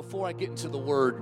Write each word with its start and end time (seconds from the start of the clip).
before 0.00 0.26
I 0.26 0.32
get 0.32 0.48
into 0.48 0.66
the 0.66 0.78
word, 0.78 1.20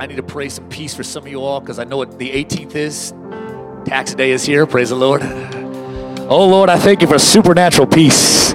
I 0.00 0.06
need 0.08 0.16
to 0.16 0.22
pray 0.24 0.48
some 0.48 0.68
peace 0.68 0.96
for 0.96 1.04
some 1.04 1.22
of 1.22 1.30
you 1.30 1.42
all 1.42 1.60
because 1.60 1.78
I 1.78 1.84
know 1.84 1.96
what 1.96 2.18
the 2.18 2.28
18th 2.28 2.74
is. 2.74 3.14
Tax 3.84 4.14
day 4.14 4.32
is 4.32 4.44
here. 4.44 4.66
Praise 4.66 4.88
the 4.88 4.96
Lord. 4.96 5.22
Oh, 5.22 6.48
Lord, 6.48 6.68
I 6.68 6.76
thank 6.76 7.02
you 7.02 7.06
for 7.06 7.20
supernatural 7.20 7.86
peace, 7.86 8.52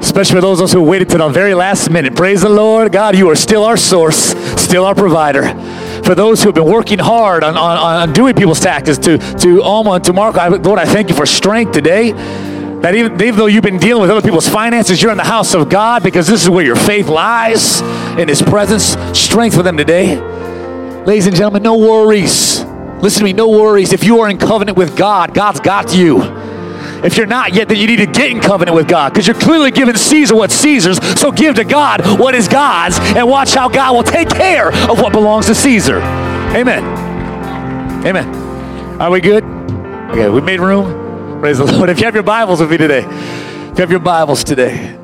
especially 0.00 0.34
for 0.34 0.40
those 0.40 0.58
of 0.58 0.64
us 0.64 0.72
who 0.72 0.82
waited 0.82 1.10
to 1.10 1.18
the 1.18 1.28
very 1.28 1.54
last 1.54 1.90
minute. 1.90 2.16
Praise 2.16 2.42
the 2.42 2.48
Lord. 2.48 2.90
God, 2.90 3.16
you 3.16 3.30
are 3.30 3.36
still 3.36 3.62
our 3.62 3.76
source, 3.76 4.34
still 4.60 4.84
our 4.84 4.96
provider. 4.96 5.44
For 6.02 6.16
those 6.16 6.42
who 6.42 6.48
have 6.48 6.56
been 6.56 6.64
working 6.68 6.98
hard 6.98 7.44
on, 7.44 7.56
on, 7.56 7.76
on 7.76 8.12
doing 8.12 8.34
people's 8.34 8.58
taxes, 8.58 8.98
to, 8.98 9.18
to 9.18 9.62
Alma 9.62 9.92
and 9.92 10.04
to 10.06 10.12
Mark, 10.12 10.34
I, 10.34 10.48
Lord, 10.48 10.80
I 10.80 10.86
thank 10.86 11.08
you 11.08 11.14
for 11.14 11.24
strength 11.24 11.70
today. 11.70 12.10
That 12.82 12.94
even, 12.94 13.20
even 13.20 13.36
though 13.36 13.46
you've 13.46 13.64
been 13.64 13.78
dealing 13.78 14.02
with 14.02 14.10
other 14.10 14.22
people's 14.22 14.48
finances, 14.48 15.02
you're 15.02 15.10
in 15.10 15.18
the 15.18 15.24
house 15.24 15.52
of 15.54 15.68
God 15.68 16.02
because 16.04 16.28
this 16.28 16.42
is 16.42 16.48
where 16.48 16.64
your 16.64 16.76
faith 16.76 17.08
lies 17.08 17.80
in 18.16 18.28
His 18.28 18.40
presence. 18.40 18.96
Strength 19.18 19.56
for 19.56 19.64
them 19.64 19.76
today. 19.76 20.20
Ladies 21.04 21.26
and 21.26 21.34
gentlemen, 21.34 21.64
no 21.64 21.76
worries. 21.76 22.64
Listen 23.00 23.20
to 23.20 23.24
me, 23.24 23.32
no 23.32 23.48
worries. 23.48 23.92
If 23.92 24.04
you 24.04 24.20
are 24.20 24.28
in 24.28 24.38
covenant 24.38 24.76
with 24.76 24.96
God, 24.96 25.34
God's 25.34 25.58
got 25.58 25.94
you. 25.94 26.22
If 27.02 27.16
you're 27.16 27.26
not 27.26 27.54
yet, 27.54 27.68
then 27.68 27.78
you 27.78 27.86
need 27.86 27.96
to 27.96 28.06
get 28.06 28.30
in 28.30 28.40
covenant 28.40 28.74
with 28.74 28.88
God 28.88 29.12
because 29.12 29.26
you're 29.26 29.38
clearly 29.38 29.70
giving 29.70 29.96
Caesar 29.96 30.34
what's 30.36 30.54
Caesar's. 30.54 30.98
So 31.18 31.32
give 31.32 31.56
to 31.56 31.64
God 31.64 32.18
what 32.18 32.34
is 32.34 32.48
God's 32.48 32.98
and 32.98 33.28
watch 33.28 33.54
how 33.54 33.68
God 33.68 33.94
will 33.94 34.02
take 34.02 34.28
care 34.28 34.72
of 34.88 35.00
what 35.00 35.12
belongs 35.12 35.46
to 35.46 35.54
Caesar. 35.54 35.98
Amen. 35.98 36.84
Amen. 38.06 38.28
Are 39.00 39.10
we 39.10 39.20
good? 39.20 39.44
Okay, 40.10 40.28
we 40.28 40.40
made 40.40 40.60
room. 40.60 41.07
Praise 41.40 41.58
the 41.58 41.66
Lord. 41.66 41.88
If 41.88 42.00
you 42.00 42.04
have 42.04 42.14
your 42.14 42.24
Bibles 42.24 42.58
with 42.58 42.68
me 42.68 42.78
today, 42.78 43.04
if 43.04 43.78
you 43.78 43.82
have 43.82 43.92
your 43.92 44.00
Bibles 44.00 44.42
today, 44.42 44.98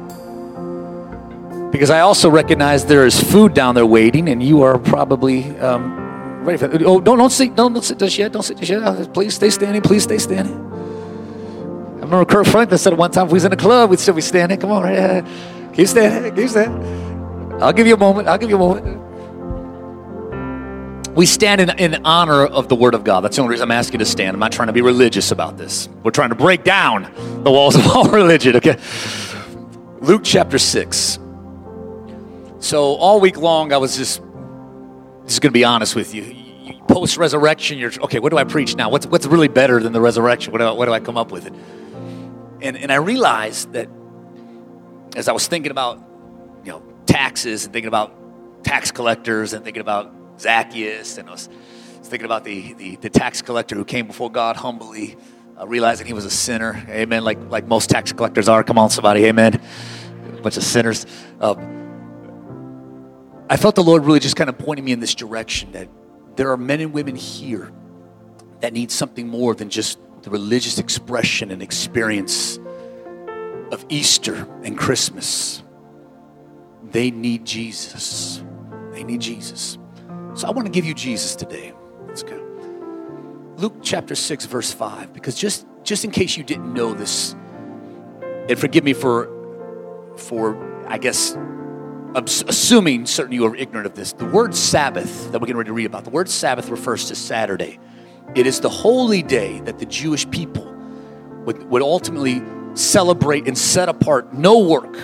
because 1.70 1.90
I 1.90 2.00
also 2.00 2.28
recognize 2.28 2.84
there 2.86 3.06
is 3.06 3.22
food 3.22 3.54
down 3.54 3.76
there 3.76 3.86
waiting, 3.86 4.28
and 4.28 4.42
you 4.42 4.62
are 4.62 4.76
probably 4.76 5.56
um, 5.60 6.44
ready 6.44 6.58
for 6.58 6.64
it. 6.64 6.82
Oh, 6.82 7.00
don't, 7.00 7.18
don't 7.18 7.30
sit, 7.30 7.54
don't, 7.54 7.72
don't 7.72 7.84
sit 7.84 8.00
just 8.00 8.18
yet. 8.18 8.32
Don't 8.32 8.42
sit 8.42 8.58
just 8.58 8.68
yet. 8.68 9.14
Please 9.14 9.36
stay 9.36 9.48
standing. 9.48 9.80
Please 9.80 10.02
stay 10.02 10.18
standing. 10.18 10.56
I 10.56 12.00
remember 12.00 12.24
Kirk 12.24 12.46
Franklin 12.46 12.78
said 12.78 12.98
one 12.98 13.12
time 13.12 13.26
if 13.26 13.32
we 13.32 13.36
was 13.36 13.44
in 13.44 13.52
a 13.52 13.56
club, 13.56 13.90
we'd 13.90 14.00
still 14.00 14.14
be 14.14 14.20
standing. 14.20 14.58
Come 14.58 14.72
on, 14.72 14.82
right? 14.82 15.24
Keep 15.72 15.86
standing. 15.86 16.34
Keep 16.34 16.48
standing. 16.48 17.62
I'll 17.62 17.72
give 17.72 17.86
you 17.86 17.94
a 17.94 17.98
moment. 17.98 18.26
I'll 18.26 18.38
give 18.38 18.50
you 18.50 18.56
a 18.56 18.58
moment 18.58 19.04
we 21.14 21.26
stand 21.26 21.60
in, 21.60 21.70
in 21.78 22.04
honor 22.04 22.44
of 22.44 22.68
the 22.68 22.74
Word 22.74 22.94
of 22.94 23.04
God. 23.04 23.20
That's 23.20 23.36
the 23.36 23.42
only 23.42 23.52
reason 23.52 23.64
I'm 23.64 23.70
asking 23.70 24.00
you 24.00 24.04
to 24.04 24.10
stand. 24.10 24.34
I'm 24.34 24.40
not 24.40 24.52
trying 24.52 24.66
to 24.66 24.72
be 24.72 24.82
religious 24.82 25.30
about 25.30 25.56
this. 25.56 25.88
We're 26.02 26.10
trying 26.10 26.30
to 26.30 26.34
break 26.34 26.64
down 26.64 27.12
the 27.44 27.50
walls 27.50 27.76
of 27.76 27.86
all 27.94 28.08
religion, 28.08 28.56
okay? 28.56 28.78
Luke 30.00 30.22
chapter 30.24 30.58
6. 30.58 31.18
So, 32.58 32.94
all 32.96 33.20
week 33.20 33.36
long, 33.36 33.72
I 33.72 33.76
was 33.76 33.96
just, 33.96 34.22
just 35.26 35.40
going 35.40 35.50
to 35.50 35.50
be 35.50 35.64
honest 35.64 35.94
with 35.94 36.14
you. 36.14 36.34
Post 36.88 37.16
resurrection, 37.16 37.78
you're, 37.78 37.92
okay, 38.02 38.18
what 38.18 38.30
do 38.30 38.38
I 38.38 38.44
preach 38.44 38.74
now? 38.74 38.90
What's, 38.90 39.06
what's 39.06 39.26
really 39.26 39.48
better 39.48 39.80
than 39.80 39.92
the 39.92 40.00
resurrection? 40.00 40.52
What 40.52 40.58
do, 40.58 40.64
I, 40.64 40.72
what 40.72 40.86
do 40.86 40.92
I 40.92 41.00
come 41.00 41.16
up 41.16 41.30
with 41.30 41.46
it? 41.46 41.52
And, 42.60 42.76
and 42.76 42.90
I 42.90 42.96
realized 42.96 43.72
that 43.74 43.88
as 45.14 45.28
I 45.28 45.32
was 45.32 45.46
thinking 45.46 45.70
about, 45.70 46.02
you 46.64 46.72
know, 46.72 46.82
taxes 47.06 47.64
and 47.64 47.72
thinking 47.72 47.88
about 47.88 48.64
tax 48.64 48.90
collectors 48.90 49.52
and 49.52 49.64
thinking 49.64 49.82
about 49.82 50.12
Zacchaeus, 50.44 51.16
and 51.16 51.28
I 51.28 51.32
was, 51.32 51.48
thinking 52.02 52.26
about 52.26 52.44
the, 52.44 52.74
the, 52.74 52.96
the, 52.96 53.08
tax 53.08 53.40
collector 53.40 53.74
who 53.74 53.84
came 53.84 54.06
before 54.06 54.30
God 54.30 54.56
humbly, 54.56 55.16
uh, 55.58 55.66
realizing 55.66 56.06
he 56.06 56.12
was 56.12 56.26
a 56.26 56.30
sinner. 56.30 56.84
Amen. 56.88 57.24
Like, 57.24 57.38
like 57.50 57.66
most 57.66 57.88
tax 57.88 58.12
collectors 58.12 58.46
are. 58.46 58.62
Come 58.62 58.78
on, 58.78 58.90
somebody. 58.90 59.24
Amen. 59.24 59.58
A 60.36 60.42
bunch 60.42 60.58
of 60.58 60.62
sinners. 60.62 61.06
Uh, 61.40 61.54
I 63.48 63.56
felt 63.56 63.74
the 63.74 63.82
Lord 63.82 64.04
really 64.04 64.20
just 64.20 64.36
kind 64.36 64.50
of 64.50 64.58
pointing 64.58 64.84
me 64.84 64.92
in 64.92 65.00
this 65.00 65.14
direction 65.14 65.72
that 65.72 65.88
there 66.36 66.50
are 66.50 66.58
men 66.58 66.80
and 66.82 66.92
women 66.92 67.16
here 67.16 67.72
that 68.60 68.74
need 68.74 68.90
something 68.90 69.26
more 69.26 69.54
than 69.54 69.70
just 69.70 69.98
the 70.22 70.30
religious 70.30 70.78
expression 70.78 71.50
and 71.50 71.62
experience 71.62 72.58
of 73.72 73.84
Easter 73.88 74.46
and 74.62 74.76
Christmas. 74.76 75.62
They 76.90 77.10
need 77.10 77.46
Jesus. 77.46 78.44
They 78.92 79.04
need 79.04 79.22
Jesus. 79.22 79.78
So 80.34 80.48
I 80.48 80.50
want 80.50 80.66
to 80.66 80.72
give 80.72 80.84
you 80.84 80.94
Jesus 80.94 81.36
today. 81.36 81.72
Let's 82.06 82.24
go. 82.24 82.40
Luke 83.56 83.76
chapter 83.82 84.16
6, 84.16 84.46
verse 84.46 84.72
5, 84.72 85.12
because 85.12 85.36
just, 85.36 85.64
just 85.84 86.04
in 86.04 86.10
case 86.10 86.36
you 86.36 86.42
didn't 86.42 86.74
know 86.74 86.92
this, 86.92 87.36
and 88.48 88.58
forgive 88.58 88.82
me 88.82 88.94
for, 88.94 89.28
for 90.16 90.86
I 90.88 90.98
guess, 90.98 91.36
assuming 92.16 93.06
certain 93.06 93.32
you 93.32 93.46
are 93.46 93.54
ignorant 93.54 93.86
of 93.86 93.94
this, 93.94 94.12
the 94.12 94.24
word 94.26 94.56
Sabbath 94.56 95.30
that 95.30 95.40
we're 95.40 95.46
getting 95.46 95.58
ready 95.58 95.68
to 95.68 95.72
read 95.72 95.86
about, 95.86 96.02
the 96.02 96.10
word 96.10 96.28
Sabbath 96.28 96.68
refers 96.68 97.06
to 97.08 97.14
Saturday. 97.14 97.78
It 98.34 98.48
is 98.48 98.58
the 98.58 98.68
holy 98.68 99.22
day 99.22 99.60
that 99.60 99.78
the 99.78 99.86
Jewish 99.86 100.28
people 100.30 100.64
would, 101.44 101.62
would 101.70 101.82
ultimately 101.82 102.42
celebrate 102.74 103.46
and 103.46 103.56
set 103.56 103.88
apart. 103.88 104.34
No 104.34 104.58
work. 104.58 104.96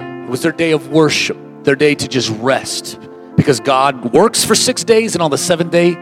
It 0.00 0.30
was 0.30 0.40
their 0.40 0.52
day 0.52 0.72
of 0.72 0.88
worship, 0.88 1.36
their 1.64 1.76
day 1.76 1.94
to 1.94 2.08
just 2.08 2.30
rest 2.30 2.98
because 3.36 3.60
God 3.60 4.12
works 4.12 4.44
for 4.44 4.54
six 4.54 4.84
days, 4.84 5.14
and 5.14 5.22
on 5.22 5.30
the 5.30 5.38
seventh 5.38 5.70
day, 5.70 5.96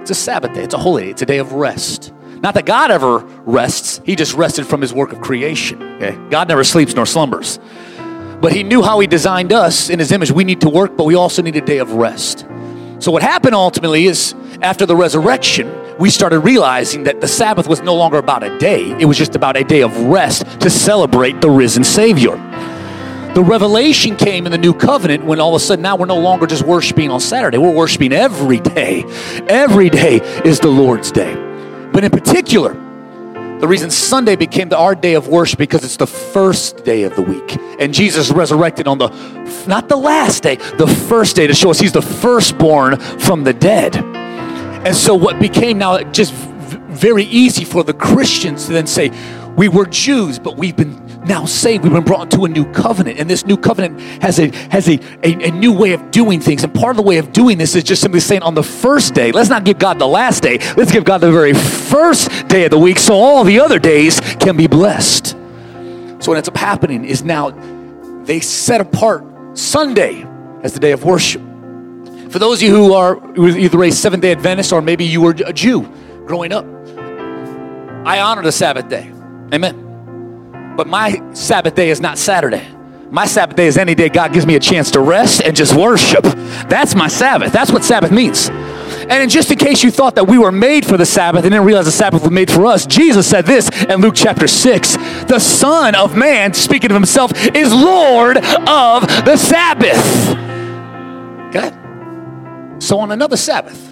it's 0.00 0.10
a 0.10 0.14
Sabbath 0.14 0.52
day. 0.52 0.62
It's 0.62 0.74
a 0.74 0.78
holy 0.78 1.04
day. 1.04 1.10
It's 1.10 1.22
a 1.22 1.26
day 1.26 1.38
of 1.38 1.52
rest. 1.52 2.12
Not 2.40 2.54
that 2.54 2.66
God 2.66 2.90
ever 2.90 3.18
rests, 3.44 4.00
He 4.04 4.14
just 4.14 4.34
rested 4.34 4.66
from 4.66 4.80
His 4.80 4.92
work 4.92 5.12
of 5.12 5.20
creation. 5.20 5.82
Okay? 5.96 6.16
God 6.30 6.48
never 6.48 6.64
sleeps 6.64 6.94
nor 6.94 7.06
slumbers. 7.06 7.58
But 8.40 8.52
He 8.52 8.62
knew 8.62 8.82
how 8.82 9.00
He 9.00 9.06
designed 9.06 9.52
us 9.52 9.90
in 9.90 9.98
His 9.98 10.12
image. 10.12 10.30
We 10.30 10.44
need 10.44 10.60
to 10.60 10.68
work, 10.68 10.96
but 10.96 11.04
we 11.04 11.14
also 11.14 11.42
need 11.42 11.56
a 11.56 11.60
day 11.60 11.78
of 11.78 11.92
rest. 11.92 12.46
So, 12.98 13.10
what 13.10 13.22
happened 13.22 13.54
ultimately 13.54 14.06
is 14.06 14.34
after 14.62 14.86
the 14.86 14.96
resurrection, 14.96 15.72
we 15.98 16.10
started 16.10 16.40
realizing 16.40 17.04
that 17.04 17.20
the 17.20 17.28
Sabbath 17.28 17.66
was 17.66 17.80
no 17.80 17.94
longer 17.94 18.18
about 18.18 18.42
a 18.42 18.56
day, 18.58 18.90
it 19.00 19.06
was 19.06 19.16
just 19.16 19.34
about 19.34 19.56
a 19.56 19.64
day 19.64 19.82
of 19.82 19.96
rest 20.04 20.44
to 20.60 20.70
celebrate 20.70 21.40
the 21.40 21.50
risen 21.50 21.84
Savior. 21.84 22.36
The 23.36 23.44
revelation 23.44 24.16
came 24.16 24.46
in 24.46 24.52
the 24.52 24.56
new 24.56 24.72
covenant 24.72 25.26
when 25.26 25.40
all 25.40 25.54
of 25.54 25.60
a 25.60 25.62
sudden 25.62 25.82
now 25.82 25.94
we're 25.94 26.06
no 26.06 26.18
longer 26.18 26.46
just 26.46 26.62
worshiping 26.62 27.10
on 27.10 27.20
Saturday, 27.20 27.58
we're 27.58 27.70
worshiping 27.70 28.14
every 28.14 28.60
day. 28.60 29.04
Every 29.46 29.90
day 29.90 30.20
is 30.42 30.58
the 30.58 30.68
Lord's 30.68 31.12
day. 31.12 31.34
But 31.92 32.02
in 32.02 32.10
particular, 32.10 32.72
the 33.60 33.68
reason 33.68 33.90
Sunday 33.90 34.36
became 34.36 34.70
the, 34.70 34.78
our 34.78 34.94
day 34.94 35.12
of 35.12 35.28
worship 35.28 35.58
because 35.58 35.84
it's 35.84 35.98
the 35.98 36.06
first 36.06 36.82
day 36.82 37.02
of 37.02 37.14
the 37.14 37.20
week. 37.20 37.58
And 37.78 37.92
Jesus 37.92 38.30
resurrected 38.30 38.88
on 38.88 38.96
the, 38.96 39.08
not 39.68 39.90
the 39.90 39.98
last 39.98 40.42
day, 40.42 40.56
the 40.56 40.86
first 40.86 41.36
day 41.36 41.46
to 41.46 41.52
show 41.52 41.68
us 41.68 41.78
he's 41.78 41.92
the 41.92 42.00
firstborn 42.00 42.98
from 42.98 43.44
the 43.44 43.52
dead. 43.52 43.96
And 43.96 44.96
so 44.96 45.14
what 45.14 45.38
became 45.38 45.76
now 45.76 46.02
just 46.04 46.32
very 46.96 47.24
easy 47.24 47.64
for 47.64 47.84
the 47.84 47.94
Christians 47.94 48.66
to 48.66 48.72
then 48.72 48.86
say, 48.86 49.10
we 49.56 49.68
were 49.68 49.86
Jews, 49.86 50.38
but 50.38 50.56
we've 50.56 50.76
been 50.76 51.06
now 51.24 51.46
saved. 51.46 51.82
We've 51.84 51.92
been 51.92 52.04
brought 52.04 52.32
into 52.32 52.44
a 52.44 52.48
new 52.48 52.70
covenant, 52.72 53.18
and 53.18 53.28
this 53.28 53.46
new 53.46 53.56
covenant 53.56 54.00
has 54.22 54.38
a 54.38 54.50
has 54.68 54.88
a, 54.88 55.00
a, 55.22 55.48
a, 55.48 55.50
new 55.50 55.72
way 55.72 55.92
of 55.92 56.10
doing 56.10 56.40
things. 56.40 56.62
And 56.62 56.74
part 56.74 56.90
of 56.90 56.96
the 56.96 57.02
way 57.02 57.16
of 57.16 57.32
doing 57.32 57.56
this 57.56 57.74
is 57.74 57.82
just 57.82 58.02
simply 58.02 58.20
saying 58.20 58.42
on 58.42 58.54
the 58.54 58.62
first 58.62 59.14
day, 59.14 59.32
let's 59.32 59.48
not 59.48 59.64
give 59.64 59.78
God 59.78 59.98
the 59.98 60.06
last 60.06 60.42
day. 60.42 60.58
Let's 60.76 60.92
give 60.92 61.04
God 61.04 61.18
the 61.18 61.32
very 61.32 61.54
first 61.54 62.48
day 62.48 62.64
of 62.64 62.70
the 62.70 62.78
week, 62.78 62.98
so 62.98 63.14
all 63.14 63.44
the 63.44 63.60
other 63.60 63.78
days 63.78 64.20
can 64.38 64.56
be 64.56 64.66
blessed. 64.66 65.28
So 65.28 66.32
what 66.32 66.36
ends 66.36 66.48
up 66.48 66.56
happening 66.56 67.04
is 67.04 67.22
now 67.24 67.50
they 68.24 68.40
set 68.40 68.80
apart 68.80 69.24
Sunday 69.56 70.26
as 70.62 70.74
the 70.74 70.80
day 70.80 70.92
of 70.92 71.04
worship. 71.04 71.40
For 72.30 72.38
those 72.38 72.58
of 72.58 72.68
you 72.68 72.74
who 72.74 72.92
are 72.92 73.18
either 73.38 73.82
a 73.84 73.90
Seventh 73.90 74.22
Day 74.22 74.32
Adventist 74.32 74.72
or 74.72 74.82
maybe 74.82 75.04
you 75.04 75.22
were 75.22 75.34
a 75.46 75.52
Jew 75.52 75.82
growing 76.26 76.52
up, 76.52 76.66
I 78.06 78.20
honor 78.20 78.42
the 78.42 78.52
Sabbath 78.52 78.88
day. 78.88 79.10
Amen. 79.52 80.74
But 80.76 80.86
my 80.86 81.20
Sabbath 81.34 81.74
day 81.74 81.90
is 81.90 82.00
not 82.00 82.18
Saturday. 82.18 82.64
My 83.10 83.26
Sabbath 83.26 83.56
day 83.56 83.66
is 83.66 83.76
any 83.76 83.96
day 83.96 84.08
God 84.08 84.32
gives 84.32 84.46
me 84.46 84.54
a 84.54 84.60
chance 84.60 84.92
to 84.92 85.00
rest 85.00 85.42
and 85.42 85.56
just 85.56 85.74
worship. 85.74 86.22
That's 86.68 86.94
my 86.94 87.08
Sabbath. 87.08 87.52
That's 87.52 87.72
what 87.72 87.82
Sabbath 87.82 88.12
means. 88.12 88.48
And 88.48 89.28
just 89.28 89.50
in 89.50 89.58
case 89.58 89.82
you 89.82 89.90
thought 89.90 90.14
that 90.14 90.24
we 90.28 90.38
were 90.38 90.52
made 90.52 90.86
for 90.86 90.96
the 90.96 91.04
Sabbath 91.04 91.42
and 91.42 91.50
didn't 91.50 91.66
realize 91.66 91.86
the 91.86 91.90
Sabbath 91.90 92.22
was 92.22 92.30
made 92.30 92.48
for 92.48 92.64
us, 92.66 92.86
Jesus 92.86 93.28
said 93.28 93.44
this 93.44 93.70
in 93.86 94.00
Luke 94.00 94.14
chapter 94.14 94.46
6 94.46 94.96
The 95.24 95.40
Son 95.40 95.96
of 95.96 96.16
Man, 96.16 96.54
speaking 96.54 96.92
of 96.92 96.94
himself, 96.94 97.32
is 97.56 97.74
Lord 97.74 98.36
of 98.36 99.02
the 99.24 99.36
Sabbath. 99.36 100.30
Okay? 101.48 101.76
So 102.78 103.00
on 103.00 103.10
another 103.10 103.36
Sabbath, 103.36 103.85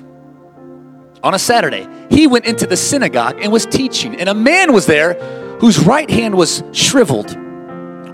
on 1.25 1.33
a 1.33 1.39
Saturday, 1.39 1.89
he 2.11 2.27
went 2.27 2.45
into 2.45 2.67
the 2.67 2.77
synagogue 2.77 3.39
and 3.41 3.51
was 3.51 3.65
teaching, 3.65 4.15
and 4.17 4.29
a 4.29 4.35
man 4.35 4.75
was 4.75 4.85
there 4.85 5.15
whose 5.59 5.79
right 5.79 6.11
hand 6.11 6.35
was 6.35 6.63
shriveled 6.73 7.35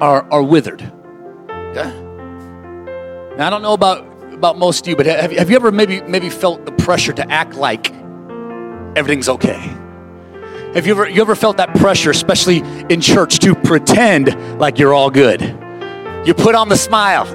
or, 0.01 0.25
or 0.33 0.45
withered. 0.45 0.81
Okay? 1.51 1.91
Now, 3.37 3.49
I 3.49 3.51
don't 3.51 3.63
know 3.63 3.73
about, 3.73 4.07
about 4.33 4.59
most 4.59 4.87
of 4.87 4.89
you, 4.89 4.95
but 4.95 5.07
have, 5.07 5.33
have 5.33 5.51
you 5.51 5.57
ever 5.57 5.73
maybe, 5.73 6.01
maybe 6.03 6.31
felt 6.31 6.65
the 6.65 6.73
pressure 6.73 7.13
to 7.13 7.29
act 7.29 7.55
like 7.55 7.93
everything's 8.95 9.29
okay? 9.29 9.59
Have 10.75 10.87
you 10.87 10.93
ever, 10.93 11.09
you 11.09 11.21
ever 11.21 11.35
felt 11.35 11.57
that 11.57 11.75
pressure, 11.75 12.11
especially 12.11 12.59
in 12.91 13.01
church, 13.01 13.41
to 13.41 13.57
pretend 13.57 14.61
like 14.61 14.79
you're 14.79 14.95
all 14.95 15.11
good? 15.11 15.43
You 16.25 16.33
put 16.33 16.55
on 16.55 16.69
the 16.69 16.77
smile. 16.77 17.27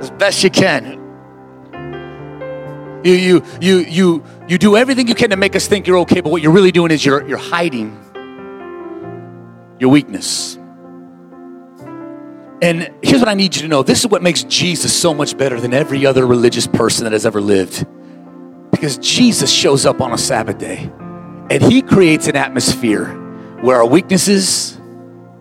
as 0.00 0.12
best 0.12 0.44
you 0.44 0.50
can. 0.50 0.94
You, 3.04 3.14
you, 3.14 3.44
you, 3.60 3.78
you, 3.78 4.24
you 4.48 4.58
do 4.58 4.76
everything 4.76 5.06
you 5.06 5.14
can 5.14 5.30
to 5.30 5.36
make 5.36 5.54
us 5.54 5.66
think 5.66 5.86
you're 5.86 5.98
okay, 5.98 6.20
but 6.20 6.30
what 6.30 6.42
you're 6.42 6.52
really 6.52 6.72
doing 6.72 6.90
is 6.90 7.04
you're, 7.04 7.26
you're 7.28 7.38
hiding 7.38 7.96
your 9.78 9.90
weakness. 9.90 10.56
And 12.60 12.92
here's 13.02 13.20
what 13.20 13.28
I 13.28 13.34
need 13.34 13.54
you 13.54 13.62
to 13.62 13.68
know 13.68 13.82
this 13.82 14.00
is 14.00 14.06
what 14.08 14.22
makes 14.22 14.42
Jesus 14.44 14.92
so 14.92 15.14
much 15.14 15.36
better 15.36 15.60
than 15.60 15.72
every 15.72 16.04
other 16.06 16.26
religious 16.26 16.66
person 16.66 17.04
that 17.04 17.12
has 17.12 17.24
ever 17.24 17.40
lived. 17.40 17.86
Because 18.70 18.98
Jesus 18.98 19.50
shows 19.50 19.86
up 19.86 20.00
on 20.00 20.12
a 20.12 20.18
Sabbath 20.18 20.58
day 20.58 20.90
and 21.50 21.62
he 21.62 21.82
creates 21.82 22.26
an 22.26 22.36
atmosphere 22.36 23.06
where 23.60 23.76
our 23.76 23.86
weaknesses 23.86 24.76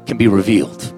can 0.05 0.17
be 0.17 0.27
revealed. 0.27 0.93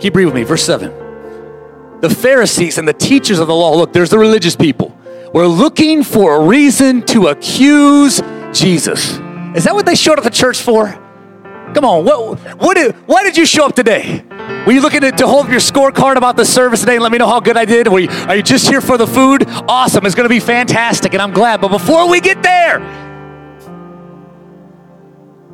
Keep 0.00 0.16
reading 0.16 0.26
with 0.26 0.34
me, 0.34 0.42
verse 0.42 0.64
7. 0.64 2.00
The 2.00 2.10
Pharisees 2.10 2.78
and 2.78 2.86
the 2.86 2.92
teachers 2.92 3.38
of 3.38 3.46
the 3.46 3.54
law, 3.54 3.74
look, 3.74 3.92
there's 3.92 4.10
the 4.10 4.18
religious 4.18 4.54
people, 4.54 4.95
were 5.36 5.46
looking 5.46 6.02
for 6.02 6.36
a 6.36 6.46
reason 6.46 7.02
to 7.02 7.26
accuse 7.26 8.22
Jesus. 8.54 9.18
Is 9.54 9.64
that 9.64 9.74
what 9.74 9.84
they 9.84 9.94
showed 9.94 10.16
up 10.16 10.24
to 10.24 10.30
church 10.30 10.62
for? 10.62 10.86
Come 11.74 11.84
on, 11.84 12.06
what, 12.06 12.38
what 12.58 12.74
did, 12.74 12.94
why 13.06 13.22
did 13.22 13.36
you 13.36 13.44
show 13.44 13.66
up 13.66 13.76
today? 13.76 14.24
Were 14.66 14.72
you 14.72 14.80
looking 14.80 15.02
to, 15.02 15.12
to 15.12 15.26
hold 15.26 15.44
up 15.44 15.50
your 15.50 15.60
scorecard 15.60 16.16
about 16.16 16.38
the 16.38 16.46
service 16.46 16.80
today 16.80 16.94
and 16.94 17.02
let 17.02 17.12
me 17.12 17.18
know 17.18 17.26
how 17.26 17.40
good 17.40 17.58
I 17.58 17.66
did? 17.66 17.86
You, 17.86 18.08
are 18.08 18.36
you 18.36 18.42
just 18.42 18.66
here 18.66 18.80
for 18.80 18.96
the 18.96 19.06
food? 19.06 19.44
Awesome, 19.68 20.06
it's 20.06 20.14
gonna 20.14 20.30
be 20.30 20.40
fantastic, 20.40 21.12
and 21.12 21.20
I'm 21.20 21.32
glad. 21.32 21.60
But 21.60 21.68
before 21.68 22.08
we 22.08 22.22
get 22.22 22.42
there, 22.42 22.78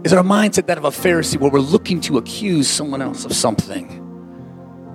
is 0.04 0.12
our 0.12 0.22
mindset 0.22 0.66
that 0.66 0.78
of 0.78 0.84
a 0.84 0.90
Pharisee 0.90 1.40
where 1.40 1.50
we're 1.50 1.58
looking 1.58 2.00
to 2.02 2.18
accuse 2.18 2.68
someone 2.68 3.02
else 3.02 3.24
of 3.24 3.32
something? 3.32 3.98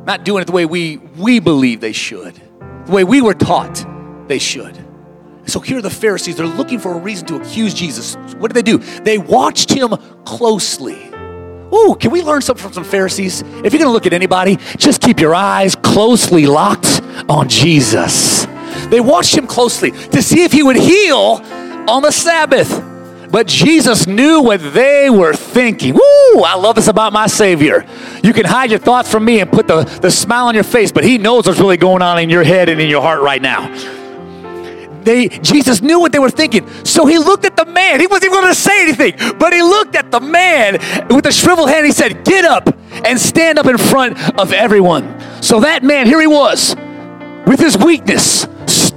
Not 0.05 0.23
doing 0.23 0.43
it 0.43 0.45
the 0.45 0.53
way 0.53 0.65
we, 0.65 0.95
we 1.17 1.41
believe 1.41 1.81
they 1.81 1.91
should, 1.91 2.41
the 2.85 2.91
way 2.93 3.03
we 3.03 3.19
were 3.19 3.33
taught 3.33 3.85
they 4.27 4.39
should. 4.39 4.77
So 5.45 5.61
here 5.61 5.77
are 5.77 5.81
the 5.81 5.89
Pharisees. 5.89 6.35
They're 6.35 6.45
looking 6.45 6.79
for 6.79 6.93
a 6.93 6.97
reason 6.97 7.25
to 7.27 7.35
accuse 7.37 7.73
Jesus. 7.73 8.15
What 8.37 8.53
did 8.53 8.55
they 8.55 8.69
do? 8.69 8.79
They 8.79 9.17
watched 9.17 9.71
him 9.71 9.95
closely. 10.25 11.07
Ooh, 11.73 11.97
can 11.99 12.11
we 12.11 12.21
learn 12.21 12.41
something 12.41 12.63
from 12.63 12.73
some 12.73 12.83
Pharisees? 12.83 13.41
If 13.41 13.73
you're 13.73 13.79
going 13.79 13.83
to 13.83 13.89
look 13.89 14.05
at 14.05 14.13
anybody, 14.13 14.57
just 14.77 15.01
keep 15.01 15.19
your 15.19 15.35
eyes 15.35 15.75
closely 15.75 16.45
locked 16.45 17.01
on 17.29 17.49
Jesus. 17.49 18.45
They 18.89 18.99
watched 18.99 19.35
him 19.35 19.47
closely 19.47 19.91
to 19.91 20.21
see 20.21 20.43
if 20.43 20.51
he 20.51 20.63
would 20.63 20.75
heal 20.75 21.41
on 21.89 22.01
the 22.01 22.11
Sabbath. 22.11 22.83
But 23.29 23.47
Jesus 23.47 24.07
knew 24.07 24.41
what 24.41 24.73
they 24.73 25.09
were 25.09 25.33
thinking. 25.33 25.93
Woo! 25.93 26.43
I 26.43 26.55
love 26.55 26.75
this 26.75 26.87
about 26.87 27.11
my 27.11 27.27
Savior. 27.27 27.85
You 28.23 28.31
can 28.31 28.45
hide 28.45 28.69
your 28.69 28.79
thoughts 28.79 29.11
from 29.11 29.25
me 29.25 29.41
and 29.41 29.51
put 29.51 29.67
the, 29.67 29.83
the 30.01 30.11
smile 30.11 30.47
on 30.47 30.55
your 30.55 30.63
face, 30.63 30.93
but 30.93 31.03
He 31.03 31.17
knows 31.17 31.47
what's 31.47 31.59
really 31.59 31.77
going 31.77 32.01
on 32.01 32.19
in 32.19 32.29
your 32.29 32.43
head 32.43 32.69
and 32.69 32.79
in 32.79 32.89
your 32.89 33.01
heart 33.01 33.21
right 33.21 33.41
now. 33.41 33.67
They, 35.03 35.29
Jesus 35.29 35.81
knew 35.81 35.99
what 35.99 36.11
they 36.11 36.19
were 36.19 36.29
thinking. 36.29 36.67
So 36.83 37.05
he 37.05 37.17
looked 37.17 37.45
at 37.45 37.55
the 37.55 37.65
man. 37.65 37.99
He 37.99 38.07
wasn't 38.07 38.31
even 38.31 38.41
going 38.41 38.53
to 38.53 38.59
say 38.59 38.83
anything, 38.83 39.37
but 39.37 39.53
he 39.53 39.61
looked 39.61 39.95
at 39.95 40.11
the 40.11 40.19
man 40.19 40.73
with 41.09 41.23
the 41.23 41.31
shriveled 41.31 41.69
hand. 41.69 41.85
He 41.85 41.91
said, 41.91 42.23
Get 42.25 42.45
up 42.45 42.69
and 43.05 43.19
stand 43.19 43.59
up 43.59 43.65
in 43.65 43.77
front 43.77 44.17
of 44.39 44.53
everyone. 44.53 45.19
So 45.41 45.59
that 45.61 45.83
man, 45.83 46.07
here 46.07 46.19
he 46.19 46.27
was, 46.27 46.75
with 47.45 47.59
his 47.59 47.77
weakness, 47.77 48.47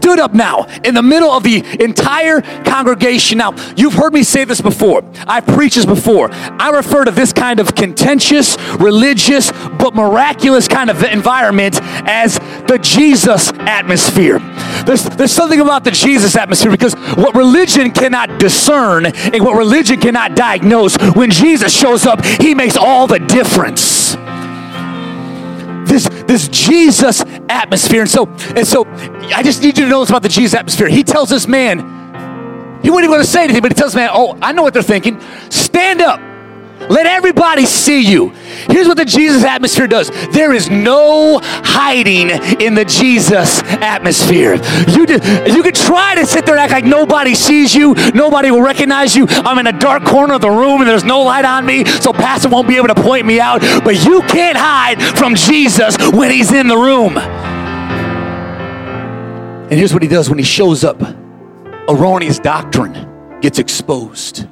stood 0.01 0.19
up 0.19 0.33
now 0.33 0.65
in 0.83 0.95
the 0.95 1.03
middle 1.03 1.31
of 1.31 1.43
the 1.43 1.63
entire 1.83 2.41
congregation. 2.65 3.39
Now, 3.39 3.55
you've 3.77 3.93
heard 3.93 4.15
me 4.15 4.23
say 4.23 4.45
this 4.45 4.61
before. 4.61 5.05
I've 5.27 5.47
preached 5.47 5.77
this 5.77 5.85
before. 5.85 6.31
I 6.33 6.71
refer 6.71 7.05
to 7.05 7.11
this 7.11 7.33
kind 7.33 7.61
of 7.61 7.75
contentious, 7.75 8.57
religious, 8.79 9.53
but 9.53 9.95
miraculous 9.95 10.69
kind 10.69 10.89
of 10.89 11.03
environment 11.05 11.79
as 11.83 12.39
the 12.67 12.79
Jesus 12.81 13.53
atmosphere. 13.59 14.39
There's, 14.85 15.05
there's 15.05 15.33
something 15.33 15.61
about 15.61 15.85
the 15.85 15.91
Jesus 15.91 16.37
atmosphere 16.37 16.71
because 16.71 16.95
what 17.17 17.35
religion 17.35 17.91
cannot 17.91 18.39
discern 18.39 19.07
and 19.07 19.45
what 19.45 19.57
religion 19.57 20.01
cannot 20.01 20.37
diagnose, 20.37 20.97
when 21.15 21.31
Jesus 21.31 21.73
shows 21.73 22.07
up, 22.07 22.25
he 22.25 22.55
makes 22.55 22.77
all 22.77 23.07
the 23.07 23.19
difference 23.19 24.17
this, 25.91 26.09
this 26.27 26.49
Jesus 26.49 27.23
atmosphere. 27.49 28.03
And 28.03 28.11
so, 28.11 28.27
and 28.55 28.67
so 28.67 28.85
I 28.87 29.43
just 29.43 29.63
need 29.63 29.77
you 29.77 29.85
to 29.85 29.91
know 29.91 30.01
this 30.01 30.11
about 30.11 30.23
the 30.23 30.29
Jesus 30.29 30.55
atmosphere. 30.55 30.89
He 30.89 31.03
tells 31.03 31.29
this 31.29 31.47
man, 31.47 32.81
he 32.83 32.91
wasn't 32.91 33.13
even 33.13 33.25
say 33.25 33.45
anything, 33.45 33.63
but 33.63 33.73
he 33.73 33.75
tells 33.75 33.95
man, 33.95 34.11
Oh, 34.13 34.39
I 34.41 34.53
know 34.53 34.63
what 34.63 34.73
they're 34.73 34.83
thinking. 34.83 35.21
Stand 35.51 36.01
up. 36.01 36.21
Let 36.89 37.07
everybody 37.07 37.67
see 37.67 38.01
you. 38.01 38.33
Here's 38.69 38.89
what 38.89 38.97
the 38.97 39.05
Jesus 39.05 39.45
atmosphere 39.45 39.87
does 39.87 40.11
there 40.33 40.53
is 40.53 40.69
no 40.71 41.41
hiding 41.43 42.31
in 42.61 42.75
the 42.75 42.85
Jesus 42.85 43.63
atmosphere. 43.63 44.55
You, 44.89 45.07
you 45.53 45.63
can 45.63 45.73
try 45.73 46.15
to 46.17 46.27
sit 46.27 46.47
there 46.47 46.57
act 46.57 46.73
like 46.73 46.85
nobody 46.85 47.35
sees 47.35 47.75
you, 47.75 47.95
nobody 48.15 48.51
will 48.51 48.63
recognize 48.63 49.17
you. 49.17 49.27
I'm 49.29 49.59
in 49.59 49.67
a 49.67 49.79
dark 49.79 50.05
corner 50.05 50.35
of 50.35 50.41
the 50.41 50.51
room 50.51 50.81
and 50.81 50.89
there's 50.89 51.05
no 51.05 51.23
light 51.23 51.45
on 51.45 51.65
me, 51.65 51.85
so 51.85 52.13
Pastor 52.13 52.49
won't 52.49 52.69
be 52.69 52.77
able 52.77 52.89
to 52.89 52.95
point 52.95 53.27
me 53.27 53.41
out. 53.41 53.61
But 53.85 54.05
you 54.05 54.23
can't 54.23 54.57
hide 54.57 55.03
from 55.17 55.35
Jesus 55.35 55.97
when 56.13 56.31
he's 56.31 56.53
in 56.53 56.69
the 56.69 56.77
room. 56.77 57.17
And 59.71 59.79
here's 59.79 59.93
what 59.93 60.03
he 60.03 60.09
does 60.09 60.29
when 60.29 60.39
he 60.39 60.45
shows 60.45 60.85
up 60.85 61.01
erroneous 61.89 62.39
doctrine 62.39 63.39
gets 63.41 63.59
exposed, 63.59 64.47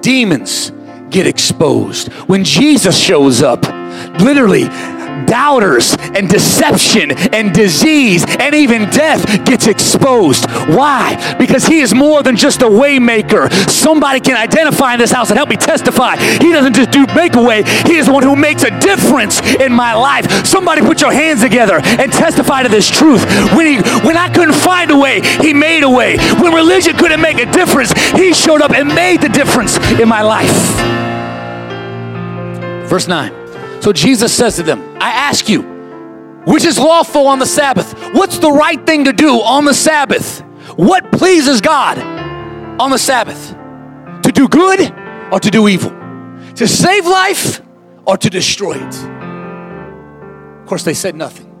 demons 0.00 0.72
get 1.10 1.26
exposed. 1.26 2.12
When 2.28 2.44
Jesus 2.44 2.98
shows 2.98 3.42
up, 3.42 3.62
literally, 4.20 4.64
doubters 5.24 5.94
and 6.14 6.28
deception 6.28 7.12
and 7.32 7.52
disease 7.52 8.24
and 8.38 8.54
even 8.54 8.88
death 8.90 9.44
gets 9.44 9.66
exposed. 9.66 10.48
Why? 10.68 11.36
Because 11.38 11.66
he 11.66 11.80
is 11.80 11.94
more 11.94 12.22
than 12.22 12.36
just 12.36 12.62
a 12.62 12.66
waymaker. 12.66 13.50
Somebody 13.70 14.20
can 14.20 14.36
identify 14.36 14.94
in 14.94 15.00
this 15.00 15.12
house 15.12 15.30
and 15.30 15.36
help 15.36 15.48
me 15.48 15.56
testify. 15.56 16.16
He 16.16 16.52
doesn't 16.52 16.74
just 16.74 16.90
do 16.90 17.06
make 17.14 17.34
a 17.34 17.42
way. 17.42 17.62
He 17.86 17.96
is 17.96 18.06
the 18.06 18.12
one 18.12 18.22
who 18.22 18.36
makes 18.36 18.62
a 18.62 18.78
difference 18.80 19.40
in 19.56 19.72
my 19.72 19.94
life. 19.94 20.46
Somebody 20.46 20.82
put 20.82 21.00
your 21.00 21.12
hands 21.12 21.42
together 21.42 21.80
and 21.82 22.12
testify 22.12 22.62
to 22.62 22.68
this 22.68 22.88
truth. 22.88 23.24
When 23.54 23.66
he 23.66 23.76
when 24.06 24.16
I 24.16 24.28
couldn't 24.28 24.54
find 24.54 24.90
a 24.90 24.98
way, 24.98 25.20
he 25.20 25.54
made 25.54 25.82
a 25.82 25.90
way. 25.90 26.16
When 26.16 26.52
religion 26.52 26.96
couldn't 26.96 27.20
make 27.20 27.38
a 27.38 27.50
difference, 27.50 27.92
he 28.12 28.32
showed 28.34 28.60
up 28.60 28.72
and 28.72 28.88
made 28.88 29.20
the 29.20 29.28
difference 29.28 29.76
in 29.98 30.08
my 30.08 30.22
life. 30.22 30.50
Verse 32.88 33.08
9. 33.08 33.45
So 33.80 33.92
Jesus 33.92 34.32
says 34.32 34.56
to 34.56 34.62
them, 34.62 34.80
I 35.00 35.10
ask 35.10 35.48
you, 35.48 35.62
which 36.46 36.64
is 36.64 36.78
lawful 36.78 37.26
on 37.26 37.38
the 37.38 37.46
Sabbath? 37.46 37.92
What's 38.14 38.38
the 38.38 38.50
right 38.50 38.84
thing 38.86 39.04
to 39.04 39.12
do 39.12 39.40
on 39.40 39.64
the 39.64 39.74
Sabbath? 39.74 40.40
What 40.76 41.10
pleases 41.12 41.60
God 41.60 41.98
on 42.80 42.90
the 42.90 42.98
Sabbath? 42.98 43.52
To 44.22 44.32
do 44.32 44.48
good 44.48 44.92
or 45.32 45.40
to 45.40 45.50
do 45.50 45.68
evil? 45.68 45.90
To 46.54 46.68
save 46.68 47.06
life 47.06 47.60
or 48.06 48.16
to 48.16 48.30
destroy 48.30 48.74
it? 48.74 48.94
Of 50.60 50.66
course, 50.66 50.84
they 50.84 50.94
said 50.94 51.14
nothing. 51.14 51.52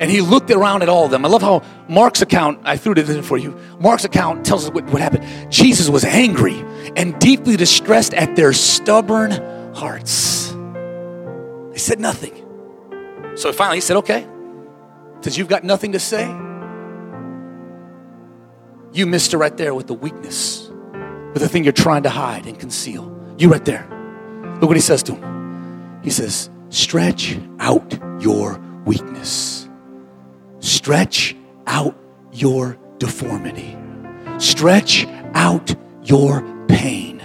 And 0.00 0.10
he 0.10 0.20
looked 0.20 0.50
around 0.50 0.82
at 0.82 0.88
all 0.88 1.04
of 1.04 1.12
them. 1.12 1.24
I 1.24 1.28
love 1.28 1.42
how 1.42 1.62
Mark's 1.88 2.22
account, 2.22 2.60
I 2.64 2.76
threw 2.76 2.92
it 2.92 3.08
in 3.08 3.22
for 3.22 3.38
you. 3.38 3.56
Mark's 3.78 4.04
account 4.04 4.44
tells 4.44 4.64
us 4.64 4.72
what, 4.72 4.84
what 4.86 5.00
happened. 5.00 5.24
Jesus 5.52 5.88
was 5.88 6.04
angry 6.04 6.64
and 6.96 7.16
deeply 7.20 7.56
distressed 7.56 8.12
at 8.14 8.34
their 8.34 8.52
stubborn 8.52 9.30
hearts. 9.74 10.41
They 11.72 11.78
said 11.78 12.00
nothing. 12.00 12.34
So 13.34 13.52
finally 13.52 13.78
he 13.78 13.80
said, 13.80 13.96
okay, 13.98 14.26
since 15.22 15.38
you've 15.38 15.48
got 15.48 15.64
nothing 15.64 15.92
to 15.92 15.98
say, 15.98 16.26
you 18.92 19.06
missed 19.06 19.32
it 19.32 19.38
right 19.38 19.56
there 19.56 19.74
with 19.74 19.86
the 19.86 19.94
weakness, 19.94 20.68
with 21.32 21.40
the 21.40 21.48
thing 21.48 21.64
you're 21.64 21.72
trying 21.72 22.02
to 22.02 22.10
hide 22.10 22.46
and 22.46 22.58
conceal. 22.58 23.10
You 23.38 23.50
right 23.50 23.64
there. 23.64 23.88
Look 24.60 24.68
what 24.68 24.76
he 24.76 24.82
says 24.82 25.02
to 25.04 25.14
him. 25.14 26.00
He 26.02 26.10
says, 26.10 26.50
stretch 26.68 27.38
out 27.58 27.98
your 28.20 28.58
weakness. 28.84 29.68
Stretch 30.58 31.34
out 31.66 31.96
your 32.32 32.78
deformity. 32.98 33.76
Stretch 34.38 35.06
out 35.34 35.74
your 36.02 36.42
pain. 36.68 37.22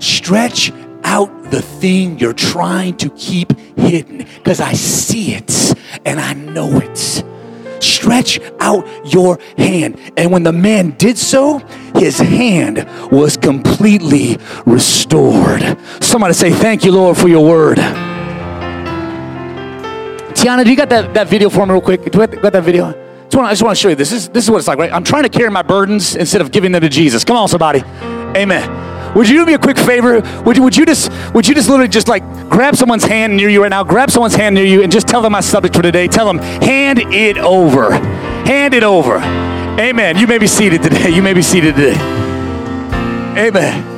Stretch 0.00 0.72
out 1.08 1.50
the 1.50 1.62
thing 1.62 2.18
you're 2.18 2.34
trying 2.34 2.94
to 2.98 3.08
keep 3.10 3.58
hidden 3.78 4.18
because 4.18 4.60
I 4.60 4.74
see 4.74 5.32
it 5.34 5.74
and 6.04 6.20
I 6.20 6.34
know 6.34 6.78
it. 6.78 7.24
Stretch 7.82 8.40
out 8.60 8.86
your 9.06 9.38
hand. 9.56 9.98
And 10.18 10.30
when 10.30 10.42
the 10.42 10.52
man 10.52 10.90
did 10.98 11.16
so, 11.16 11.58
his 11.94 12.18
hand 12.18 12.86
was 13.10 13.38
completely 13.38 14.36
restored. 14.66 15.78
Somebody 16.00 16.34
say, 16.34 16.50
Thank 16.50 16.84
you, 16.84 16.92
Lord, 16.92 17.16
for 17.16 17.28
your 17.28 17.44
word. 17.44 17.78
Tiana, 20.36 20.62
do 20.62 20.70
you 20.70 20.76
got 20.76 20.90
that, 20.90 21.14
that 21.14 21.28
video 21.28 21.48
for 21.48 21.64
me 21.66 21.72
real 21.72 21.80
quick? 21.80 22.02
Do 22.04 22.20
you 22.20 22.26
got 22.26 22.52
that 22.52 22.64
video? 22.64 22.88
I 22.88 23.52
just 23.52 23.62
want 23.62 23.76
to 23.76 23.80
show 23.80 23.88
you 23.88 23.94
this. 23.94 24.10
this. 24.10 24.28
This 24.28 24.44
is 24.44 24.50
what 24.50 24.58
it's 24.58 24.68
like, 24.68 24.78
right? 24.78 24.92
I'm 24.92 25.04
trying 25.04 25.22
to 25.22 25.28
carry 25.28 25.50
my 25.50 25.62
burdens 25.62 26.16
instead 26.16 26.40
of 26.40 26.50
giving 26.50 26.72
them 26.72 26.82
to 26.82 26.88
Jesus. 26.88 27.24
Come 27.24 27.36
on, 27.36 27.48
somebody. 27.48 27.82
Amen. 28.36 28.77
Would 29.14 29.28
you 29.28 29.36
do 29.38 29.46
me 29.46 29.54
a 29.54 29.58
quick 29.58 29.78
favor? 29.78 30.20
Would 30.42 30.56
you, 30.56 30.62
would 30.62 30.76
you 30.76 30.86
just 30.86 31.10
would 31.32 31.46
you 31.46 31.54
just 31.54 31.68
literally 31.68 31.88
just 31.88 32.08
like 32.08 32.22
grab 32.48 32.76
someone's 32.76 33.04
hand 33.04 33.36
near 33.36 33.48
you 33.48 33.62
right 33.62 33.68
now? 33.68 33.84
Grab 33.84 34.10
someone's 34.10 34.34
hand 34.34 34.54
near 34.54 34.64
you 34.64 34.82
and 34.82 34.92
just 34.92 35.08
tell 35.08 35.22
them 35.22 35.32
my 35.32 35.40
subject 35.40 35.74
for 35.74 35.82
today. 35.82 36.08
Tell 36.08 36.26
them, 36.26 36.38
hand 36.38 36.98
it 36.98 37.38
over. 37.38 37.92
Hand 37.92 38.74
it 38.74 38.82
over. 38.82 39.16
Amen. 39.16 40.18
You 40.18 40.26
may 40.26 40.38
be 40.38 40.46
seated 40.46 40.82
today. 40.82 41.10
You 41.10 41.22
may 41.22 41.34
be 41.34 41.42
seated 41.42 41.76
today. 41.76 41.98
Amen. 43.36 43.96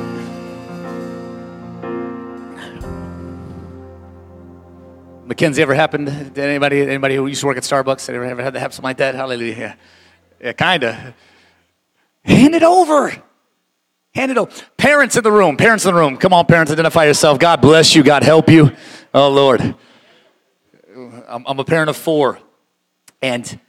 Mackenzie 5.25 5.61
ever 5.61 5.73
happened 5.73 6.07
to 6.07 6.41
anybody? 6.43 6.81
Anybody 6.81 7.15
who 7.15 7.25
used 7.25 7.41
to 7.41 7.47
work 7.47 7.57
at 7.57 7.63
Starbucks? 7.63 8.09
Ever 8.09 8.25
ever 8.25 8.43
had 8.43 8.53
that 8.53 8.59
happen 8.59 8.73
something 8.73 8.89
like 8.89 8.97
that? 8.97 9.15
Hallelujah. 9.15 9.77
Yeah 10.39 10.53
kinda. 10.53 11.15
Hand 12.23 12.55
it 12.55 12.63
over. 12.63 13.11
Hand 14.13 14.31
it 14.31 14.37
over. 14.37 14.51
Parents 14.77 15.15
in 15.15 15.23
the 15.23 15.31
room. 15.31 15.57
Parents 15.57 15.85
in 15.85 15.93
the 15.93 15.99
room. 15.99 16.17
Come 16.17 16.33
on, 16.33 16.45
parents, 16.45 16.71
identify 16.71 17.05
yourself. 17.05 17.39
God 17.39 17.61
bless 17.61 17.95
you. 17.95 18.03
God 18.03 18.23
help 18.23 18.49
you. 18.49 18.71
Oh 19.13 19.29
Lord. 19.29 19.75
I'm, 21.27 21.45
I'm 21.47 21.59
a 21.59 21.63
parent 21.63 21.89
of 21.89 21.95
four, 21.95 22.39
and 23.21 23.59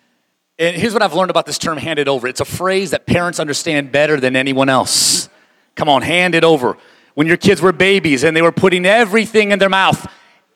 and 0.59 0.77
here's 0.77 0.93
what 0.93 1.03
I've 1.03 1.15
learned 1.15 1.31
about 1.31 1.47
this 1.47 1.59
term 1.59 1.79
"hand 1.79 1.99
it 1.99 2.09
over." 2.09 2.27
It's 2.27 2.41
a 2.41 2.45
phrase 2.45 2.91
that 2.91 3.07
parents 3.07 3.39
understand 3.39 3.93
better 3.93 4.19
than 4.19 4.35
anyone 4.35 4.69
else. 4.69 5.29
Come 5.77 5.89
on, 5.89 6.03
hand 6.03 6.35
it 6.35 6.45
over. 6.45 6.77
When 7.15 7.27
your 7.27 7.37
kids 7.37 7.63
were 7.63 7.73
babies 7.73 8.25
and 8.25 8.37
they 8.37 8.43
were 8.43 8.53
putting 8.53 8.85
everything 8.85 9.53
in 9.53 9.59
their 9.59 9.69
mouth, 9.69 10.07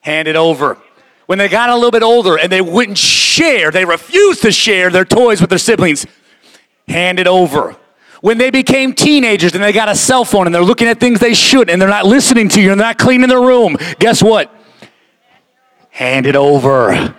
hand 0.01 0.27
it 0.27 0.35
over 0.35 0.77
when 1.27 1.37
they 1.37 1.49
got 1.49 1.69
a 1.69 1.75
little 1.75 1.91
bit 1.91 2.03
older 2.03 2.37
and 2.37 2.51
they 2.51 2.61
wouldn't 2.61 2.97
share, 2.97 3.69
they 3.69 3.85
refused 3.85 4.41
to 4.41 4.51
share 4.51 4.89
their 4.89 5.05
toys 5.05 5.39
with 5.39 5.49
their 5.49 5.59
siblings, 5.59 6.07
hand 6.87 7.19
it 7.19 7.27
over. 7.27 7.75
When 8.27 8.37
they 8.37 8.49
became 8.49 8.91
teenagers 8.91 9.53
and 9.53 9.63
they 9.63 9.71
got 9.71 9.87
a 9.87 9.95
cell 9.95 10.25
phone 10.25 10.47
and 10.47 10.53
they're 10.53 10.61
looking 10.61 10.89
at 10.89 10.99
things 10.99 11.21
they 11.21 11.33
shouldn't 11.33 11.69
and 11.69 11.81
they're 11.81 11.87
not 11.87 12.05
listening 12.05 12.49
to 12.49 12.61
you 12.61 12.71
and 12.71 12.79
they're 12.81 12.87
not 12.87 12.97
cleaning 12.97 13.29
their 13.29 13.39
room, 13.39 13.77
guess 13.99 14.21
what? 14.21 14.53
Hand 15.91 16.25
it 16.25 16.35
over. 16.35 17.15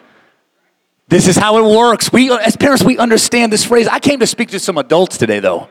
This 1.08 1.26
is 1.26 1.34
how 1.34 1.64
it 1.64 1.74
works. 1.74 2.12
We, 2.12 2.30
as 2.30 2.58
parents, 2.58 2.84
we 2.84 2.98
understand 2.98 3.50
this 3.50 3.64
phrase. 3.64 3.88
I 3.88 4.00
came 4.00 4.20
to 4.20 4.26
speak 4.26 4.50
to 4.50 4.60
some 4.60 4.76
adults 4.76 5.16
today, 5.16 5.40
though. 5.40 5.70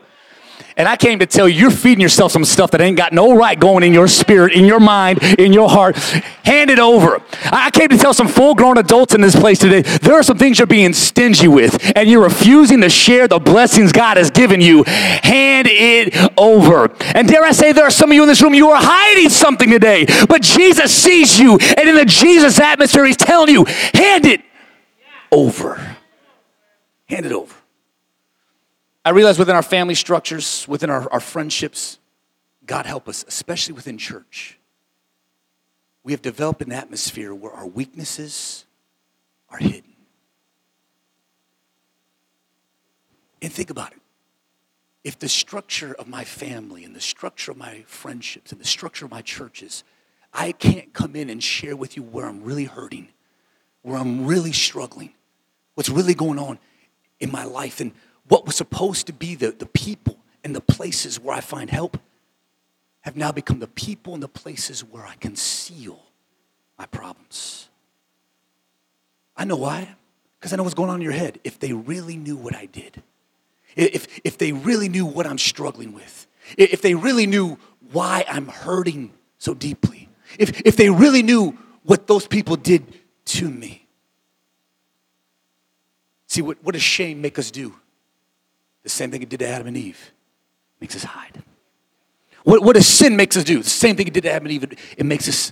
And 0.76 0.88
I 0.88 0.96
came 0.96 1.20
to 1.20 1.26
tell 1.26 1.50
you, 1.50 1.60
you're 1.60 1.72
feeding 1.72 2.02
yourself 2.02 2.32
some 2.32 2.46
stuff 2.46 2.72
that 2.72 2.82
ain't 2.82 2.98
got 2.98 3.12
no 3.12 3.36
right 3.36 3.60
going 3.60 3.84
in 3.84 3.94
your 3.94 4.08
spirit, 4.08 4.54
in 4.54 4.66
your 4.66 4.80
mind, 4.80 5.24
in 5.40 5.52
your 5.52 5.70
heart. 5.70 5.98
Hand 6.46 6.70
it 6.70 6.80
over. 6.80 7.22
I 7.46 7.72
came 7.72 7.90
to 7.90 7.98
tell 7.98 8.14
some 8.14 8.28
full 8.28 8.54
grown 8.54 8.78
adults 8.78 9.16
in 9.16 9.22
this 9.22 9.36
place 9.36 9.60
today 9.60 9.82
there 9.82 10.14
are 10.14 10.24
some 10.24 10.38
things 10.38 10.60
you're 10.60 10.68
being 10.68 10.94
stingy 10.94 11.48
with, 11.48 11.92
and 11.96 12.10
you're 12.10 12.24
refusing 12.24 12.82
to 12.82 12.90
share 12.90 13.28
the 13.28 13.40
blessings 13.40 13.92
God 13.92 14.18
has 14.18 14.30
given 14.30 14.62
you. 14.62 14.84
Hand 14.84 15.68
it 15.70 16.16
over. 16.38 16.92
And 17.16 17.28
dare 17.28 17.44
I 17.44 17.52
say, 17.52 17.72
there 17.72 17.86
are 17.86 17.92
some 17.92 18.12
of 18.12 18.16
you 18.16 18.24
in 18.24 18.28
this 18.28 18.42
room, 18.42 18.54
you 18.54 18.70
are 18.70 18.82
hiding 18.82 19.30
something 19.30 19.70
today, 19.70 20.06
but 20.28 20.42
Jesus 20.42 20.94
sees 20.94 21.40
you, 21.40 21.58
and 21.58 21.90
in 21.90 21.96
the 21.96 22.06
Jesus 22.06 22.60
atmosphere, 22.60 23.06
He's 23.06 23.18
telling 23.18 23.54
you, 23.54 23.66
hand 23.94 24.26
it 24.26 24.42
over. 25.32 25.98
Hand 27.10 27.26
it 27.26 27.32
over. 27.32 27.54
I 29.08 29.12
realize 29.12 29.40
within 29.40 29.56
our 29.56 29.64
family 29.64 29.96
structures, 29.96 30.68
within 30.68 30.90
our, 30.90 31.10
our 31.14 31.22
friendships, 31.22 31.98
God 32.66 32.86
help 32.86 33.08
us, 33.08 33.24
especially 33.26 33.74
within 33.74 33.98
church, 33.98 34.60
we 36.04 36.12
have 36.12 36.22
developed 36.22 36.62
an 36.62 36.74
atmosphere 36.74 37.34
where 37.34 37.54
our 37.54 37.66
weaknesses 37.66 38.66
are 39.50 39.60
hidden. 39.60 39.94
And 43.42 43.50
think 43.50 43.70
about 43.70 43.94
it. 43.94 44.00
If 45.06 45.18
the 45.20 45.30
structure 45.30 45.94
of 45.94 46.10
my 46.10 46.26
family 46.26 46.84
and 46.84 46.94
the 46.94 47.00
structure 47.00 47.52
of 47.52 47.58
my 47.58 47.86
friendships 47.88 48.52
and 48.52 48.60
the 48.60 48.68
structure 48.68 49.06
of 49.06 49.12
my 49.12 49.22
churches, 49.22 49.86
I 50.34 50.52
can't 50.52 50.92
come 50.92 51.16
in 51.16 51.30
and 51.30 51.42
share 51.42 51.78
with 51.78 51.96
you 51.96 52.04
where 52.04 52.26
I'm 52.26 52.44
really 52.44 52.66
hurting, 52.66 53.08
where 53.84 53.96
I'm 53.96 54.26
really 54.26 54.52
struggling, 54.52 55.14
what's 55.76 55.88
really 55.88 56.14
going 56.14 56.40
on 56.40 56.60
in 57.22 57.32
my 57.32 57.46
life, 57.46 57.80
and 57.80 57.94
what 58.28 58.46
was 58.46 58.56
supposed 58.56 59.08
to 59.08 59.14
be 59.14 59.36
the, 59.36 59.52
the 59.52 59.66
people 59.66 60.18
and 60.44 60.56
the 60.56 60.62
places 60.62 61.20
where 61.20 61.36
I 61.36 61.42
find 61.42 61.70
help 61.70 62.00
have 63.02 63.16
now 63.16 63.32
become 63.32 63.60
the 63.60 63.68
people 63.68 64.14
and 64.14 64.22
the 64.22 64.28
places 64.28 64.82
where 64.84 65.06
I 65.06 65.16
conceal 65.16 66.00
my 66.78 66.86
problems. 66.86 67.70
I 69.36 69.46
know 69.46 69.56
why. 69.56 69.96
Because 70.40 70.54
I 70.54 70.56
know 70.58 70.64
what's 70.64 70.76
going 70.76 70.90
on 70.90 70.98
in 70.98 71.02
your 71.02 71.14
head. 71.14 71.40
If 71.44 71.60
they 71.60 71.74
really 71.74 72.16
knew 72.16 72.36
what 72.36 72.56
I 72.56 72.66
did, 72.66 73.02
if, 73.76 74.08
if 74.24 74.38
they 74.38 74.52
really 74.52 74.90
knew 74.90 75.06
what 75.06 75.26
I'm 75.26 75.38
struggling 75.38 75.94
with, 75.94 76.28
if 76.58 76.82
they 76.82 76.96
really 76.96 77.28
knew 77.28 77.58
why 77.92 78.26
I'm 78.28 78.48
hurting 78.48 79.14
so 79.38 79.54
deeply, 79.54 80.10
if, 80.38 80.62
if 80.62 80.76
they 80.76 80.90
really 80.90 81.24
knew 81.24 81.58
what 81.84 82.08
those 82.08 82.28
people 82.28 82.56
did 82.56 82.84
to 83.26 83.50
me. 83.50 83.88
See, 86.28 86.42
what, 86.42 86.58
what 86.62 86.74
does 86.74 86.82
shame 86.82 87.22
make 87.22 87.40
us 87.40 87.52
do? 87.52 87.74
The 88.88 88.92
same 88.92 89.12
thing 89.12 89.22
it 89.22 89.28
did 89.28 89.40
to 89.40 89.48
Adam 89.50 89.68
and 89.68 89.76
Eve. 89.76 90.14
Makes 90.80 90.96
us 90.96 91.04
hide. 91.04 91.44
What, 92.46 92.64
what 92.64 92.78
does 92.78 92.88
sin 92.88 93.18
makes 93.18 93.36
us 93.36 93.44
do? 93.44 93.62
The 93.62 93.70
same 93.70 93.98
thing 93.98 94.08
it 94.08 94.14
did 94.14 94.24
to 94.24 94.32
Adam 94.32 94.46
and 94.46 94.54
Eve. 94.54 94.64
It, 94.64 94.80
it 95.00 95.06
makes 95.06 95.28
us 95.28 95.52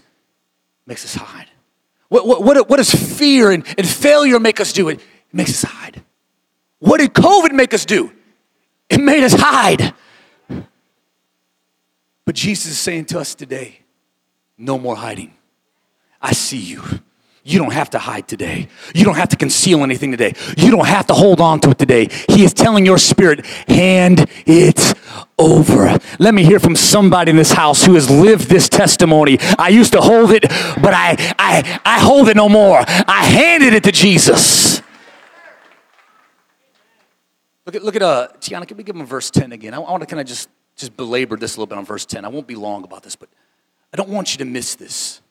makes 0.85 1.03
us 1.03 1.15
hide. 1.15 1.47
What, 2.07 2.25
what, 2.25 2.43
what, 2.43 2.69
what 2.69 2.77
does 2.77 2.95
fear 2.95 3.51
and, 3.51 3.65
and 3.77 3.85
failure 3.85 4.39
make 4.39 4.61
us 4.61 4.71
do? 4.71 4.87
It, 4.87 4.99
it 4.99 5.33
makes 5.33 5.49
us 5.65 5.69
hide. 5.69 6.01
What 6.79 7.01
did 7.01 7.13
COVID 7.13 7.51
make 7.51 7.73
us 7.73 7.83
do? 7.83 8.09
It 8.89 9.01
made 9.01 9.25
us 9.25 9.33
hide. 9.33 9.93
But 12.23 12.35
Jesus 12.35 12.71
is 12.71 12.79
saying 12.79 13.05
to 13.07 13.19
us 13.19 13.35
today, 13.35 13.79
no 14.57 14.79
more 14.79 14.95
hiding. 14.95 15.33
I 16.21 16.31
see 16.31 16.59
you. 16.59 16.83
You 17.47 17.59
don't 17.59 17.73
have 17.73 17.91
to 17.91 17.99
hide 17.99 18.27
today. 18.27 18.69
You 18.95 19.05
don't 19.05 19.17
have 19.17 19.29
to 19.29 19.35
conceal 19.35 19.83
anything 19.83 20.09
today. 20.09 20.33
You 20.57 20.71
don't 20.71 20.87
have 20.87 21.05
to 21.07 21.13
hold 21.13 21.39
on 21.39 21.59
to 21.59 21.69
it 21.69 21.77
today. 21.77 22.09
He 22.27 22.43
is 22.43 22.55
telling 22.55 22.87
your 22.87 22.97
spirit, 22.97 23.45
hand 23.67 24.25
it 24.47 24.95
over. 25.37 25.99
Let 26.17 26.33
me 26.33 26.43
hear 26.43 26.59
from 26.59 26.75
somebody 26.75 27.29
in 27.29 27.37
this 27.37 27.51
house 27.51 27.85
who 27.85 27.93
has 27.93 28.09
lived 28.09 28.49
this 28.49 28.67
testimony. 28.67 29.37
I 29.59 29.69
used 29.69 29.93
to 29.93 30.01
hold 30.01 30.31
it, 30.31 30.41
but 30.41 30.95
I, 30.95 31.15
I, 31.37 31.79
I 31.85 31.99
hold 31.99 32.29
it 32.29 32.35
no 32.35 32.49
more. 32.49 32.79
I 32.79 33.23
handed 33.23 33.73
it 33.75 33.83
to 33.83 33.91
Jesus. 33.91 34.81
Look 37.67 37.75
at, 37.75 37.83
look 37.83 37.95
at 37.95 38.01
uh, 38.01 38.29
Tiana, 38.39 38.67
can 38.67 38.75
we 38.75 38.83
give 38.83 38.95
him 38.95 39.05
verse 39.05 39.29
10 39.29 39.51
again? 39.51 39.75
I, 39.75 39.77
I 39.77 39.91
want 39.91 40.01
to 40.01 40.07
kind 40.07 40.19
of 40.19 40.25
just, 40.25 40.49
just 40.75 40.97
belabor 40.97 41.37
this 41.37 41.57
a 41.57 41.59
little 41.59 41.67
bit 41.67 41.77
on 41.77 41.85
verse 41.85 42.07
10. 42.07 42.25
I 42.25 42.27
won't 42.27 42.47
be 42.47 42.55
long 42.55 42.83
about 42.83 43.03
this, 43.03 43.15
but 43.15 43.29
I 43.93 43.97
don't 43.97 44.09
want 44.09 44.33
you 44.33 44.39
to 44.39 44.45
miss 44.45 44.73
this. 44.73 45.21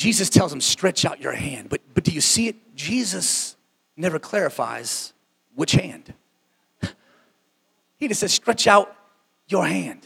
Jesus 0.00 0.30
tells 0.30 0.50
him, 0.50 0.62
stretch 0.62 1.04
out 1.04 1.20
your 1.20 1.34
hand. 1.34 1.68
But, 1.68 1.82
but 1.92 2.04
do 2.04 2.10
you 2.10 2.22
see 2.22 2.48
it? 2.48 2.56
Jesus 2.74 3.54
never 3.98 4.18
clarifies 4.18 5.12
which 5.54 5.72
hand. 5.72 6.14
He 7.98 8.08
just 8.08 8.20
says, 8.20 8.32
stretch 8.32 8.66
out 8.66 8.96
your 9.46 9.66
hand. 9.66 10.00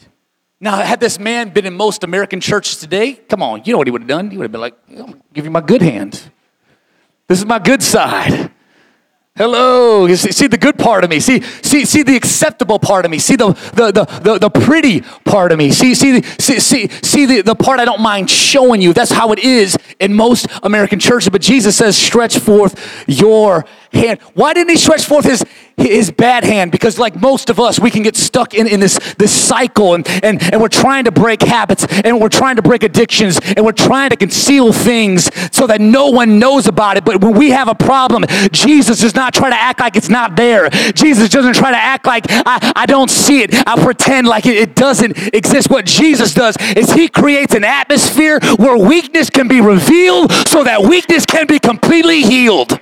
Now, 0.59 0.75
had 0.81 0.99
this 0.99 1.17
man 1.17 1.51
been 1.51 1.65
in 1.65 1.73
most 1.73 2.03
American 2.03 2.41
churches 2.41 2.77
today, 2.77 3.13
come 3.13 3.41
on, 3.41 3.61
you 3.63 3.71
know 3.71 3.77
what 3.77 3.87
he 3.87 3.91
would 3.91 4.01
have 4.01 4.09
done? 4.09 4.31
He 4.31 4.37
would 4.37 4.43
have 4.43 4.51
been 4.51 4.59
like, 4.59 4.75
give 5.33 5.45
you 5.45 5.51
my 5.51 5.61
good 5.61 5.81
hand. 5.81 6.29
This 7.29 7.39
is 7.39 7.45
my 7.45 7.59
good 7.59 7.81
side. 7.81 8.51
Hello. 9.37 10.07
See, 10.15 10.47
the 10.47 10.57
good 10.57 10.77
part 10.77 11.03
of 11.03 11.09
me. 11.09 11.19
See, 11.19 11.41
see, 11.41 11.83
see 11.83 12.03
the 12.03 12.15
acceptable 12.15 12.79
part 12.79 13.03
of 13.03 13.11
me. 13.11 13.19
See 13.19 13.35
the, 13.35 13.51
the, 13.73 13.91
the, 13.91 14.05
the, 14.21 14.37
the 14.39 14.49
pretty 14.49 15.01
part 15.01 15.51
of 15.51 15.57
me. 15.57 15.71
See, 15.71 15.93
see, 15.93 16.21
see, 16.21 16.59
see, 16.61 16.87
see 16.87 17.25
the, 17.25 17.41
the 17.41 17.53
part 17.53 17.81
I 17.81 17.85
don't 17.85 17.99
mind 17.99 18.29
showing 18.29 18.81
you. 18.81 18.93
That's 18.93 19.11
how 19.11 19.33
it 19.33 19.39
is 19.39 19.77
in 19.99 20.13
most 20.13 20.47
American 20.63 21.01
churches. 21.01 21.27
But 21.27 21.41
Jesus 21.41 21.75
says, 21.75 21.97
stretch 21.97 22.39
forth 22.39 23.03
your 23.09 23.65
hand. 23.91 24.21
Why 24.35 24.53
didn't 24.53 24.69
he 24.69 24.77
stretch 24.77 25.03
forth 25.03 25.25
his, 25.25 25.43
his 25.77 26.09
bad 26.11 26.43
hand 26.43 26.71
because 26.71 26.97
like 26.97 27.19
most 27.19 27.49
of 27.49 27.59
us 27.59 27.79
we 27.79 27.91
can 27.91 28.01
get 28.01 28.15
stuck 28.15 28.53
in, 28.53 28.67
in 28.67 28.79
this, 28.79 28.97
this 29.15 29.31
cycle 29.31 29.93
and, 29.93 30.07
and, 30.23 30.41
and 30.53 30.61
we're 30.61 30.69
trying 30.69 31.03
to 31.03 31.11
break 31.11 31.41
habits 31.41 31.85
and 32.03 32.19
we're 32.19 32.29
trying 32.29 32.55
to 32.55 32.61
break 32.61 32.83
addictions 32.83 33.39
and 33.55 33.65
we're 33.65 33.71
trying 33.71 34.09
to 34.09 34.15
conceal 34.15 34.71
things 34.71 35.29
so 35.55 35.67
that 35.67 35.81
no 35.81 36.09
one 36.09 36.39
knows 36.39 36.67
about 36.67 36.97
it. 36.97 37.03
But 37.03 37.21
when 37.21 37.33
we 37.33 37.49
have 37.51 37.67
a 37.67 37.75
problem 37.75 38.25
jesus 38.51 39.01
does 39.01 39.15
not 39.15 39.33
try 39.33 39.49
to 39.49 39.55
act 39.55 39.79
like 39.79 39.95
it's 39.95 40.09
not 40.09 40.35
there. 40.35 40.69
Jesus 40.69 41.29
doesn't 41.29 41.55
try 41.55 41.71
to 41.71 41.77
act 41.77 42.05
like 42.05 42.25
i, 42.29 42.71
I 42.75 42.85
don't 42.85 43.09
see 43.09 43.41
it. 43.41 43.53
I 43.67 43.81
pretend 43.83 44.27
like 44.27 44.45
it, 44.45 44.55
it 44.55 44.75
doesn't 44.75 45.33
exist. 45.33 45.69
What 45.69 45.85
jesus 45.85 46.33
does 46.33 46.55
is 46.75 46.91
he 46.93 47.07
creates 47.07 47.53
an 47.53 47.63
atmosphere 47.63 48.39
where 48.57 48.77
weakness 48.77 49.29
can 49.29 49.47
be 49.47 49.61
revealed 49.61 50.31
so 50.47 50.63
that 50.63 50.81
weakness 50.81 51.25
can 51.25 51.47
be 51.47 51.59
completely 51.59 52.21
healed 52.21 52.79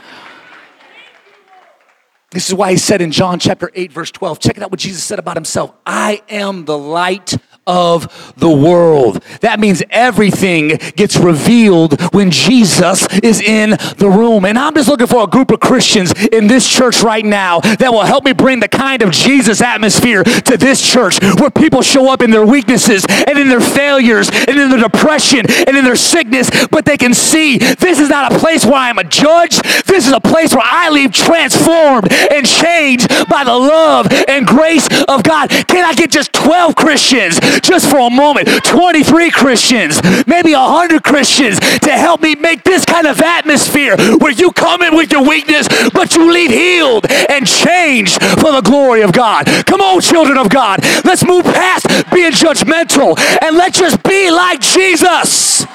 this 2.34 2.50
is 2.50 2.56
why 2.56 2.72
he 2.72 2.78
said 2.78 3.00
in 3.00 3.12
John 3.12 3.38
chapter 3.38 3.70
8, 3.76 3.92
verse 3.92 4.12
12, 4.12 4.40
check 4.40 4.58
it 4.58 4.64
out 4.64 4.72
what 4.72 4.80
Jesus 4.80 5.04
said 5.04 5.20
about 5.20 5.38
himself. 5.38 5.72
I 5.86 6.24
am 6.30 6.66
the 6.66 6.78
light 6.78 7.38
of 7.66 8.34
the 8.38 8.50
world. 8.50 9.24
That 9.42 9.60
means 9.60 9.84
everything 9.90 10.78
gets 10.96 11.18
revealed 11.18 12.00
when 12.14 12.32
Jesus 12.32 13.08
is 13.24 13.42
in 13.42 13.72
the 13.98 14.10
room. 14.10 14.46
And 14.46 14.58
I'm 14.58 14.74
just 14.74 14.90
looking 14.90 15.08
for 15.08 15.24
a 15.24 15.28
group 15.28 15.52
of 15.52 15.60
Christians 15.60 16.14
in 16.32 16.48
this 16.48 16.70
church 16.70 17.02
right 17.02 17.26
now 17.26 17.60
that 17.60 17.92
will 17.92 18.04
help 18.04 18.26
me 18.26 18.34
bring 18.34 18.60
the 18.60 18.68
kind 18.68 19.02
of 19.02 19.12
Jesus 19.12 19.62
atmosphere 19.62 20.24
to 20.24 20.58
this 20.58 20.82
church 20.82 21.22
where 21.40 21.50
people 21.50 21.82
show 21.82 22.12
up 22.12 22.22
in 22.22 22.32
their 22.32 22.46
weaknesses 22.46 23.06
and 23.10 23.38
in 23.38 23.50
their 23.50 23.62
failures 23.62 24.30
and 24.30 24.60
in 24.60 24.70
their 24.70 24.82
depression 24.82 25.46
and 25.68 25.78
in 25.78 25.86
their 25.86 25.96
sickness, 25.96 26.50
but 26.68 26.86
they 26.86 26.98
can 26.98 27.14
see 27.14 27.58
this 27.58 28.00
is 28.00 28.10
not 28.10 28.32
a 28.32 28.40
place 28.40 28.66
where 28.66 28.76
I'm 28.76 28.98
a 28.98 29.04
judge. 29.04 29.62
This 29.84 30.08
is 30.08 30.14
a 30.14 30.20
place 30.20 30.54
where 30.54 30.66
I 30.66 30.90
leave 30.90 31.12
transformed 31.12 32.12
and 32.12 32.46
changed 32.46 33.08
by 33.30 33.44
the 33.44 33.54
love 33.54 34.08
and 34.28 34.46
grace 34.46 34.88
of 35.08 35.24
God. 35.24 35.50
Can 35.50 35.86
I 35.86 35.94
get 35.94 36.12
just 36.12 36.34
12 36.34 36.76
Christians 36.76 37.40
just 37.62 37.90
for 37.90 38.00
a 38.00 38.10
moment, 38.10 38.48
23 38.66 39.32
Christians, 39.32 40.02
maybe 40.28 40.54
100 40.54 41.04
Christians 41.04 41.60
to 41.60 41.92
help 41.92 42.22
me 42.22 42.36
make 42.36 42.64
this 42.64 42.86
kind 42.86 43.08
of 43.08 43.22
atmosphere 43.22 43.98
where 44.18 44.32
you 44.32 44.52
come 44.52 44.82
in 44.82 44.96
with 44.96 45.12
your 45.12 45.28
weakness, 45.28 45.68
but 45.94 46.16
you 46.16 46.32
leave 46.32 46.52
healed 46.52 47.06
and 47.30 47.48
changed 47.48 48.22
for 48.22 48.52
the 48.52 48.62
glory 48.62 49.02
of 49.02 49.12
God. 49.12 49.46
Come 49.66 49.82
on, 49.82 50.02
children 50.02 50.38
of 50.38 50.50
God. 50.50 50.80
Let's 51.04 51.26
move 51.26 51.44
past 51.44 51.88
being 52.12 52.32
judgmental 52.32 53.18
and 53.42 53.58
let's 53.58 53.80
just 53.80 54.02
be 54.04 54.32
like 54.32 54.62
Jesus. 54.62 55.66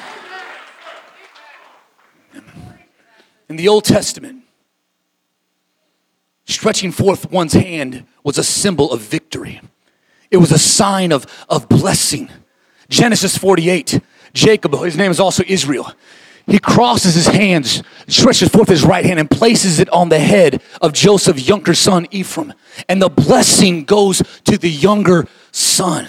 In 3.48 3.56
the 3.56 3.68
Old 3.68 3.84
Testament, 3.84 4.42
stretching 6.44 6.92
forth 6.92 7.30
one's 7.30 7.54
hand 7.54 8.04
was 8.22 8.36
a 8.36 8.44
symbol 8.44 8.92
of 8.92 9.00
victory. 9.00 9.60
It 10.30 10.38
was 10.38 10.52
a 10.52 10.58
sign 10.58 11.12
of, 11.12 11.26
of 11.48 11.68
blessing. 11.68 12.30
Genesis 12.88 13.36
48, 13.36 14.00
Jacob, 14.32 14.74
his 14.82 14.96
name 14.96 15.10
is 15.10 15.20
also 15.20 15.42
Israel. 15.46 15.92
He 16.46 16.58
crosses 16.58 17.14
his 17.14 17.26
hands, 17.26 17.82
stretches 18.06 18.48
forth 18.48 18.70
his 18.70 18.82
right 18.82 19.04
hand, 19.04 19.20
and 19.20 19.30
places 19.30 19.80
it 19.80 19.88
on 19.90 20.08
the 20.08 20.18
head 20.18 20.62
of 20.80 20.94
Joseph's 20.94 21.46
younger 21.46 21.74
son, 21.74 22.06
Ephraim. 22.10 22.54
And 22.88 23.02
the 23.02 23.10
blessing 23.10 23.84
goes 23.84 24.22
to 24.44 24.56
the 24.56 24.70
younger 24.70 25.28
son. 25.52 26.08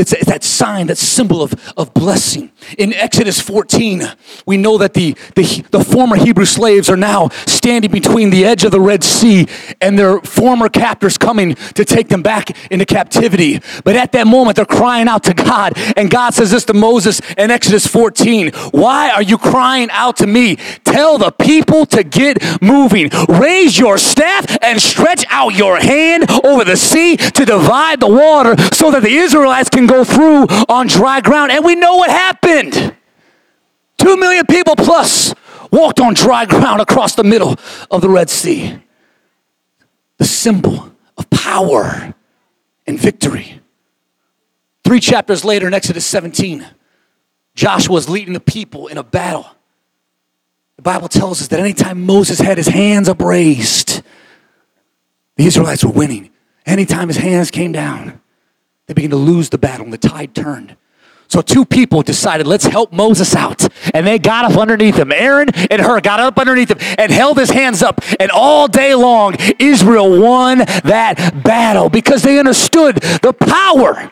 It's, 0.00 0.24
that 0.24 0.42
sign, 0.42 0.86
that 0.86 0.98
symbol 0.98 1.42
of, 1.42 1.54
of 1.76 1.92
blessing. 1.94 2.50
In 2.78 2.92
Exodus 2.94 3.40
14, 3.40 4.02
we 4.46 4.56
know 4.56 4.78
that 4.78 4.94
the, 4.94 5.12
the, 5.34 5.64
the 5.70 5.84
former 5.84 6.16
Hebrew 6.16 6.44
slaves 6.44 6.88
are 6.88 6.96
now 6.96 7.28
standing 7.46 7.90
between 7.90 8.30
the 8.30 8.44
edge 8.44 8.64
of 8.64 8.72
the 8.72 8.80
Red 8.80 9.04
Sea 9.04 9.46
and 9.80 9.98
their 9.98 10.20
former 10.20 10.68
captors 10.68 11.18
coming 11.18 11.54
to 11.54 11.84
take 11.84 12.08
them 12.08 12.22
back 12.22 12.56
into 12.70 12.86
captivity. 12.86 13.60
But 13.84 13.96
at 13.96 14.12
that 14.12 14.26
moment, 14.26 14.56
they're 14.56 14.64
crying 14.64 15.08
out 15.08 15.24
to 15.24 15.34
God. 15.34 15.74
And 15.96 16.10
God 16.10 16.34
says 16.34 16.50
this 16.50 16.64
to 16.66 16.74
Moses 16.74 17.20
in 17.36 17.50
Exodus 17.50 17.86
14 17.86 18.50
Why 18.72 19.10
are 19.10 19.22
you 19.22 19.38
crying 19.38 19.90
out 19.90 20.16
to 20.18 20.26
me? 20.26 20.56
Tell 20.84 21.18
the 21.18 21.30
people 21.30 21.86
to 21.86 22.02
get 22.02 22.38
moving. 22.62 23.10
Raise 23.28 23.78
your 23.78 23.98
staff 23.98 24.56
and 24.62 24.80
stretch 24.80 25.24
out 25.28 25.54
your 25.54 25.78
hand 25.78 26.30
over 26.44 26.64
the 26.64 26.76
sea 26.76 27.16
to 27.16 27.44
divide 27.44 28.00
the 28.00 28.08
water 28.08 28.56
so 28.72 28.90
that 28.90 29.02
the 29.02 29.14
Israelites 29.14 29.68
can 29.68 29.86
go 29.90 30.04
through 30.04 30.46
on 30.68 30.86
dry 30.86 31.20
ground. 31.20 31.50
And 31.50 31.64
we 31.64 31.74
know 31.74 31.96
what 31.96 32.10
happened. 32.10 32.94
Two 33.98 34.16
million 34.16 34.46
people 34.46 34.76
plus 34.76 35.34
walked 35.72 36.00
on 36.00 36.14
dry 36.14 36.46
ground 36.46 36.80
across 36.80 37.14
the 37.14 37.24
middle 37.24 37.56
of 37.90 38.00
the 38.00 38.08
Red 38.08 38.30
Sea. 38.30 38.78
The 40.18 40.24
symbol 40.24 40.92
of 41.16 41.28
power 41.30 42.14
and 42.86 42.98
victory. 42.98 43.60
Three 44.84 45.00
chapters 45.00 45.44
later 45.44 45.66
in 45.66 45.74
Exodus 45.74 46.06
17, 46.06 46.66
Joshua 47.54 47.96
is 47.96 48.08
leading 48.08 48.32
the 48.32 48.40
people 48.40 48.86
in 48.86 48.96
a 48.96 49.02
battle. 49.02 49.46
The 50.76 50.82
Bible 50.82 51.08
tells 51.08 51.42
us 51.42 51.48
that 51.48 51.60
anytime 51.60 52.06
Moses 52.06 52.38
had 52.38 52.56
his 52.56 52.68
hands 52.68 53.08
upraised, 53.08 54.02
the 55.36 55.46
Israelites 55.46 55.84
were 55.84 55.90
winning. 55.90 56.30
Anytime 56.64 57.08
his 57.08 57.18
hands 57.18 57.50
came 57.50 57.72
down, 57.72 58.20
they 58.90 58.94
began 58.94 59.10
to 59.10 59.16
lose 59.16 59.50
the 59.50 59.56
battle 59.56 59.84
and 59.84 59.92
the 59.92 59.98
tide 59.98 60.34
turned. 60.34 60.76
So 61.28 61.42
two 61.42 61.64
people 61.64 62.02
decided, 62.02 62.48
let's 62.48 62.64
help 62.64 62.92
Moses 62.92 63.36
out. 63.36 63.68
And 63.94 64.04
they 64.04 64.18
got 64.18 64.50
up 64.50 64.58
underneath 64.58 64.96
him. 64.96 65.12
Aaron 65.12 65.48
and 65.70 65.80
Hur 65.80 66.00
got 66.00 66.18
up 66.18 66.36
underneath 66.40 66.72
him 66.72 66.78
and 66.98 67.12
held 67.12 67.38
his 67.38 67.50
hands 67.50 67.84
up. 67.84 68.00
And 68.18 68.32
all 68.32 68.66
day 68.66 68.96
long, 68.96 69.36
Israel 69.60 70.20
won 70.20 70.58
that 70.58 71.40
battle 71.44 71.88
because 71.88 72.24
they 72.24 72.40
understood 72.40 72.96
the 72.96 73.32
power, 73.32 74.10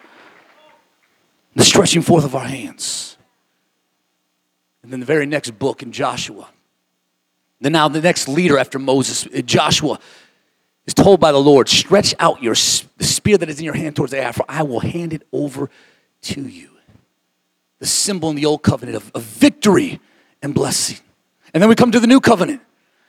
the 1.57 1.65
stretching 1.65 2.03
forth 2.03 2.25
of 2.25 2.37
our 2.37 2.47
hands. 2.47 3.17
And 4.85 4.93
then 4.93 5.01
the 5.01 5.07
very 5.07 5.27
next 5.27 5.51
book 5.59 5.83
in 5.83 5.91
Joshua. 5.91 6.51
Then 7.61 7.73
now 7.73 7.89
the 7.89 8.01
next 8.01 8.29
leader 8.29 8.57
after 8.59 8.79
Moses, 8.79 9.27
uh, 9.27 9.41
Joshua, 9.41 9.99
is 10.89 10.95
told 10.95 11.21
by 11.21 11.33
the 11.33 11.39
Lord, 11.39 11.69
stretch 11.69 12.15
out 12.19 12.43
your 12.43 12.55
the 12.55 13.05
spear 13.05 13.37
that 13.37 13.51
is 13.51 13.59
in 13.59 13.65
your 13.67 13.75
hand 13.75 13.95
towards 13.95 14.11
the 14.11 14.19
air, 14.19 14.33
for 14.33 14.47
I 14.49 14.63
will 14.63 14.81
hand 14.81 15.13
it 15.13 15.23
over 15.33 15.69
to 16.23 16.41
you. 16.41 16.71
The 17.79 17.87
symbol 17.87 18.31
in 18.31 18.37
the 18.37 18.47
old 18.47 18.63
covenant 18.63 18.97
of, 18.97 19.13
of 19.15 19.23
victory 19.23 20.01
and 20.43 20.55
blessing. 20.55 20.97
And 21.53 21.63
then 21.63 21.69
we 21.69 21.75
come 21.75 21.93
to 21.93 22.01
the 22.01 22.07
new 22.07 22.21
covenant. 22.21 22.63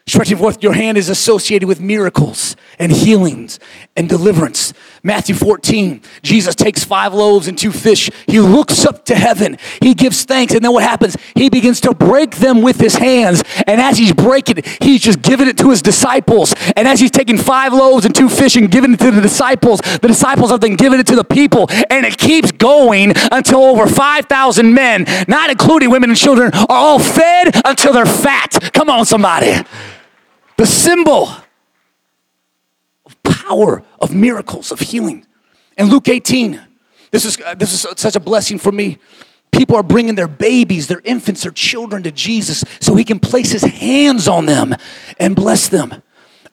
Stretching 0.05 0.37
forth 0.37 0.61
your 0.61 0.73
hand 0.73 0.97
is 0.97 1.07
associated 1.07 1.67
with 1.67 1.79
miracles 1.79 2.57
and 2.79 2.91
healings 2.91 3.59
and 3.95 4.09
deliverance. 4.09 4.73
Matthew 5.03 5.35
14, 5.35 6.01
Jesus 6.21 6.55
takes 6.55 6.83
five 6.83 7.13
loaves 7.13 7.47
and 7.47 7.57
two 7.57 7.71
fish. 7.71 8.09
He 8.27 8.39
looks 8.39 8.85
up 8.85 9.05
to 9.05 9.15
heaven. 9.15 9.57
He 9.81 9.93
gives 9.93 10.23
thanks. 10.23 10.53
And 10.53 10.63
then 10.63 10.73
what 10.73 10.83
happens? 10.83 11.15
He 11.35 11.49
begins 11.49 11.81
to 11.81 11.93
break 11.93 12.37
them 12.37 12.61
with 12.61 12.79
his 12.79 12.95
hands. 12.95 13.43
And 13.65 13.79
as 13.79 13.97
he's 13.97 14.13
breaking 14.13 14.63
he's 14.81 15.01
just 15.01 15.21
giving 15.21 15.47
it 15.47 15.57
to 15.59 15.69
his 15.69 15.81
disciples. 15.81 16.53
And 16.75 16.87
as 16.87 16.99
he's 16.99 17.11
taking 17.11 17.37
five 17.37 17.73
loaves 17.73 18.05
and 18.05 18.13
two 18.13 18.29
fish 18.29 18.55
and 18.55 18.69
giving 18.69 18.93
it 18.93 18.99
to 18.99 19.11
the 19.11 19.21
disciples, 19.21 19.79
the 20.01 20.07
disciples 20.07 20.51
have 20.51 20.61
then 20.61 20.75
given 20.75 20.99
it 20.99 21.07
to 21.07 21.15
the 21.15 21.23
people. 21.23 21.67
And 21.89 22.05
it 22.05 22.17
keeps 22.17 22.51
going 22.51 23.13
until 23.31 23.63
over 23.63 23.87
5,000 23.87 24.73
men, 24.73 25.05
not 25.27 25.49
including 25.49 25.89
women 25.89 26.09
and 26.09 26.17
children, 26.17 26.51
are 26.53 26.65
all 26.69 26.99
fed 26.99 27.55
until 27.65 27.93
they're 27.93 28.05
fat. 28.05 28.71
Come 28.73 28.89
on, 28.89 29.05
somebody. 29.05 29.55
The 30.57 30.65
symbol 30.65 31.29
power 33.29 33.83
of 33.99 34.13
miracles, 34.13 34.71
of 34.71 34.79
healing. 34.79 35.25
And 35.77 35.89
Luke 35.89 36.09
18, 36.09 36.61
this 37.11 37.25
is, 37.25 37.39
uh, 37.39 37.55
this 37.55 37.73
is 37.73 37.99
such 37.99 38.15
a 38.15 38.19
blessing 38.19 38.59
for 38.59 38.71
me. 38.71 38.97
People 39.51 39.75
are 39.75 39.83
bringing 39.83 40.15
their 40.15 40.27
babies, 40.27 40.87
their 40.87 41.01
infants, 41.03 41.43
their 41.43 41.51
children 41.51 42.03
to 42.03 42.11
Jesus 42.11 42.63
so 42.79 42.95
he 42.95 43.03
can 43.03 43.19
place 43.19 43.51
his 43.51 43.63
hands 43.63 44.27
on 44.27 44.45
them 44.45 44.75
and 45.17 45.35
bless 45.35 45.69
them. 45.69 46.03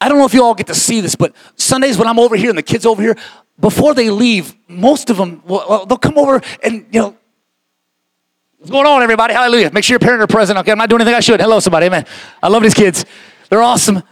I 0.01 0.09
don't 0.09 0.19
know 0.19 0.27
if 0.27 0.35
you 0.35 0.43
all 0.43 0.55
get 0.55 0.67
to 0.69 0.75
see 0.75 1.01
this, 1.01 1.15
but 1.15 1.35
Sundays 1.57 1.99
when 1.99 2.09
I'm 2.09 2.19
over 2.19 2.37
here 2.37 2.51
and 2.51 2.59
the 2.59 2.63
kids 2.63 2.87
over 2.87 3.03
here, 3.03 3.17
before 3.59 3.95
they 3.95 4.11
leave, 4.11 4.55
most 4.69 5.11
of 5.11 5.17
them, 5.17 5.43
well, 5.47 5.87
they'll 5.87 5.99
come 5.99 6.19
over 6.19 6.41
and, 6.63 6.87
you 6.93 7.01
know, 7.01 7.17
what's 8.59 8.71
going 8.71 8.87
on, 8.87 9.03
everybody? 9.03 9.35
Hallelujah. 9.35 9.71
Make 9.73 9.85
sure 9.85 9.95
your 9.95 10.01
parents 10.01 10.25
are 10.25 10.27
present. 10.27 10.59
Okay, 10.59 10.73
I'm 10.73 10.79
not 10.79 10.89
doing 10.89 11.01
anything 11.01 11.17
I 11.17 11.21
should. 11.21 11.41
Hello, 11.41 11.61
somebody. 11.61 11.87
Amen. 11.87 12.05
I 12.43 12.49
love 12.49 12.63
these 12.63 12.75
kids. 12.75 13.05
They're 13.49 13.63
awesome. 13.63 14.03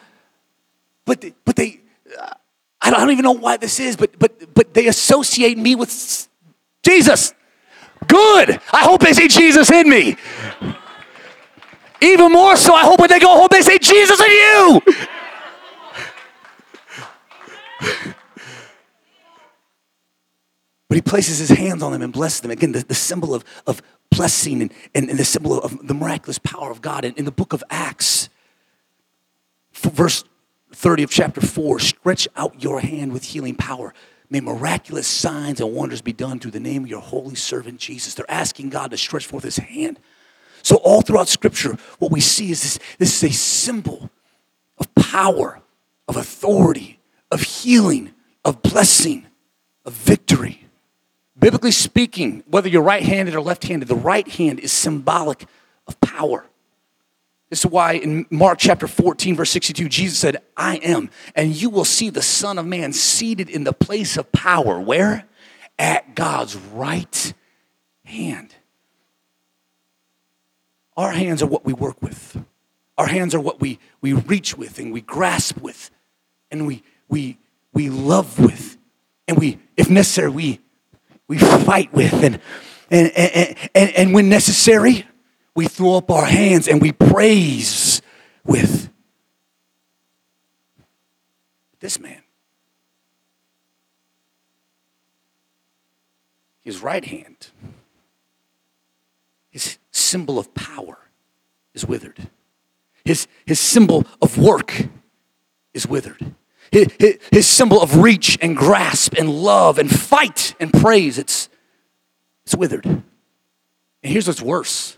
But, 1.05 1.21
they, 1.21 1.35
but 1.45 1.57
they, 1.57 1.81
I 2.85 2.91
don't 2.91 3.11
even 3.11 3.23
know 3.23 3.33
why 3.33 3.57
this 3.57 3.81
is, 3.81 3.97
but 3.97 4.19
but 4.19 4.55
but 4.55 4.75
they 4.75 4.87
associate 4.89 5.57
me 5.57 5.75
with 5.75 6.29
Jesus. 6.83 7.33
Good. 8.07 8.61
I 8.73 8.85
hope 8.85 9.01
they 9.01 9.15
see 9.15 9.29
Jesus 9.29 9.71
in 9.71 9.89
me. 9.89 10.17
Even 12.03 12.33
more 12.33 12.57
so, 12.57 12.75
I 12.75 12.83
hope 12.83 13.01
when 13.01 13.09
they 13.09 13.19
go 13.19 13.29
home, 13.29 13.49
they 13.51 13.63
say 13.63 13.79
Jesus 13.79 14.21
in 14.21 14.31
you. 14.31 14.83
but 20.89 20.97
he 20.97 21.01
places 21.01 21.39
his 21.39 21.49
hands 21.49 21.83
on 21.83 21.93
them 21.93 22.03
and 22.03 22.13
blesses 22.13 22.43
them. 22.43 22.51
Again, 22.51 22.73
the, 22.73 22.81
the 22.81 22.95
symbol 22.95 23.35
of, 23.35 23.43
of 23.67 23.81
blessing 24.11 24.61
and, 24.61 24.73
and, 24.95 25.09
and, 25.09 25.19
the 25.19 25.25
symbol 25.25 25.59
of 25.61 25.87
the 25.87 25.95
miraculous 25.95 26.39
power 26.39 26.71
of 26.71 26.83
God. 26.83 27.07
in, 27.07 27.15
in 27.15 27.25
the 27.25 27.33
book 27.33 27.55
of 27.55 27.65
Acts, 27.71 28.29
verse 29.73 30.25
30 30.75 31.05
of 31.05 31.11
chapter 31.11 31.41
4 31.41 31.79
stretch 31.79 32.29
out 32.37 32.63
your 32.63 32.81
hand 32.81 33.13
with 33.13 33.25
healing 33.25 33.55
power. 33.55 33.95
May 34.31 34.41
miraculous 34.41 35.07
signs 35.07 35.61
and 35.61 35.75
wonders 35.75 36.03
be 36.03 36.13
done 36.13 36.39
through 36.41 36.53
the 36.53 36.61
name 36.61 36.85
of 36.85 36.91
your 36.91 37.01
holy 37.01 37.35
servant 37.35 37.79
Jesus. 37.79 38.15
They're 38.15 38.31
asking 38.31 38.71
God 38.71 38.91
to 38.91 38.97
stretch 38.97 39.27
forth 39.27 39.45
his 39.45 39.59
hand. 39.59 39.99
So, 40.63 40.77
all 40.77 41.03
throughout 41.03 41.29
Scripture, 41.29 41.77
what 41.99 42.11
we 42.11 42.21
see 42.21 42.51
is 42.51 42.63
this 42.63 42.79
this 42.99 43.23
is 43.23 43.31
a 43.31 43.35
symbol 43.35 44.11
of 44.79 44.93
power, 44.95 45.61
of 46.09 46.17
authority, 46.17 46.99
of 47.31 47.43
healing, 47.43 48.13
of 48.45 48.63
blessing, 48.63 49.27
of 49.85 49.93
victory. 49.93 50.67
Biblically 51.39 51.73
speaking, 51.73 52.43
whether 52.47 52.69
you're 52.69 52.83
right 52.83 53.03
handed 53.03 53.35
or 53.35 53.41
left 53.41 53.65
handed, 53.65 53.89
the 53.89 53.95
right 53.95 54.27
hand 54.27 54.59
is 54.61 54.73
symbolic 54.73 55.47
of 55.87 56.01
power. 56.01 56.47
This 57.51 57.61
is 57.61 57.67
why 57.67 57.93
in 57.93 58.27
Mark 58.31 58.59
chapter 58.59 58.89
14, 58.89 59.37
verse 59.37 59.51
62, 59.51 59.89
Jesus 59.89 60.19
said, 60.19 60.39
I 60.57 60.77
am, 60.77 61.11
and 61.35 61.55
you 61.55 61.71
will 61.71 61.85
see 61.85 62.11
the 62.11 62.23
Son 62.23 62.59
of 62.59 62.67
Man 62.67 62.93
seated 62.93 63.49
in 63.49 63.65
the 63.65 63.73
place 63.73 64.17
of 64.17 64.33
power. 64.33 64.81
Where? 64.81 65.27
at 65.79 66.15
God's 66.15 66.57
right 66.57 67.35
hand. 68.05 68.55
Our 70.97 71.11
hands 71.11 71.43
are 71.43 71.47
what 71.47 71.65
we 71.65 71.73
work 71.73 72.01
with. 72.03 72.43
Our 72.97 73.07
hands 73.07 73.35
are 73.35 73.41
what 73.41 73.61
we, 73.61 73.81
we 74.01 74.13
reach 74.13 74.57
with 74.57 74.79
and 74.79 74.93
we 74.93 75.01
grasp 75.01 75.61
with 75.61 75.91
and 76.51 76.67
we, 76.67 76.85
we, 77.09 77.39
we 77.73 77.91
love 77.91 78.39
with 78.39 78.77
and 79.27 79.39
we, 79.39 79.59
if 79.77 79.91
necessary, 79.91 80.31
we, 80.31 80.61
we 81.27 81.39
fight 81.39 81.93
with. 81.93 82.13
And, 82.13 82.41
and, 82.91 83.11
and, 83.17 83.57
and, 83.75 83.91
and 83.91 84.15
when 84.15 84.29
necessary, 84.29 85.07
we 85.55 85.67
throw 85.67 85.97
up 85.97 86.11
our 86.11 86.25
hands 86.25 86.69
and 86.69 86.81
we 86.81 86.93
praise 86.93 88.03
with. 88.45 88.91
This 91.81 92.01
man, 92.01 92.23
his 96.63 96.83
right 96.83 97.05
hand, 97.05 97.49
his 99.51 99.79
symbol 99.91 100.39
of 100.39 100.55
power 100.55 100.97
is 101.75 101.85
withered. 101.85 102.29
His, 103.05 103.27
his 103.45 103.61
symbol 103.61 104.07
of 104.23 104.39
work 104.39 104.89
is 105.75 105.87
withered. 105.87 106.35
His, 106.73 106.89
his, 106.99 107.19
his 107.31 107.47
symbol 107.47 107.83
of 107.83 107.99
reach 107.99 108.39
and 108.41 108.57
grasp 108.57 109.15
and 109.19 109.29
love 109.29 109.79
and 109.79 109.91
fight 109.91 110.55
and 110.59 110.73
praise, 110.73 111.19
it's, 111.19 111.51
it's 112.47 112.57
withered. 112.57 112.87
And 112.87 113.05
here's 114.03 114.27
what's 114.27 114.41
worse. 114.41 114.97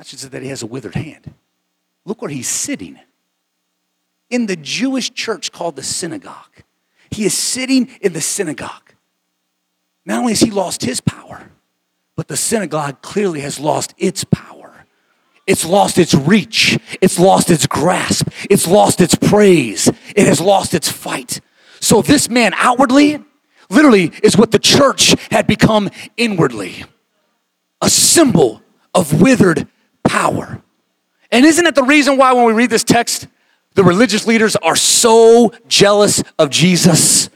Not 0.00 0.06
just 0.06 0.30
that 0.30 0.40
he 0.40 0.48
has 0.48 0.62
a 0.62 0.66
withered 0.66 0.94
hand. 0.94 1.34
Look 2.06 2.22
where 2.22 2.30
he's 2.30 2.48
sitting. 2.48 2.98
In 4.30 4.46
the 4.46 4.56
Jewish 4.56 5.12
church 5.12 5.52
called 5.52 5.76
the 5.76 5.82
synagogue. 5.82 6.62
He 7.10 7.26
is 7.26 7.36
sitting 7.36 7.86
in 8.00 8.14
the 8.14 8.22
synagogue. 8.22 8.94
Not 10.06 10.20
only 10.20 10.32
has 10.32 10.40
he 10.40 10.50
lost 10.50 10.86
his 10.86 11.02
power, 11.02 11.50
but 12.16 12.28
the 12.28 12.36
synagogue 12.38 13.02
clearly 13.02 13.40
has 13.40 13.60
lost 13.60 13.92
its 13.98 14.24
power. 14.24 14.86
It's 15.46 15.66
lost 15.66 15.98
its 15.98 16.14
reach. 16.14 16.78
It's 17.02 17.18
lost 17.18 17.50
its 17.50 17.66
grasp. 17.66 18.26
It's 18.48 18.66
lost 18.66 19.02
its 19.02 19.16
praise. 19.16 19.86
It 20.16 20.26
has 20.26 20.40
lost 20.40 20.72
its 20.72 20.90
fight. 20.90 21.42
So 21.78 22.00
this 22.00 22.30
man 22.30 22.54
outwardly, 22.56 23.22
literally, 23.68 24.12
is 24.22 24.34
what 24.34 24.50
the 24.50 24.58
church 24.58 25.14
had 25.30 25.46
become 25.46 25.90
inwardly 26.16 26.84
a 27.82 27.90
symbol 27.90 28.62
of 28.94 29.20
withered 29.20 29.68
power. 30.10 30.60
And 31.30 31.46
isn't 31.46 31.64
it 31.64 31.76
the 31.76 31.84
reason 31.84 32.16
why, 32.16 32.32
when 32.32 32.44
we 32.44 32.52
read 32.52 32.68
this 32.68 32.82
text, 32.82 33.28
the 33.74 33.84
religious 33.84 34.26
leaders 34.26 34.56
are 34.56 34.74
so 34.74 35.52
jealous 35.68 36.24
of 36.36 36.50
Jesus? 36.50 37.30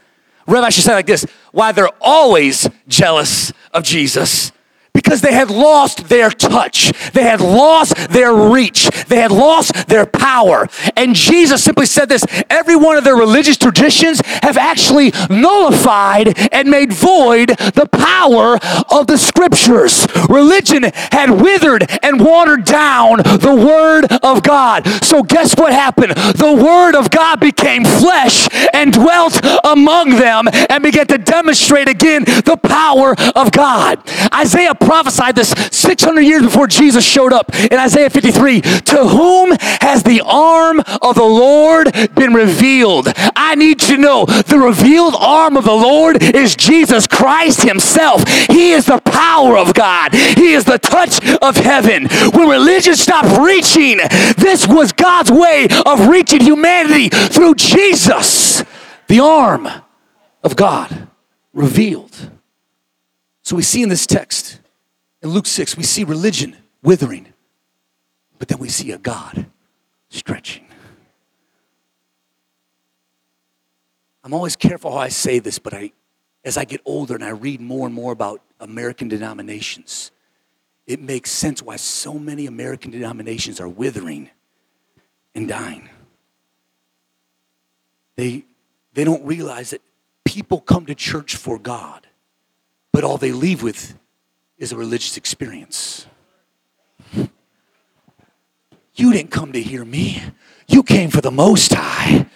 Rev, 0.45 0.61
I 0.61 0.69
should 0.69 0.83
say 0.83 0.93
like 0.93 1.05
this 1.05 1.25
why 1.53 1.71
they're 1.71 1.89
always 2.01 2.69
jealous 2.89 3.53
of 3.73 3.83
Jesus 3.83 4.51
because 4.95 5.19
they 5.21 5.33
had 5.33 5.51
lost 5.51 6.07
their 6.07 6.31
touch. 6.31 6.93
They 7.11 7.23
had 7.23 7.41
lost 7.41 8.09
their 8.09 8.33
reach. 8.33 8.89
They 9.07 9.17
had 9.17 9.31
lost 9.31 9.87
their 9.87 10.05
power. 10.05 10.67
And 10.95 11.13
Jesus 11.13 11.63
simply 11.63 11.85
said 11.85 12.07
this 12.09 12.25
every 12.49 12.77
one 12.77 12.97
of 12.97 13.03
their 13.03 13.17
religious 13.17 13.57
traditions 13.57 14.21
have 14.41 14.57
actually 14.57 15.11
nullified 15.29 16.39
and 16.53 16.69
made 16.69 16.93
void 16.93 17.49
the 17.49 17.89
power 17.91 18.57
of 18.89 19.07
the 19.07 19.17
scriptures. 19.17 20.07
Religion 20.29 20.83
had 21.11 21.29
withered 21.29 21.85
and 22.01 22.23
watered 22.23 22.63
down 22.63 23.17
the 23.17 23.53
word 23.53 24.05
of 24.23 24.43
God. 24.43 24.87
So, 25.03 25.23
guess 25.23 25.55
what 25.57 25.73
happened? 25.73 26.13
The 26.13 26.53
word 26.53 26.95
of 26.95 27.09
God 27.11 27.41
became 27.41 27.83
flesh 27.83 28.47
and 28.73 28.93
dwelt 28.93 29.41
among 29.65 30.11
them 30.11 30.47
and 30.69 30.81
began 30.81 31.07
to 31.07 31.17
demonstrate 31.17 31.89
again 31.89 32.23
the 32.23 32.57
power 32.57 33.13
of 33.35 33.51
God. 33.51 33.99
Isaiah 34.33 34.75
prophesied 34.85 35.35
this 35.35 35.49
600 35.71 36.21
years 36.21 36.43
before 36.43 36.67
Jesus 36.67 37.03
showed 37.03 37.33
up 37.33 37.53
in 37.55 37.77
Isaiah 37.77 38.09
53. 38.09 38.61
To 38.61 39.07
whom 39.07 39.55
has 39.81 40.03
the 40.03 40.21
arm 40.25 40.79
of 41.01 41.15
the 41.15 41.23
Lord 41.23 41.91
been 42.15 42.33
revealed? 42.33 43.07
I 43.35 43.55
need 43.55 43.81
you 43.81 43.95
to 43.95 44.01
know 44.01 44.25
the 44.25 44.59
revealed 44.59 45.15
arm 45.17 45.57
of 45.57 45.65
the 45.65 45.71
Lord 45.71 46.21
is 46.21 46.55
Jesus 46.55 47.07
Christ 47.07 47.63
Himself. 47.63 48.27
He 48.47 48.71
is 48.71 48.85
the 48.85 48.99
power 48.99 49.57
of 49.57 49.73
God, 49.73 50.13
He 50.13 50.53
is 50.53 50.65
the 50.65 50.79
touch 50.79 51.23
of 51.41 51.57
heaven. 51.57 52.07
When 52.33 52.47
religion 52.47 52.95
stopped 52.95 53.37
reaching, 53.39 53.97
this 54.37 54.67
was 54.67 54.91
God's 54.91 55.31
way 55.31 55.67
of 55.85 56.07
reaching 56.07 56.41
humanity 56.41 57.09
through 57.09 57.55
Jesus, 57.55 58.63
the 59.07 59.19
arm 59.19 59.67
of 60.43 60.55
God 60.55 61.07
revealed. 61.53 62.15
So 63.43 63.55
we 63.55 63.61
see 63.61 63.83
in 63.83 63.89
this 63.89 64.05
text 64.05 64.59
in 65.25 65.31
Luke 65.31 65.47
6, 65.47 65.75
we 65.75 65.81
see 65.81 66.03
religion 66.03 66.55
withering, 66.83 67.33
but 68.37 68.47
then 68.47 68.59
we 68.59 68.69
see 68.69 68.91
a 68.91 68.99
God 68.99 69.47
stretching. 70.07 70.67
I'm 74.23 74.35
always 74.35 74.55
careful 74.55 74.91
how 74.91 74.99
I 74.99 75.09
say 75.09 75.39
this, 75.39 75.57
but 75.57 75.73
I, 75.73 75.93
as 76.43 76.57
I 76.57 76.63
get 76.63 76.79
older 76.85 77.15
and 77.15 77.23
I 77.23 77.29
read 77.29 77.59
more 77.59 77.87
and 77.87 77.95
more 77.95 78.11
about 78.11 78.43
American 78.59 79.07
denominations, 79.07 80.11
it 80.85 81.01
makes 81.01 81.31
sense 81.31 81.63
why 81.63 81.77
so 81.77 82.19
many 82.19 82.45
American 82.45 82.91
denominations 82.91 83.59
are 83.59 83.67
withering 83.67 84.29
and 85.33 85.47
dying. 85.47 85.89
They, 88.15 88.45
they 88.93 89.03
don't 89.03 89.25
realize 89.25 89.71
that 89.71 89.81
people 90.23 90.61
come 90.61 90.85
to 90.85 90.93
church 90.93 91.35
for 91.35 91.57
God, 91.57 92.05
but 92.91 93.03
all 93.03 93.17
they 93.17 93.31
leave 93.31 93.63
with 93.63 93.97
is 94.57 94.71
a 94.71 94.77
religious 94.77 95.17
experience. 95.17 96.07
You 98.95 99.11
didn't 99.11 99.31
come 99.31 99.51
to 99.51 99.61
hear 99.61 99.83
me, 99.83 100.23
you 100.67 100.83
came 100.83 101.09
for 101.09 101.21
the 101.21 101.31
Most 101.31 101.73
High. 101.73 102.27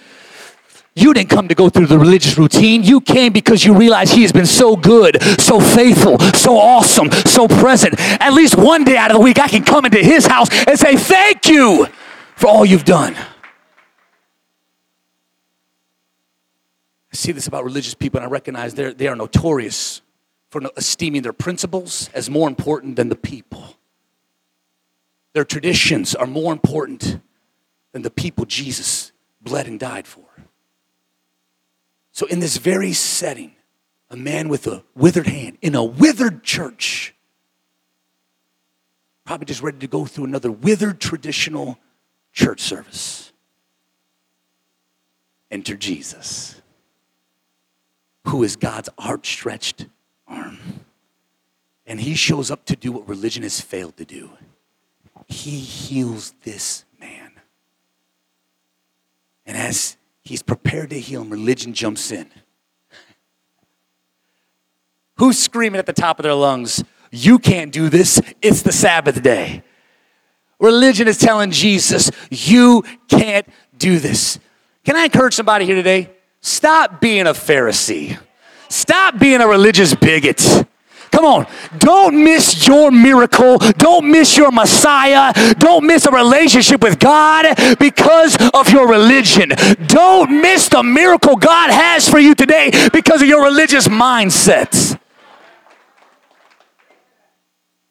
You 0.95 1.13
didn't 1.13 1.29
come 1.29 1.47
to 1.47 1.55
go 1.55 1.69
through 1.69 1.85
the 1.85 1.97
religious 1.97 2.37
routine. 2.37 2.83
You 2.83 2.99
came 2.99 3.31
because 3.31 3.63
you 3.63 3.73
realized 3.73 4.13
He 4.13 4.23
has 4.23 4.33
been 4.33 4.45
so 4.45 4.75
good, 4.75 5.21
so 5.39 5.61
faithful, 5.61 6.19
so 6.19 6.57
awesome, 6.57 7.09
so 7.11 7.47
present. 7.47 7.95
At 7.97 8.33
least 8.33 8.57
one 8.57 8.83
day 8.83 8.97
out 8.97 9.09
of 9.09 9.17
the 9.17 9.23
week, 9.23 9.39
I 9.39 9.47
can 9.47 9.63
come 9.63 9.85
into 9.85 9.99
His 9.99 10.25
house 10.25 10.49
and 10.67 10.77
say, 10.77 10.97
Thank 10.97 11.47
you 11.47 11.87
for 12.35 12.47
all 12.47 12.65
you've 12.65 12.83
done. 12.83 13.15
I 13.15 13.25
see 17.13 17.31
this 17.31 17.47
about 17.47 17.63
religious 17.63 17.93
people, 17.93 18.17
and 18.19 18.27
I 18.27 18.29
recognize 18.29 18.73
they 18.73 19.07
are 19.07 19.15
notorious 19.15 20.01
for 20.49 20.61
esteeming 20.75 21.21
their 21.21 21.33
principles 21.33 22.09
as 22.13 22.29
more 22.29 22.47
important 22.47 22.95
than 22.95 23.09
the 23.09 23.15
people. 23.15 23.75
Their 25.33 25.45
traditions 25.45 26.15
are 26.15 26.25
more 26.25 26.51
important 26.51 27.21
than 27.91 28.01
the 28.01 28.09
people 28.09 28.45
Jesus 28.45 29.11
bled 29.41 29.67
and 29.67 29.79
died 29.79 30.07
for. 30.07 30.25
So, 32.11 32.25
in 32.25 32.39
this 32.39 32.57
very 32.57 32.93
setting, 32.93 33.53
a 34.09 34.17
man 34.17 34.49
with 34.49 34.65
a 34.65 34.83
withered 34.95 35.27
hand 35.27 35.57
in 35.61 35.75
a 35.75 35.83
withered 35.83 36.43
church, 36.43 37.13
probably 39.23 39.45
just 39.45 39.61
ready 39.61 39.77
to 39.77 39.87
go 39.87 40.05
through 40.05 40.25
another 40.25 40.51
withered 40.51 40.99
traditional 40.99 41.77
church 42.33 42.59
service. 42.59 43.31
Enter 45.51 45.75
Jesus, 45.75 46.61
who 48.25 48.43
is 48.43 48.55
God's 48.55 48.89
outstretched 48.99 49.85
arm. 50.29 50.57
And 51.85 51.99
he 51.99 52.15
shows 52.15 52.51
up 52.51 52.65
to 52.65 52.75
do 52.75 52.91
what 52.91 53.07
religion 53.07 53.43
has 53.43 53.59
failed 53.59 53.97
to 53.97 54.05
do. 54.05 54.29
He 55.27 55.59
heals 55.59 56.33
this 56.43 56.85
man. 56.99 57.31
And 59.45 59.57
as 59.57 59.97
he's 60.23 60.43
prepared 60.43 60.91
to 60.91 60.99
heal 60.99 61.21
him, 61.21 61.29
religion 61.29 61.73
jumps 61.73 62.11
in. 62.11 62.29
Who's 65.17 65.37
screaming 65.37 65.79
at 65.79 65.85
the 65.85 65.93
top 65.93 66.19
of 66.19 66.23
their 66.23 66.33
lungs, 66.33 66.83
You 67.11 67.39
can't 67.39 67.71
do 67.71 67.89
this, 67.89 68.21
it's 68.41 68.61
the 68.61 68.71
Sabbath 68.71 69.21
day? 69.21 69.63
Religion 70.59 71.07
is 71.07 71.17
telling 71.17 71.51
Jesus, 71.51 72.11
You 72.29 72.83
can't 73.07 73.47
do 73.77 73.99
this. 73.99 74.39
Can 74.85 74.95
I 74.95 75.05
encourage 75.05 75.33
somebody 75.33 75.65
here 75.65 75.75
today? 75.75 76.11
Stop 76.41 77.01
being 77.01 77.27
a 77.27 77.33
Pharisee. 77.33 78.17
Stop 78.69 79.19
being 79.19 79.41
a 79.41 79.47
religious 79.47 79.93
bigot. 79.93 80.65
Come 81.11 81.25
on. 81.25 81.47
Don't 81.79 82.23
miss 82.23 82.67
your 82.67 82.91
miracle. 82.91 83.57
Don't 83.57 84.09
miss 84.09 84.37
your 84.37 84.51
Messiah. 84.51 85.33
Don't 85.55 85.85
miss 85.85 86.05
a 86.05 86.11
relationship 86.11 86.81
with 86.81 86.99
God 86.99 87.45
because 87.79 88.37
of 88.53 88.69
your 88.69 88.87
religion. 88.87 89.49
Don't 89.87 90.41
miss 90.41 90.69
the 90.69 90.83
miracle 90.83 91.35
God 91.35 91.71
has 91.71 92.07
for 92.07 92.19
you 92.19 92.35
today 92.35 92.71
because 92.93 93.21
of 93.21 93.27
your 93.27 93.43
religious 93.43 93.87
mindset. 93.87 94.99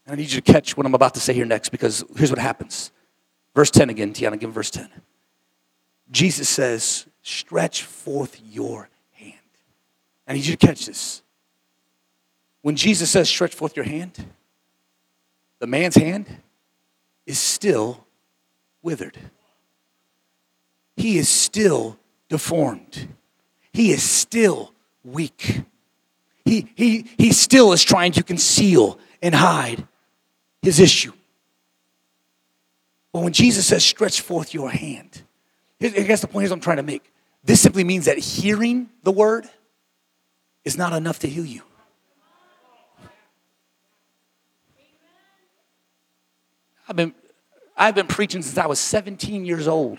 I 0.06 0.14
need 0.14 0.30
you 0.30 0.40
to 0.40 0.52
catch 0.52 0.76
what 0.76 0.86
I'm 0.86 0.94
about 0.94 1.14
to 1.14 1.20
say 1.20 1.34
here 1.34 1.44
next 1.44 1.68
because 1.68 2.04
here's 2.16 2.30
what 2.30 2.38
happens. 2.38 2.92
Verse 3.54 3.70
10 3.70 3.90
again, 3.90 4.14
Tiana, 4.14 4.38
give 4.38 4.52
verse 4.52 4.70
10. 4.70 4.88
Jesus 6.10 6.48
says, 6.48 7.06
Stretch 7.22 7.82
forth 7.82 8.40
your 8.42 8.88
I 10.28 10.34
need 10.34 10.44
you 10.44 10.54
to 10.56 10.66
catch 10.66 10.86
this. 10.86 11.22
when 12.62 12.76
Jesus 12.76 13.10
says, 13.10 13.28
stretch 13.28 13.54
forth 13.54 13.76
your 13.76 13.84
hand, 13.86 14.26
the 15.58 15.66
man's 15.66 15.94
hand 15.94 16.26
is 17.26 17.38
still 17.38 18.04
withered. 18.82 19.18
He 20.96 21.16
is 21.16 21.28
still 21.28 21.98
deformed. 22.28 23.08
He 23.72 23.90
is 23.90 24.02
still 24.02 24.74
weak. 25.02 25.62
He, 26.44 26.68
he, 26.74 27.06
he 27.16 27.32
still 27.32 27.72
is 27.72 27.82
trying 27.82 28.12
to 28.12 28.22
conceal 28.22 28.98
and 29.22 29.34
hide 29.34 29.86
his 30.60 30.78
issue. 30.80 31.12
But 33.12 33.22
when 33.22 33.32
Jesus 33.32 33.66
says, 33.66 33.84
stretch 33.84 34.20
forth 34.20 34.52
your 34.52 34.70
hand, 34.70 35.22
I 35.80 35.88
guess 35.88 36.20
the 36.20 36.28
point 36.28 36.44
is 36.44 36.50
I'm 36.50 36.60
trying 36.60 36.76
to 36.78 36.82
make. 36.82 37.12
This 37.44 37.60
simply 37.60 37.84
means 37.84 38.06
that 38.06 38.18
hearing 38.18 38.90
the 39.04 39.12
word 39.12 39.48
is 40.68 40.76
not 40.76 40.92
enough 40.92 41.18
to 41.20 41.28
heal 41.28 41.46
you. 41.46 41.62
I've 46.86 46.94
been, 46.94 47.14
I've 47.74 47.94
been 47.94 48.06
preaching 48.06 48.42
since 48.42 48.58
I 48.58 48.66
was 48.66 48.78
17 48.78 49.46
years 49.46 49.66
old. 49.66 49.98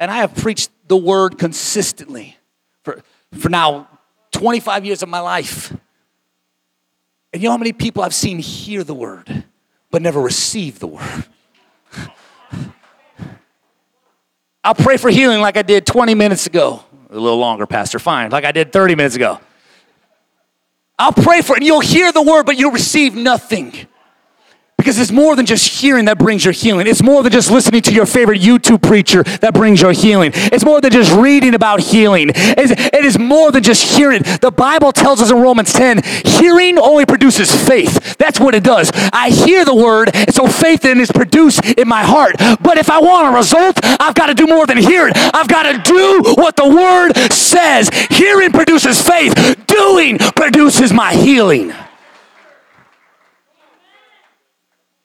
And 0.00 0.10
I 0.10 0.16
have 0.16 0.34
preached 0.34 0.70
the 0.88 0.96
word 0.96 1.38
consistently 1.38 2.36
for, 2.82 3.00
for 3.38 3.48
now 3.48 3.88
25 4.32 4.84
years 4.84 5.04
of 5.04 5.08
my 5.08 5.20
life. 5.20 5.70
And 7.32 7.40
you 7.40 7.48
know 7.48 7.52
how 7.52 7.58
many 7.58 7.72
people 7.72 8.02
I've 8.02 8.14
seen 8.14 8.40
hear 8.40 8.82
the 8.82 8.94
word, 8.94 9.44
but 9.92 10.02
never 10.02 10.20
receive 10.20 10.80
the 10.80 10.88
word? 10.88 11.26
I'll 14.64 14.74
pray 14.74 14.96
for 14.96 15.10
healing 15.10 15.40
like 15.40 15.56
I 15.56 15.62
did 15.62 15.86
20 15.86 16.16
minutes 16.16 16.46
ago. 16.48 16.84
A 17.12 17.20
little 17.20 17.38
longer, 17.38 17.66
Pastor, 17.66 17.98
fine, 17.98 18.30
like 18.30 18.46
I 18.46 18.52
did 18.52 18.72
30 18.72 18.94
minutes 18.94 19.16
ago. 19.16 19.38
I'll 20.98 21.12
pray 21.12 21.42
for 21.42 21.52
it, 21.52 21.58
and 21.58 21.66
you'll 21.66 21.80
hear 21.80 22.10
the 22.10 22.22
word, 22.22 22.46
but 22.46 22.56
you'll 22.56 22.72
receive 22.72 23.14
nothing. 23.14 23.74
Because 24.82 24.98
it's 24.98 25.12
more 25.12 25.36
than 25.36 25.46
just 25.46 25.80
hearing 25.80 26.06
that 26.06 26.18
brings 26.18 26.44
your 26.44 26.50
healing. 26.50 26.88
It's 26.88 27.04
more 27.04 27.22
than 27.22 27.30
just 27.30 27.52
listening 27.52 27.82
to 27.82 27.94
your 27.94 28.04
favorite 28.04 28.40
YouTube 28.40 28.82
preacher 28.82 29.22
that 29.22 29.54
brings 29.54 29.80
your 29.80 29.92
healing. 29.92 30.32
It's 30.34 30.64
more 30.64 30.80
than 30.80 30.90
just 30.90 31.12
reading 31.12 31.54
about 31.54 31.78
healing. 31.78 32.32
It's, 32.34 32.72
it 32.72 33.04
is 33.04 33.16
more 33.16 33.52
than 33.52 33.62
just 33.62 33.96
hearing. 33.96 34.22
The 34.40 34.50
Bible 34.50 34.90
tells 34.90 35.22
us 35.22 35.30
in 35.30 35.36
Romans 35.36 35.72
10 35.72 36.02
hearing 36.24 36.80
only 36.80 37.06
produces 37.06 37.54
faith. 37.54 38.16
That's 38.18 38.40
what 38.40 38.56
it 38.56 38.64
does. 38.64 38.90
I 39.12 39.30
hear 39.30 39.64
the 39.64 39.72
word, 39.72 40.10
so 40.30 40.48
faith 40.48 40.82
then 40.82 40.98
is 40.98 41.12
produced 41.12 41.64
in 41.64 41.86
my 41.86 42.02
heart. 42.02 42.34
But 42.60 42.76
if 42.76 42.90
I 42.90 42.98
want 42.98 43.32
a 43.32 43.36
result, 43.36 43.78
I've 43.84 44.16
got 44.16 44.26
to 44.26 44.34
do 44.34 44.48
more 44.48 44.66
than 44.66 44.78
hear 44.78 45.06
it. 45.06 45.12
I've 45.16 45.46
got 45.46 45.62
to 45.62 45.78
do 45.78 46.34
what 46.34 46.56
the 46.56 46.66
word 46.66 47.12
says. 47.30 47.88
Hearing 48.10 48.50
produces 48.50 49.00
faith, 49.00 49.32
doing 49.68 50.18
produces 50.18 50.92
my 50.92 51.14
healing. 51.14 51.72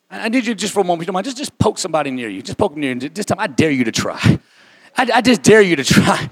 I 0.09 0.29
need 0.29 0.45
you 0.45 0.55
just 0.55 0.73
for 0.73 0.79
a 0.79 0.83
moment, 0.83 1.01
you 1.01 1.07
don't 1.07 1.13
mind, 1.15 1.25
just, 1.25 1.37
just 1.37 1.57
poke 1.57 1.77
somebody 1.77 2.11
near 2.11 2.29
you. 2.29 2.41
Just 2.41 2.57
poke 2.57 2.71
them 2.73 2.81
near 2.81 2.93
you. 2.93 3.09
This 3.09 3.25
time, 3.25 3.39
I 3.39 3.47
dare 3.47 3.71
you 3.71 3.83
to 3.83 3.91
try. 3.91 4.39
I, 4.97 5.09
I 5.15 5.21
just 5.21 5.43
dare 5.43 5.61
you 5.61 5.75
to 5.75 5.83
try. 5.83 6.29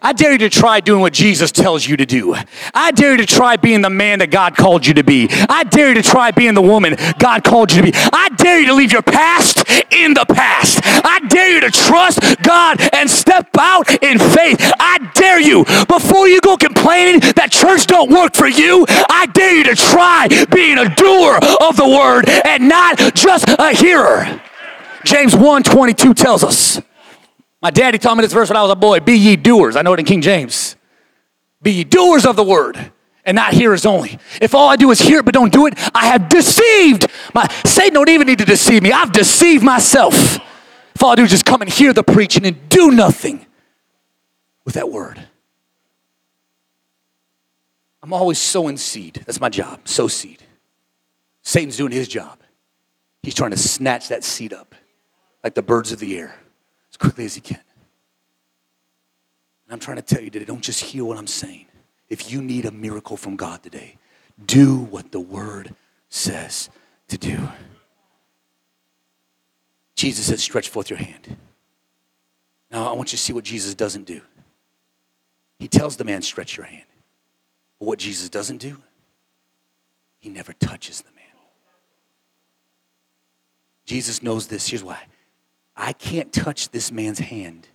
I 0.00 0.12
dare 0.12 0.32
you 0.32 0.38
to 0.38 0.50
try 0.50 0.80
doing 0.80 1.00
what 1.00 1.12
Jesus 1.12 1.52
tells 1.52 1.86
you 1.86 1.96
to 1.96 2.06
do. 2.06 2.36
I 2.74 2.90
dare 2.92 3.12
you 3.12 3.18
to 3.18 3.26
try 3.26 3.56
being 3.56 3.82
the 3.82 3.90
man 3.90 4.20
that 4.20 4.30
God 4.30 4.56
called 4.56 4.86
you 4.86 4.94
to 4.94 5.04
be. 5.04 5.28
I 5.30 5.64
dare 5.64 5.88
you 5.88 5.94
to 5.94 6.02
try 6.02 6.30
being 6.30 6.54
the 6.54 6.62
woman 6.62 6.96
God 7.18 7.44
called 7.44 7.72
you 7.72 7.82
to 7.82 7.92
be. 7.92 7.98
I 8.12 8.28
dare 8.36 8.60
you 8.60 8.66
to 8.66 8.74
leave 8.74 8.92
your 8.92 9.02
past 9.02 9.68
in 9.92 10.14
the 10.14 10.24
past. 10.24 10.80
I 10.84 11.20
dare 11.28 11.54
you 11.54 11.60
to 11.60 11.70
trust 11.70 12.20
God 12.42 12.80
and 12.92 13.10
step 13.10 13.48
out 13.58 13.90
in 14.02 14.18
faith. 14.18 14.58
I 14.78 15.10
dare 15.14 15.40
you, 15.40 15.64
before 15.86 16.28
you 16.28 16.40
go 16.40 16.56
complaining 16.56 17.20
that 17.36 17.50
church 17.50 17.86
don't 17.86 18.10
work 18.10 18.34
for 18.34 18.48
you, 18.48 18.86
I 18.88 19.26
dare 19.26 19.56
you 19.56 19.64
to 19.64 19.74
try 19.74 20.28
being 20.52 20.78
a 20.78 20.94
doer 20.94 21.38
of 21.60 21.76
the 21.76 21.88
word 21.88 22.28
and 22.28 22.68
not 22.68 22.98
just 23.14 23.48
a 23.48 23.74
hearer. 23.74 24.40
James 25.04 25.34
1 25.34 25.62
22 25.62 26.14
tells 26.14 26.44
us. 26.44 26.80
My 27.60 27.70
daddy 27.70 27.98
taught 27.98 28.16
me 28.16 28.22
this 28.22 28.32
verse 28.32 28.48
when 28.48 28.56
I 28.56 28.62
was 28.62 28.70
a 28.70 28.76
boy 28.76 29.00
be 29.00 29.14
ye 29.14 29.36
doers. 29.36 29.76
I 29.76 29.82
know 29.82 29.92
it 29.92 30.00
in 30.00 30.06
King 30.06 30.22
James. 30.22 30.76
Be 31.60 31.72
ye 31.72 31.84
doers 31.84 32.24
of 32.24 32.36
the 32.36 32.44
word 32.44 32.92
and 33.24 33.34
not 33.34 33.52
hearers 33.52 33.84
only. 33.84 34.18
If 34.40 34.54
all 34.54 34.68
I 34.68 34.76
do 34.76 34.90
is 34.90 35.00
hear 35.00 35.18
it 35.18 35.24
but 35.24 35.34
don't 35.34 35.52
do 35.52 35.66
it, 35.66 35.74
I 35.94 36.06
have 36.06 36.28
deceived 36.28 37.06
my 37.34 37.46
Satan 37.64 37.94
don't 37.94 38.08
even 38.08 38.26
need 38.26 38.38
to 38.38 38.44
deceive 38.44 38.82
me. 38.82 38.92
I've 38.92 39.12
deceived 39.12 39.64
myself. 39.64 40.36
If 40.94 41.02
all 41.02 41.10
I 41.10 41.14
do 41.14 41.24
is 41.24 41.30
just 41.30 41.44
come 41.44 41.60
and 41.60 41.70
hear 41.70 41.92
the 41.92 42.04
preaching 42.04 42.46
and 42.46 42.68
do 42.68 42.90
nothing 42.90 43.44
with 44.64 44.74
that 44.74 44.90
word. 44.90 45.20
I'm 48.02 48.12
always 48.12 48.38
sowing 48.38 48.76
seed. 48.76 49.22
That's 49.26 49.40
my 49.40 49.48
job. 49.48 49.86
Sow 49.86 50.08
seed. 50.08 50.42
Satan's 51.42 51.76
doing 51.76 51.92
his 51.92 52.08
job. 52.08 52.38
He's 53.22 53.34
trying 53.34 53.50
to 53.50 53.58
snatch 53.58 54.08
that 54.08 54.22
seed 54.24 54.52
up 54.52 54.74
like 55.42 55.54
the 55.54 55.62
birds 55.62 55.92
of 55.92 55.98
the 55.98 56.16
air 56.16 56.34
quickly 56.98 57.24
as 57.24 57.34
he 57.34 57.40
can. 57.40 57.60
And 59.66 59.72
I'm 59.72 59.78
trying 59.78 59.96
to 59.96 60.02
tell 60.02 60.22
you 60.22 60.30
today, 60.30 60.44
don't 60.44 60.62
just 60.62 60.82
hear 60.82 61.04
what 61.04 61.18
I'm 61.18 61.26
saying. 61.26 61.66
If 62.08 62.30
you 62.30 62.40
need 62.40 62.64
a 62.64 62.70
miracle 62.70 63.16
from 63.16 63.36
God 63.36 63.62
today, 63.62 63.96
do 64.44 64.78
what 64.78 65.12
the 65.12 65.20
word 65.20 65.74
says 66.08 66.70
to 67.08 67.18
do. 67.18 67.38
Jesus 69.94 70.26
said, 70.26 70.40
stretch 70.40 70.68
forth 70.68 70.90
your 70.90 70.98
hand. 70.98 71.36
Now, 72.70 72.88
I 72.88 72.92
want 72.92 73.12
you 73.12 73.16
to 73.16 73.22
see 73.22 73.32
what 73.32 73.44
Jesus 73.44 73.74
doesn't 73.74 74.04
do. 74.04 74.20
He 75.58 75.68
tells 75.68 75.96
the 75.96 76.04
man, 76.04 76.22
stretch 76.22 76.56
your 76.56 76.66
hand. 76.66 76.84
But 77.78 77.86
what 77.86 77.98
Jesus 77.98 78.28
doesn't 78.28 78.58
do, 78.58 78.78
he 80.20 80.28
never 80.28 80.52
touches 80.52 81.00
the 81.00 81.10
man. 81.12 81.24
Jesus 83.84 84.22
knows 84.22 84.46
this. 84.46 84.68
Here's 84.68 84.84
why 84.84 85.00
I 85.80 85.92
can't 85.92 86.32
touch 86.32 86.70
this 86.70 86.90
man's 86.90 87.20
hand 87.20 87.68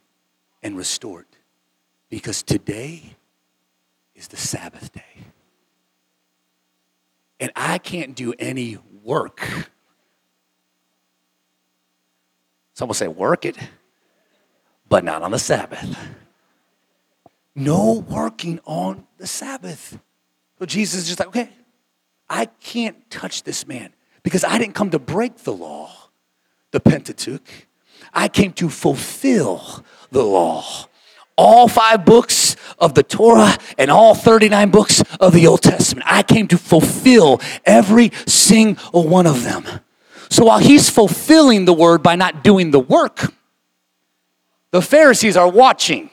and 0.61 0.75
restore 0.75 1.21
it 1.21 1.37
because 2.09 2.43
today 2.43 3.15
is 4.13 4.27
the 4.27 4.35
Sabbath 4.35 4.91
day. 4.91 5.01
And 7.39 7.51
I 7.55 7.77
can't 7.77 8.13
do 8.13 8.33
any 8.37 8.77
work. 9.03 9.69
Someone 12.73 12.95
say, 12.95 13.07
work 13.07 13.45
it, 13.45 13.57
but 14.89 15.05
not 15.05 15.21
on 15.21 15.31
the 15.31 15.39
Sabbath. 15.39 15.97
No 17.55 18.03
working 18.09 18.59
on 18.65 19.07
the 19.17 19.27
Sabbath. 19.27 19.97
So 20.59 20.65
Jesus 20.65 21.01
is 21.01 21.07
just 21.07 21.19
like, 21.19 21.29
okay, 21.29 21.49
I 22.29 22.45
can't 22.45 23.09
touch 23.09 23.43
this 23.43 23.65
man 23.65 23.93
because 24.23 24.43
I 24.43 24.57
didn't 24.57 24.75
come 24.75 24.89
to 24.89 24.99
break 24.99 25.37
the 25.37 25.53
law, 25.53 25.89
the 26.71 26.81
Pentateuch. 26.81 27.67
I 28.13 28.27
came 28.27 28.53
to 28.53 28.69
fulfill 28.69 29.83
the 30.11 30.23
law. 30.23 30.63
All 31.35 31.67
five 31.67 32.05
books 32.05 32.55
of 32.77 32.93
the 32.93 33.03
Torah 33.03 33.57
and 33.77 33.89
all 33.89 34.13
39 34.13 34.69
books 34.69 35.03
of 35.19 35.33
the 35.33 35.47
Old 35.47 35.63
Testament. 35.63 36.05
I 36.09 36.21
came 36.21 36.47
to 36.49 36.57
fulfill 36.57 37.41
every 37.65 38.11
single 38.27 39.07
one 39.07 39.25
of 39.25 39.43
them. 39.43 39.65
So 40.29 40.45
while 40.45 40.59
he's 40.59 40.89
fulfilling 40.89 41.65
the 41.65 41.73
word 41.73 42.03
by 42.03 42.15
not 42.15 42.43
doing 42.43 42.71
the 42.71 42.79
work, 42.79 43.33
the 44.71 44.81
Pharisees 44.81 45.37
are 45.37 45.49
watching. 45.49 46.09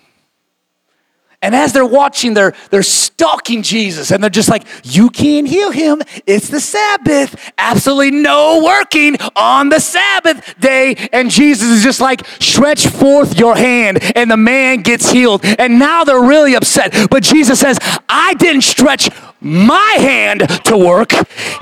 And 1.42 1.55
as 1.55 1.72
they're 1.72 1.87
watching, 1.87 2.35
they're, 2.35 2.53
they're 2.68 2.83
stalking 2.83 3.62
Jesus 3.62 4.11
and 4.11 4.22
they're 4.22 4.29
just 4.29 4.50
like, 4.50 4.64
You 4.85 5.09
can't 5.09 5.48
heal 5.48 5.70
him. 5.70 6.03
It's 6.26 6.48
the 6.48 6.61
Sabbath. 6.61 7.53
Absolutely 7.57 8.11
no 8.11 8.62
working 8.62 9.16
on 9.35 9.70
the 9.70 9.81
Sabbath 9.81 10.55
day. 10.61 11.09
And 11.14 11.31
Jesus 11.31 11.68
is 11.70 11.83
just 11.83 11.98
like, 11.98 12.26
Stretch 12.40 12.87
forth 12.88 13.38
your 13.38 13.57
hand. 13.57 14.00
And 14.14 14.31
the 14.31 14.37
man 14.37 14.83
gets 14.83 15.11
healed. 15.11 15.42
And 15.44 15.79
now 15.79 16.05
they're 16.05 16.20
really 16.20 16.55
upset. 16.55 17.09
But 17.11 17.22
Jesus 17.22 17.59
says, 17.59 17.79
I 18.07 18.35
didn't 18.35 18.62
stretch 18.62 19.09
my 19.40 19.94
hand 19.96 20.40
to 20.66 20.76
work, 20.76 21.12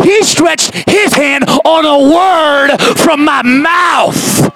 He 0.02 0.24
stretched 0.24 0.74
His 0.90 1.12
hand 1.12 1.44
on 1.46 1.84
a 1.84 2.12
word 2.12 2.76
from 2.96 3.24
my 3.24 3.42
mouth. 3.42 4.52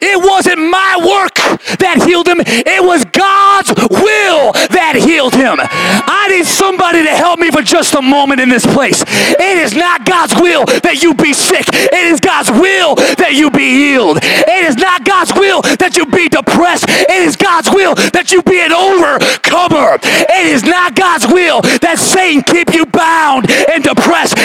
It 0.00 0.18
wasn't 0.20 0.58
my 0.58 0.96
work 1.00 1.34
that 1.80 2.04
healed 2.04 2.28
him, 2.28 2.40
it 2.40 2.82
was 2.84 3.04
God's 3.16 3.72
will 3.88 4.52
that 4.72 4.96
healed 4.96 5.34
him. 5.34 5.56
I 5.60 6.28
need 6.28 6.44
somebody 6.44 7.02
to 7.04 7.14
help 7.14 7.40
me 7.40 7.50
for 7.50 7.62
just 7.62 7.94
a 7.94 8.02
moment 8.02 8.40
in 8.40 8.48
this 8.48 8.66
place. 8.66 9.02
It 9.02 9.58
is 9.58 9.74
not 9.74 10.04
God's 10.04 10.34
will 10.36 10.66
that 10.84 11.02
you 11.02 11.14
be 11.14 11.32
sick, 11.32 11.66
it 11.72 12.04
is 12.12 12.20
God's 12.20 12.50
will 12.50 12.94
that 13.16 13.32
you 13.32 13.50
be 13.50 13.88
healed. 13.88 14.18
It 14.22 14.64
is 14.68 14.76
not 14.76 15.04
God's 15.04 15.32
will 15.32 15.62
that 15.80 15.96
you 15.96 16.04
be 16.04 16.28
depressed, 16.28 16.86
it 16.88 17.22
is 17.24 17.36
God's 17.36 17.70
will 17.70 17.94
that 18.12 18.32
you 18.32 18.42
be 18.42 18.60
an 18.60 18.72
overcomer. 18.72 19.96
It 20.02 20.46
is 20.46 20.62
not 20.62 20.94
God's 20.94 21.26
will 21.26 21.62
that 21.80 21.96
Satan 21.98 22.42
keep 22.42 22.74
you 22.74 22.84
bound 22.84 23.48
and 23.72 23.82
depressed. 23.82 24.35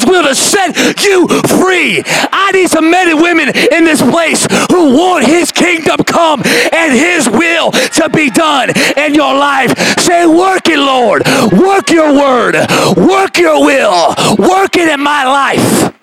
God's 0.00 0.10
will 0.10 0.22
to 0.22 0.34
set 0.34 1.04
you 1.04 1.28
free. 1.28 2.02
I 2.32 2.50
need 2.52 2.68
some 2.70 2.90
men 2.90 3.08
and 3.10 3.20
women 3.20 3.48
in 3.48 3.84
this 3.84 4.00
place 4.00 4.46
who 4.70 4.96
want 4.96 5.26
his 5.26 5.52
kingdom 5.52 5.98
come 6.04 6.42
and 6.44 6.92
his 6.92 7.28
will 7.28 7.70
to 7.70 8.08
be 8.10 8.30
done 8.30 8.70
in 8.96 9.14
your 9.14 9.34
life. 9.34 9.76
Say, 9.98 10.26
work 10.26 10.68
it, 10.68 10.78
Lord. 10.78 11.22
Work 11.52 11.90
your 11.90 12.12
word. 12.12 12.54
Work 12.96 13.38
your 13.38 13.64
will. 13.64 14.14
Work 14.38 14.76
it 14.76 14.88
in 14.88 15.00
my 15.00 15.24
life. 15.24 15.94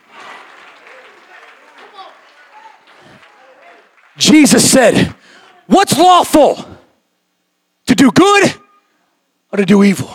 Jesus 4.17 4.69
said, 4.69 5.13
What's 5.67 5.97
lawful? 5.97 6.65
To 7.87 7.95
do 7.95 8.11
good 8.11 8.53
or 9.51 9.57
to 9.57 9.65
do 9.65 9.83
evil? 9.83 10.09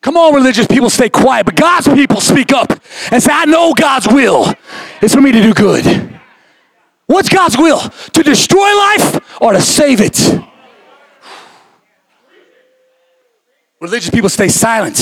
Come 0.00 0.16
on, 0.16 0.34
religious 0.34 0.66
people, 0.66 0.90
stay 0.90 1.08
quiet, 1.08 1.44
but 1.44 1.56
God's 1.56 1.88
people 1.88 2.20
speak 2.20 2.52
up 2.52 2.70
and 3.10 3.22
say, 3.22 3.32
I 3.32 3.44
know 3.46 3.74
God's 3.74 4.06
will 4.06 4.52
is 5.02 5.12
for 5.12 5.20
me 5.20 5.32
to 5.32 5.42
do 5.42 5.52
good. 5.52 6.18
What's 7.06 7.28
God's 7.28 7.56
will? 7.56 7.80
To 7.80 8.22
destroy 8.22 8.60
life 8.76 9.40
or 9.40 9.52
to 9.52 9.60
save 9.60 10.00
it? 10.00 10.18
Religious 13.80 14.10
people 14.10 14.28
stay 14.28 14.48
silent. 14.48 14.98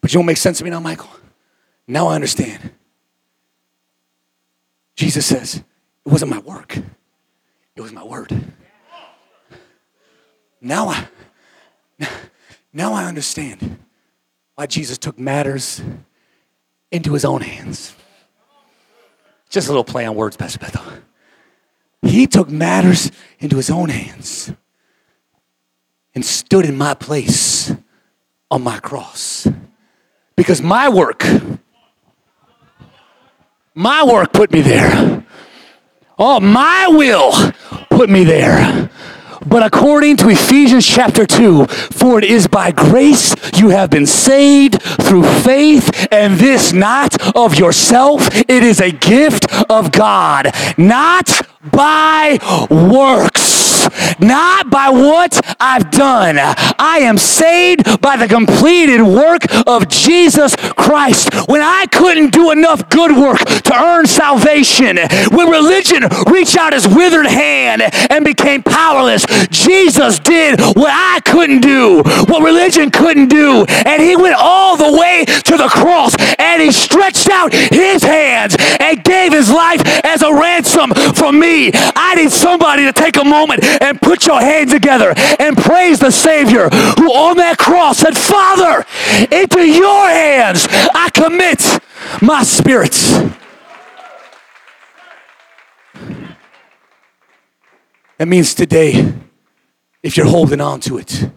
But 0.00 0.12
you 0.12 0.18
don't 0.18 0.26
make 0.26 0.36
sense 0.36 0.58
to 0.58 0.64
me 0.64 0.70
now, 0.70 0.80
Michael. 0.80 1.10
Now 1.86 2.08
I 2.08 2.14
understand. 2.14 2.70
Jesus 4.96 5.26
says, 5.26 5.56
It 5.56 5.64
wasn't 6.04 6.30
my 6.30 6.38
work, 6.38 6.76
it 7.76 7.80
was 7.80 7.92
my 7.92 8.04
word. 8.04 8.32
Now 10.60 10.88
I, 10.88 11.08
now 11.98 12.08
I 12.82 13.04
understand 13.04 13.78
why 14.54 14.66
Jesus 14.66 14.98
took 14.98 15.18
matters 15.18 15.82
into 16.90 17.12
his 17.12 17.24
own 17.24 17.40
hands. 17.40 17.94
Just 19.48 19.68
a 19.68 19.70
little 19.70 19.84
play 19.84 20.04
on 20.06 20.16
words, 20.16 20.36
Pastor 20.36 20.58
Bethel. 20.58 20.82
He 22.02 22.26
took 22.26 22.48
matters 22.48 23.10
into 23.38 23.56
his 23.56 23.70
own 23.70 23.88
hands 23.88 24.52
and 26.14 26.24
stood 26.24 26.64
in 26.64 26.76
my 26.76 26.94
place 26.94 27.72
on 28.50 28.62
my 28.62 28.78
cross. 28.78 29.46
Because 30.36 30.60
my 30.60 30.88
work, 30.88 31.24
my 33.74 34.04
work 34.04 34.32
put 34.32 34.52
me 34.52 34.60
there. 34.60 35.24
Oh, 36.18 36.40
my 36.40 36.88
will 36.88 37.52
put 37.90 38.08
me 38.08 38.24
there. 38.24 38.90
But 39.46 39.62
according 39.62 40.16
to 40.18 40.28
Ephesians 40.28 40.86
chapter 40.86 41.26
2, 41.26 41.66
for 41.66 42.18
it 42.18 42.24
is 42.24 42.46
by 42.46 42.70
grace 42.70 43.34
you 43.58 43.68
have 43.70 43.90
been 43.90 44.06
saved 44.06 44.80
through 44.82 45.24
faith, 45.42 46.08
and 46.10 46.38
this 46.38 46.72
not 46.72 47.36
of 47.36 47.58
yourself. 47.58 48.28
It 48.48 48.62
is 48.62 48.80
a 48.80 48.90
gift 48.90 49.52
of 49.70 49.92
God, 49.92 50.52
not 50.78 51.46
by 51.70 52.38
works 52.70 53.53
not 54.18 54.70
by 54.70 54.88
what 54.88 55.40
I've 55.60 55.90
done. 55.90 56.38
I 56.38 56.98
am 57.02 57.18
saved 57.18 58.00
by 58.00 58.16
the 58.16 58.28
completed 58.28 59.02
work 59.02 59.42
of 59.66 59.88
Jesus 59.88 60.56
Christ. 60.56 61.32
When 61.48 61.60
I 61.60 61.86
couldn't 61.90 62.32
do 62.32 62.50
enough 62.50 62.88
good 62.88 63.16
work 63.16 63.38
to 63.38 63.74
earn 63.74 64.06
salvation, 64.06 64.98
when 65.30 65.48
religion 65.48 66.04
reached 66.26 66.56
out 66.56 66.72
his 66.72 66.86
withered 66.86 67.26
hand 67.26 67.82
and 68.10 68.24
became 68.24 68.62
powerless, 68.62 69.24
Jesus 69.50 70.18
did 70.18 70.60
what 70.60 70.90
I 70.90 71.20
couldn't 71.24 71.60
do, 71.60 72.02
what 72.28 72.42
religion 72.42 72.90
couldn't 72.90 73.28
do. 73.28 73.64
And 73.86 74.02
he 74.02 74.16
went 74.16 74.36
all 74.38 74.76
the 74.76 74.98
way 74.98 75.24
to 75.24 75.56
the 75.56 75.68
cross 75.68 76.14
and 76.38 76.62
he 76.62 76.70
stretched 76.72 77.30
out 77.30 77.52
his 77.52 78.02
hands 78.02 78.56
and 78.80 79.02
gave 79.04 79.32
his 79.32 79.50
life 79.50 79.82
as 80.04 80.22
a 80.22 80.32
ransom 80.32 80.90
for 81.14 81.32
me. 81.32 81.70
I 81.74 82.14
need 82.16 82.30
somebody 82.30 82.84
to 82.84 82.92
take 82.92 83.16
a 83.16 83.24
moment 83.24 83.64
and 83.80 84.00
put 84.00 84.26
your 84.26 84.40
hands 84.40 84.72
together 84.72 85.14
and 85.38 85.56
praise 85.56 85.98
the 85.98 86.10
Savior 86.10 86.68
who 86.68 87.12
on 87.12 87.36
that 87.36 87.58
cross 87.58 87.98
said, 87.98 88.16
Father, 88.16 88.84
into 89.30 89.60
your 89.60 90.08
hands 90.08 90.66
I 90.70 91.10
commit 91.10 91.62
my 92.22 92.42
spirits. 92.42 93.20
That 98.18 98.28
means 98.28 98.54
today, 98.54 99.12
if 100.02 100.16
you're 100.16 100.26
holding 100.26 100.60
on 100.60 100.80
to 100.80 100.98
it, 100.98 101.28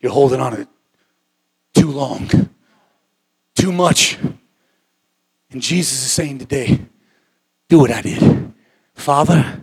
you're 0.00 0.12
holding 0.12 0.40
on 0.40 0.52
to 0.52 0.60
it 0.62 0.68
too 1.74 1.90
long, 1.90 2.28
too 3.54 3.72
much. 3.72 4.16
And 5.50 5.60
Jesus 5.60 6.04
is 6.04 6.12
saying 6.12 6.38
today, 6.38 6.80
do 7.68 7.80
what 7.80 7.90
I 7.90 8.02
did. 8.02 8.52
Father, 8.94 9.60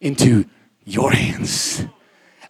into 0.00 0.44
your 0.84 1.12
hands. 1.12 1.84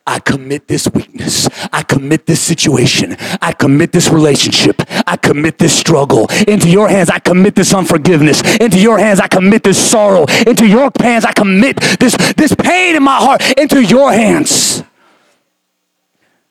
I 0.06 0.18
commit 0.18 0.66
this 0.66 0.88
weakness. 0.92 1.48
I 1.72 1.82
commit 1.82 2.26
this 2.26 2.40
situation. 2.40 3.16
I 3.40 3.52
commit 3.52 3.92
this 3.92 4.08
relationship. 4.08 4.82
I 5.06 5.16
commit 5.16 5.58
this 5.58 5.78
struggle. 5.78 6.26
Into 6.48 6.68
your 6.68 6.88
hands, 6.88 7.10
I 7.10 7.18
commit 7.18 7.54
this 7.54 7.72
unforgiveness. 7.74 8.42
Into 8.56 8.80
your 8.80 8.98
hands, 8.98 9.20
I 9.20 9.28
commit 9.28 9.62
this 9.62 9.78
sorrow. 9.78 10.24
Into 10.46 10.66
your 10.66 10.90
hands, 10.98 11.24
I 11.24 11.32
commit 11.32 11.76
this, 12.00 12.16
this 12.34 12.54
pain 12.54 12.96
in 12.96 13.02
my 13.02 13.16
heart. 13.16 13.42
Into 13.58 13.82
your 13.82 14.12
hands. 14.12 14.82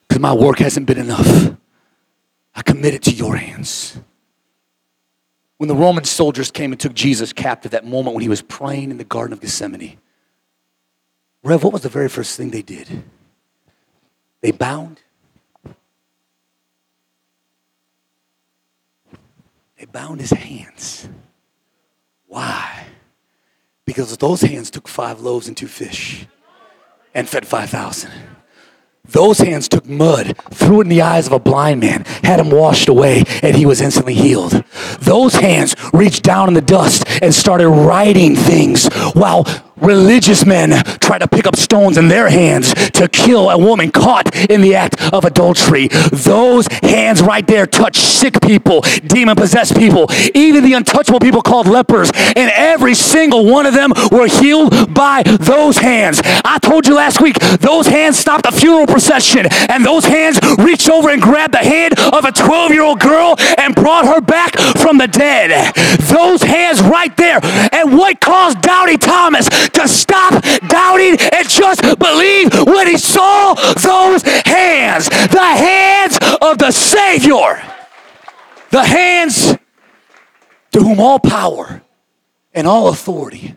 Because 0.08 0.22
my 0.22 0.34
work 0.34 0.60
hasn't 0.60 0.86
been 0.86 1.00
enough. 1.00 1.52
I 2.56 2.62
commit 2.62 2.94
it 2.94 3.04
to 3.04 3.12
your 3.12 3.36
hands. 3.36 4.00
When 5.58 5.68
the 5.68 5.76
Roman 5.76 6.06
soldiers 6.06 6.52
came 6.52 6.72
and 6.72 6.80
took 6.80 6.94
Jesus 6.94 7.34
captive, 7.34 7.72
that 7.72 7.86
moment 7.86 8.16
when 8.16 8.22
he 8.22 8.30
was 8.30 8.42
praying 8.42 8.92
in 8.92 8.98
the 8.98 9.04
Garden 9.04 9.34
of 9.34 9.42
Gethsemane, 9.42 9.98
Rev, 11.44 11.64
what 11.64 11.74
was 11.74 11.84
the 11.84 11.90
very 11.90 12.10
first 12.10 12.38
thing 12.38 12.52
they 12.52 12.62
did? 12.62 13.04
They 14.42 14.52
bound. 14.52 15.02
They 19.78 19.86
bound 19.86 20.20
his 20.20 20.32
hands. 20.32 21.08
Why? 22.28 22.86
Because 23.86 24.16
those 24.18 24.42
hands 24.42 24.70
took 24.70 24.88
five 24.88 25.22
loaves 25.22 25.48
and 25.48 25.56
two 25.56 25.68
fish 25.68 26.28
and 27.14 27.28
fed 27.28 27.48
5,000. 27.48 28.12
Those 29.06 29.40
hands 29.40 29.68
took 29.68 29.88
mud, 29.88 30.38
threw 30.52 30.82
it 30.82 30.84
in 30.84 30.90
the 30.90 31.02
eyes 31.02 31.26
of 31.26 31.34
a 31.34 31.40
blind 31.40 31.80
man, 31.80 32.04
had 32.24 32.40
him 32.40 32.52
washed 32.52 32.90
away, 32.90 33.24
and 33.42 33.56
he 33.56 33.66
was 33.66 33.82
instantly 33.82 34.14
healed. 34.14 34.64
Those 35.00 35.34
hands 35.34 35.76
reached 35.94 36.22
down 36.22 36.48
in 36.48 36.54
the 36.54 36.62
dust 36.62 37.06
and 37.22 37.34
started 37.34 37.70
writing 37.70 38.36
things 38.36 38.88
while 39.14 39.46
religious 39.82 40.46
men 40.46 40.84
try 41.00 41.18
to 41.18 41.28
pick 41.28 41.48
up 41.48 41.56
stones 41.56 41.98
in 41.98 42.08
their 42.08 42.30
hands 42.30 42.74
to 42.92 43.08
kill 43.08 43.50
a 43.50 43.58
woman 43.58 43.92
caught 43.92 44.36
in 44.50 44.62
the 44.62 44.76
act 44.76 45.02
of 45.14 45.26
adultery. 45.26 45.88
Those 46.12 46.68
hands 46.68 47.22
right 47.22 47.46
there 47.46 47.66
touch 47.66 47.98
sick 47.98 48.42
people, 48.42 48.82
demon 49.06 49.36
possessed 49.36 49.76
people, 49.76 50.08
even 50.36 50.64
the 50.64 50.74
untouchable 50.74 51.20
people 51.20 51.42
called 51.42 51.68
lepers, 51.68 52.12
and 52.36 52.52
every 52.54 52.96
single 52.96 53.46
one 53.46 53.66
of 53.66 53.74
them 53.74 53.94
were 54.12 54.28
healed 54.28 54.94
by 54.94 55.24
those 55.24 55.78
hands. 55.78 56.22
I 56.44 56.60
told 56.60 56.88
you 56.88 56.96
last 56.96 57.22
week, 57.22 57.38
those 57.60 57.88
hands 57.88 58.18
stopped 58.18 58.46
a 58.46 58.52
funeral 58.52 58.88
procession, 58.88 59.48
and 59.70 59.86
those 59.86 60.06
hands 60.06 60.40
reached 60.58 60.90
over 60.90 61.10
and 61.10 61.22
grabbed 61.22 61.54
the 61.54 61.60
hand 61.60 61.98
of 62.00 62.26
a 62.26 62.32
12 62.32 62.72
year 62.72 62.84
old 62.84 63.00
girl 63.00 63.36
and 63.58 63.76
brought 63.76 64.06
her 64.06 64.22
back 64.22 64.58
from 64.78 64.98
the 64.98 65.08
dead. 65.08 65.74
Those 66.00 66.42
hands 66.42 66.82
right 66.82 67.16
there. 67.18 67.40
And 67.72 67.98
what 67.98 68.20
caused 68.20 68.62
Doubting 68.62 68.98
Thomas 68.98 69.48
to 69.74 69.88
stop 69.88 70.44
doubting 70.68 71.18
and 71.20 71.50
just 71.50 71.82
believe 72.00 72.54
when 72.66 72.88
he 72.88 72.98
saw 72.98 73.54
those 73.54 74.24
hands, 74.46 75.10
the 75.10 75.40
hands 75.40 76.18
of 76.42 76.58
the 76.58 76.72
Savior, 76.72 77.62
the 78.72 78.84
hands 78.84 79.58
to 80.72 80.80
whom 80.80 81.00
all 81.00 81.20
power 81.20 81.82
and 82.54 82.68
all 82.68 82.90
authority 82.90 83.56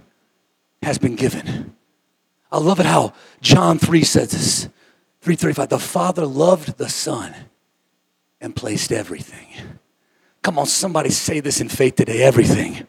has 0.82 0.98
been 0.98 1.16
given. 1.16 1.74
I 2.50 2.58
love 2.58 2.80
it 2.80 2.86
how 2.86 3.14
John 3.40 3.78
3 3.78 4.04
says 4.04 4.30
this 4.32 4.68
335 5.22 5.68
the 5.68 5.78
Father 5.78 6.26
loved 6.26 6.78
the 6.78 6.88
Son 6.88 7.34
and 8.40 8.54
placed 8.54 8.92
everything. 8.92 9.48
Come 10.42 10.58
on, 10.58 10.66
somebody 10.66 11.10
say 11.10 11.40
this 11.40 11.60
in 11.60 11.68
faith 11.68 11.96
today 11.96 12.22
everything 12.22 12.86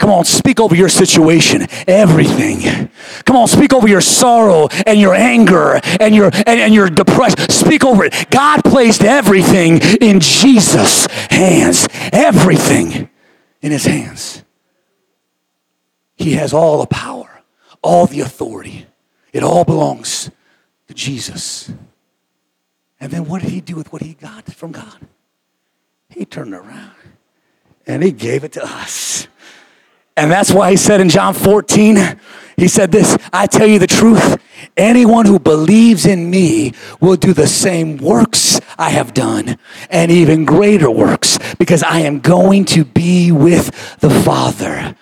Come 0.00 0.12
on, 0.12 0.24
speak 0.24 0.58
over 0.58 0.74
your 0.74 0.88
situation, 0.88 1.66
everything. 1.86 2.88
Come 3.26 3.36
on, 3.36 3.46
speak 3.46 3.74
over 3.74 3.86
your 3.86 4.00
sorrow 4.00 4.68
and 4.86 4.98
your 4.98 5.14
anger 5.14 5.78
and 6.00 6.14
your 6.14 6.30
and, 6.32 6.58
and 6.58 6.72
your 6.72 6.88
depression. 6.88 7.50
Speak 7.50 7.84
over 7.84 8.04
it. 8.04 8.30
God 8.30 8.64
placed 8.64 9.04
everything 9.04 9.78
in 10.00 10.20
Jesus' 10.20 11.06
hands. 11.30 11.86
Everything 12.14 13.10
in 13.60 13.72
his 13.72 13.84
hands. 13.84 14.42
He 16.16 16.32
has 16.32 16.54
all 16.54 16.80
the 16.80 16.86
power, 16.86 17.42
all 17.82 18.06
the 18.06 18.20
authority. 18.20 18.86
It 19.34 19.42
all 19.42 19.66
belongs 19.66 20.30
to 20.88 20.94
Jesus. 20.94 21.70
And 22.98 23.12
then 23.12 23.26
what 23.26 23.42
did 23.42 23.50
he 23.50 23.60
do 23.60 23.76
with 23.76 23.92
what 23.92 24.00
he 24.00 24.14
got 24.14 24.50
from 24.50 24.72
God? 24.72 25.06
He 26.08 26.24
turned 26.24 26.54
around 26.54 26.92
and 27.86 28.02
he 28.02 28.12
gave 28.12 28.44
it 28.44 28.52
to 28.52 28.64
us 28.64 29.28
And 30.20 30.30
that's 30.30 30.52
why 30.52 30.70
he 30.70 30.76
said 30.76 31.00
in 31.00 31.08
John 31.08 31.32
14, 31.32 31.96
he 32.58 32.68
said 32.68 32.92
this 32.92 33.16
I 33.32 33.46
tell 33.46 33.66
you 33.66 33.78
the 33.78 33.86
truth. 33.86 34.36
Anyone 34.76 35.24
who 35.24 35.38
believes 35.38 36.04
in 36.04 36.28
me 36.28 36.74
will 37.00 37.16
do 37.16 37.32
the 37.32 37.46
same 37.46 37.96
works 37.96 38.60
I 38.78 38.90
have 38.90 39.14
done 39.14 39.56
and 39.88 40.10
even 40.10 40.44
greater 40.44 40.90
works 40.90 41.38
because 41.58 41.82
I 41.82 42.00
am 42.00 42.20
going 42.20 42.66
to 42.66 42.84
be 42.84 43.32
with 43.32 43.98
the 44.00 44.10
Father. 44.10 44.94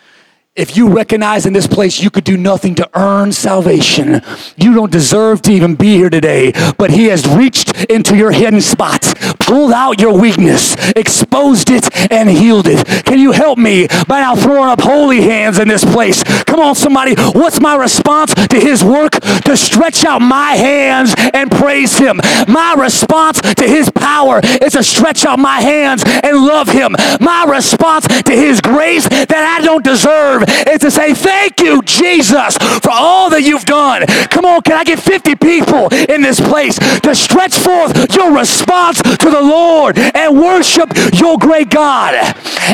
If 0.58 0.76
you 0.76 0.88
recognize 0.88 1.46
in 1.46 1.52
this 1.52 1.68
place 1.68 2.02
you 2.02 2.10
could 2.10 2.24
do 2.24 2.36
nothing 2.36 2.74
to 2.74 2.90
earn 2.98 3.30
salvation, 3.30 4.20
you 4.56 4.74
don't 4.74 4.90
deserve 4.90 5.40
to 5.42 5.52
even 5.52 5.76
be 5.76 5.94
here 5.94 6.10
today, 6.10 6.52
but 6.76 6.90
He 6.90 7.04
has 7.04 7.24
reached 7.28 7.84
into 7.84 8.16
your 8.16 8.32
hidden 8.32 8.60
spots, 8.60 9.14
pulled 9.38 9.70
out 9.70 10.00
your 10.00 10.18
weakness, 10.18 10.74
exposed 10.96 11.70
it, 11.70 11.88
and 12.10 12.28
healed 12.28 12.66
it. 12.66 12.84
Can 13.04 13.20
you 13.20 13.30
help 13.30 13.56
me 13.56 13.86
by 14.08 14.18
now 14.18 14.34
throwing 14.34 14.68
up 14.68 14.80
holy 14.80 15.20
hands 15.20 15.60
in 15.60 15.68
this 15.68 15.84
place? 15.84 16.24
Come 16.24 16.58
on, 16.58 16.74
somebody. 16.74 17.14
What's 17.14 17.60
my 17.60 17.76
response 17.76 18.34
to 18.34 18.58
His 18.58 18.82
work? 18.82 19.12
To 19.12 19.56
stretch 19.56 20.04
out 20.04 20.20
my 20.20 20.56
hands 20.56 21.14
and 21.34 21.52
praise 21.52 21.96
Him. 21.96 22.20
My 22.48 22.74
response 22.76 23.40
to 23.40 23.62
His 23.62 23.90
power 23.90 24.40
is 24.42 24.72
to 24.72 24.82
stretch 24.82 25.24
out 25.24 25.38
my 25.38 25.60
hands 25.60 26.02
and 26.04 26.36
love 26.36 26.68
Him. 26.68 26.96
My 27.20 27.44
response 27.48 28.08
to 28.08 28.32
His 28.32 28.60
grace 28.60 29.08
that 29.08 29.56
I 29.60 29.64
don't 29.64 29.84
deserve 29.84 30.47
is 30.68 30.80
to 30.80 30.90
say, 30.90 31.14
Thank 31.14 31.60
you, 31.60 31.82
Jesus, 31.82 32.56
for 32.82 32.90
all 32.92 33.30
that 33.30 33.42
you've 33.42 33.64
done. 33.64 34.06
Come 34.30 34.44
on, 34.44 34.62
can 34.62 34.76
I 34.76 34.84
get 34.84 34.98
50 34.98 35.36
people 35.36 35.88
in 35.92 36.22
this 36.22 36.40
place 36.40 36.78
to 37.00 37.14
stretch 37.14 37.54
forth 37.54 38.14
your 38.14 38.32
response 38.36 39.00
to 39.02 39.30
the 39.30 39.40
Lord 39.40 39.98
and 39.98 40.38
worship 40.38 40.90
your 41.14 41.38
great 41.38 41.70
God? 41.70 42.14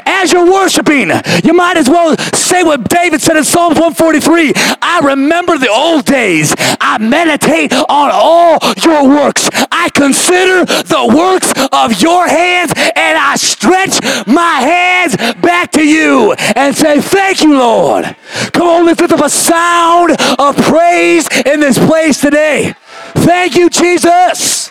As 0.07 0.33
you're 0.33 0.51
worshiping, 0.51 1.11
you 1.45 1.53
might 1.53 1.77
as 1.77 1.89
well 1.89 2.17
say 2.33 2.63
what 2.63 2.89
David 2.89 3.21
said 3.21 3.37
in 3.37 3.45
Psalms 3.45 3.79
143 3.79 4.53
I 4.83 5.01
remember 5.03 5.59
the 5.59 5.71
old 5.71 6.05
days. 6.05 6.55
I 6.81 6.99
meditate 6.99 7.73
on 7.73 8.11
all 8.13 8.59
your 8.83 9.09
works. 9.09 9.49
I 9.71 9.89
consider 9.95 10.65
the 10.65 11.13
works 11.15 11.53
of 11.73 12.01
your 12.01 12.27
hands 12.29 12.73
and 12.77 13.19
I 13.19 13.37
stretch 13.37 14.01
my 14.27 14.61
hands 14.61 15.17
back 15.41 15.73
to 15.73 15.87
you 15.87 16.33
and 16.33 16.77
say, 16.77 17.01
Thank 17.01 17.43
you, 17.43 17.54
Lord. 17.57 18.17
Come 18.53 18.69
on, 18.69 18.87
lift 18.87 19.03
up 19.03 19.25
a 19.25 19.31
sound 19.31 20.17
of 20.39 20.57
praise 20.57 21.29
in 21.47 21.61
this 21.61 21.79
place 21.79 22.21
today. 22.21 22.75
Thank 23.15 23.55
you, 23.57 23.71
Jesus. 23.71 24.71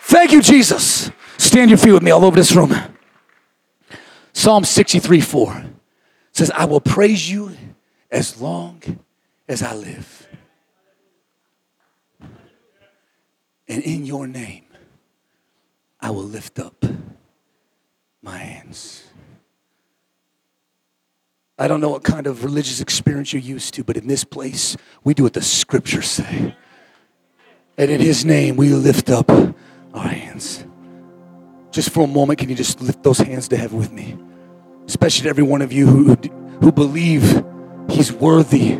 Thank 0.00 0.32
you, 0.32 0.40
Jesus. 0.40 1.10
Stand 1.36 1.70
your 1.70 1.78
feet 1.78 1.92
with 1.92 2.02
me 2.02 2.10
all 2.10 2.24
over 2.24 2.36
this 2.36 2.52
room. 2.54 2.74
Psalm 4.32 4.64
63 4.64 5.20
4 5.20 5.64
says, 6.32 6.50
I 6.52 6.64
will 6.64 6.80
praise 6.80 7.30
you 7.30 7.56
as 8.10 8.40
long 8.40 8.82
as 9.48 9.62
I 9.62 9.74
live. 9.74 10.28
And 13.68 13.82
in 13.82 14.06
your 14.06 14.26
name, 14.26 14.64
I 16.00 16.10
will 16.10 16.24
lift 16.24 16.58
up 16.58 16.84
my 18.22 18.38
hands. 18.38 19.07
I 21.60 21.66
don't 21.66 21.80
know 21.80 21.88
what 21.88 22.04
kind 22.04 22.28
of 22.28 22.44
religious 22.44 22.80
experience 22.80 23.32
you're 23.32 23.42
used 23.42 23.74
to, 23.74 23.84
but 23.84 23.96
in 23.96 24.06
this 24.06 24.22
place, 24.22 24.76
we 25.02 25.12
do 25.12 25.24
what 25.24 25.32
the 25.32 25.42
scriptures 25.42 26.06
say. 26.06 26.54
And 27.76 27.90
in 27.90 28.00
his 28.00 28.24
name, 28.24 28.54
we 28.56 28.68
lift 28.68 29.10
up 29.10 29.28
our 29.30 30.06
hands. 30.06 30.64
Just 31.72 31.90
for 31.90 32.04
a 32.04 32.06
moment, 32.06 32.38
can 32.38 32.48
you 32.48 32.54
just 32.54 32.80
lift 32.80 33.02
those 33.02 33.18
hands 33.18 33.48
to 33.48 33.56
heaven 33.56 33.76
with 33.76 33.90
me? 33.90 34.16
Especially 34.86 35.24
to 35.24 35.28
every 35.30 35.42
one 35.42 35.60
of 35.60 35.72
you 35.72 35.86
who, 35.86 36.14
who 36.60 36.70
believe 36.70 37.44
he's 37.90 38.12
worthy 38.12 38.74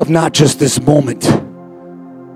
of 0.00 0.08
not 0.08 0.32
just 0.32 0.58
this 0.58 0.80
moment, 0.80 1.28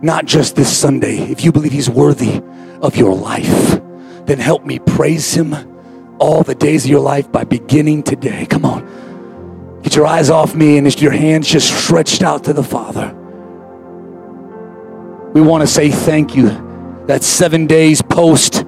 not 0.02 0.26
just 0.26 0.56
this 0.56 0.76
Sunday. 0.76 1.18
If 1.30 1.42
you 1.42 1.52
believe 1.52 1.72
he's 1.72 1.88
worthy 1.88 2.42
of 2.82 2.96
your 2.96 3.14
life, 3.14 3.80
then 4.26 4.38
help 4.38 4.66
me 4.66 4.78
praise 4.78 5.32
him 5.32 5.71
all 6.22 6.44
the 6.44 6.54
days 6.54 6.84
of 6.84 6.90
your 6.90 7.00
life 7.00 7.32
by 7.32 7.42
beginning 7.42 8.04
today. 8.04 8.46
Come 8.46 8.64
on. 8.64 9.80
Get 9.82 9.96
your 9.96 10.06
eyes 10.06 10.30
off 10.30 10.54
me 10.54 10.78
and 10.78 11.02
your 11.02 11.10
hands 11.10 11.48
just 11.48 11.68
stretched 11.84 12.22
out 12.22 12.44
to 12.44 12.52
the 12.52 12.62
Father. 12.62 13.12
We 15.34 15.40
want 15.40 15.62
to 15.62 15.66
say 15.66 15.90
thank 15.90 16.36
you 16.36 17.04
that 17.08 17.24
seven 17.24 17.66
days 17.66 18.02
post 18.02 18.64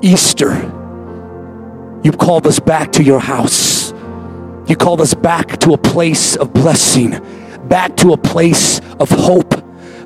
Easter, 0.00 0.54
you 2.02 2.10
called 2.10 2.46
us 2.46 2.58
back 2.58 2.92
to 2.92 3.02
your 3.02 3.20
house. 3.20 3.92
You 4.66 4.74
called 4.74 5.02
us 5.02 5.12
back 5.12 5.58
to 5.60 5.74
a 5.74 5.78
place 5.78 6.36
of 6.36 6.54
blessing, 6.54 7.20
back 7.68 7.98
to 7.98 8.14
a 8.14 8.16
place 8.16 8.80
of 8.98 9.10
hope, 9.10 9.52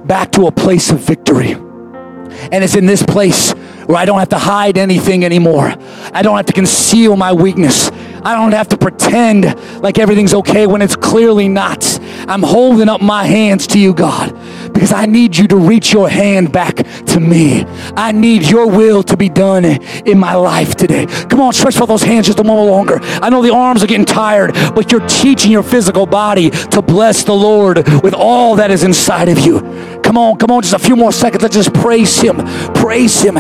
back 0.05 0.33
to 0.33 0.49
a 0.49 0.53
place 0.53 0.91
of 0.91 0.99
victory. 0.99 1.53
And 1.53 2.65
it's 2.65 2.75
in 2.75 2.87
this 2.87 3.05
place 3.05 3.55
where 3.87 3.97
I 3.97 4.05
don't 4.05 4.19
have 4.19 4.31
to 4.31 4.39
hide 4.39 4.79
anything 4.79 5.25
anymore. 5.25 5.75
I 6.13 6.23
don't 6.23 6.37
have 6.37 6.47
to 6.47 6.53
conceal 6.53 7.17
my 7.17 7.33
weakness. 7.33 7.91
I 8.27 8.35
don't 8.35 8.53
have 8.53 8.69
to 8.71 8.77
pretend 8.77 9.55
like 9.83 9.99
everything's 10.01 10.35
okay 10.35 10.67
when 10.67 10.83
it's 10.83 10.97
clearly 10.97 11.49
not. 11.49 12.01
I'm 12.29 12.43
holding 12.43 12.89
up 12.89 13.01
my 13.01 13.25
hands 13.25 13.69
to 13.69 13.79
you, 13.79 13.95
God, 13.95 14.37
because 14.73 14.93
I 14.93 15.07
need 15.07 15.37
you 15.37 15.47
to 15.47 15.57
reach 15.57 15.93
your 15.93 16.09
hand 16.09 16.51
back 16.51 16.75
to 16.77 17.21
me. 17.21 17.65
I 17.97 18.11
need 18.11 18.43
your 18.43 18.67
will 18.67 19.05
to 19.05 19.17
be 19.17 19.29
done 19.29 19.65
in 19.65 20.19
my 20.19 20.35
life 20.35 20.75
today. 20.75 21.07
Come 21.07 21.41
on, 21.41 21.53
stretch 21.53 21.81
out 21.81 21.87
those 21.87 22.03
hands 22.03 22.27
just 22.27 22.41
a 22.41 22.45
moment 22.45 22.69
longer. 22.69 22.99
I 23.01 23.31
know 23.31 23.43
the 23.43 23.55
arms 23.55 23.85
are 23.85 23.87
getting 23.87 24.05
tired, 24.05 24.55
but 24.75 24.91
you're 24.91 25.07
teaching 25.07 25.53
your 25.53 25.63
physical 25.63 26.05
body 26.05 26.51
to 26.51 26.83
bless 26.83 27.23
the 27.23 27.35
Lord 27.35 27.87
with 28.03 28.15
all 28.15 28.57
that 28.57 28.73
is 28.73 28.83
inside 28.83 29.29
of 29.29 29.39
you. 29.39 29.61
Come 30.03 30.19
on, 30.19 30.37
come 30.39 30.51
on, 30.51 30.63
just 30.63 30.75
a 30.75 30.79
few 30.79 30.97
more 30.97 31.13
seconds. 31.13 31.43
Let's 31.43 31.55
just 31.55 31.75
praise 31.75 32.21
Him, 32.21 32.39
praise 32.75 33.21
Him, 33.21 33.37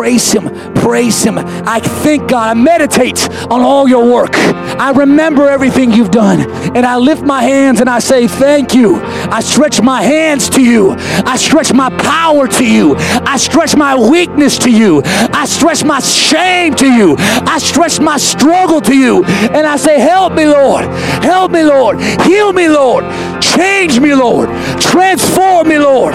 praise 0.00 0.32
Him, 0.32 0.48
praise 0.76 1.22
Him. 1.22 1.36
I 1.36 1.78
thank 1.78 2.30
God. 2.30 2.56
I 2.56 2.58
meditate 2.58 3.28
on 3.50 3.60
all 3.60 3.86
your 3.86 4.10
work. 4.10 4.30
I 4.34 4.92
remember 4.96 5.46
everything 5.46 5.92
you've 5.92 6.10
done. 6.10 6.50
And 6.74 6.86
I 6.86 6.96
lift 6.96 7.22
my 7.22 7.42
hands 7.42 7.82
and 7.82 7.90
I 7.90 7.98
say, 7.98 8.26
Thank 8.26 8.74
you. 8.74 8.96
I 8.96 9.40
stretch 9.40 9.82
my 9.82 10.00
hands 10.00 10.48
to 10.50 10.62
you. 10.62 10.94
I 11.26 11.36
stretch 11.36 11.74
my 11.74 11.90
power 11.98 12.48
to 12.48 12.64
you. 12.64 12.94
I 12.96 13.36
stretch 13.36 13.76
my 13.76 13.94
weakness 13.94 14.56
to 14.60 14.70
you. 14.70 15.02
I 15.04 15.44
stretch 15.44 15.84
my 15.84 16.00
shame 16.00 16.74
to 16.76 16.86
you. 16.86 17.16
I 17.18 17.58
stretch 17.58 18.00
my 18.00 18.16
struggle 18.16 18.80
to 18.80 18.96
you. 18.96 19.22
And 19.24 19.66
I 19.66 19.76
say, 19.76 19.98
Help 20.00 20.32
me, 20.32 20.46
Lord. 20.46 20.86
Help 21.22 21.52
me, 21.52 21.62
Lord. 21.62 22.00
Heal 22.22 22.54
me, 22.54 22.70
Lord. 22.70 23.04
Change 23.42 24.00
me, 24.00 24.14
Lord. 24.14 24.48
Transform 24.80 25.68
me, 25.68 25.78
Lord. 25.78 26.14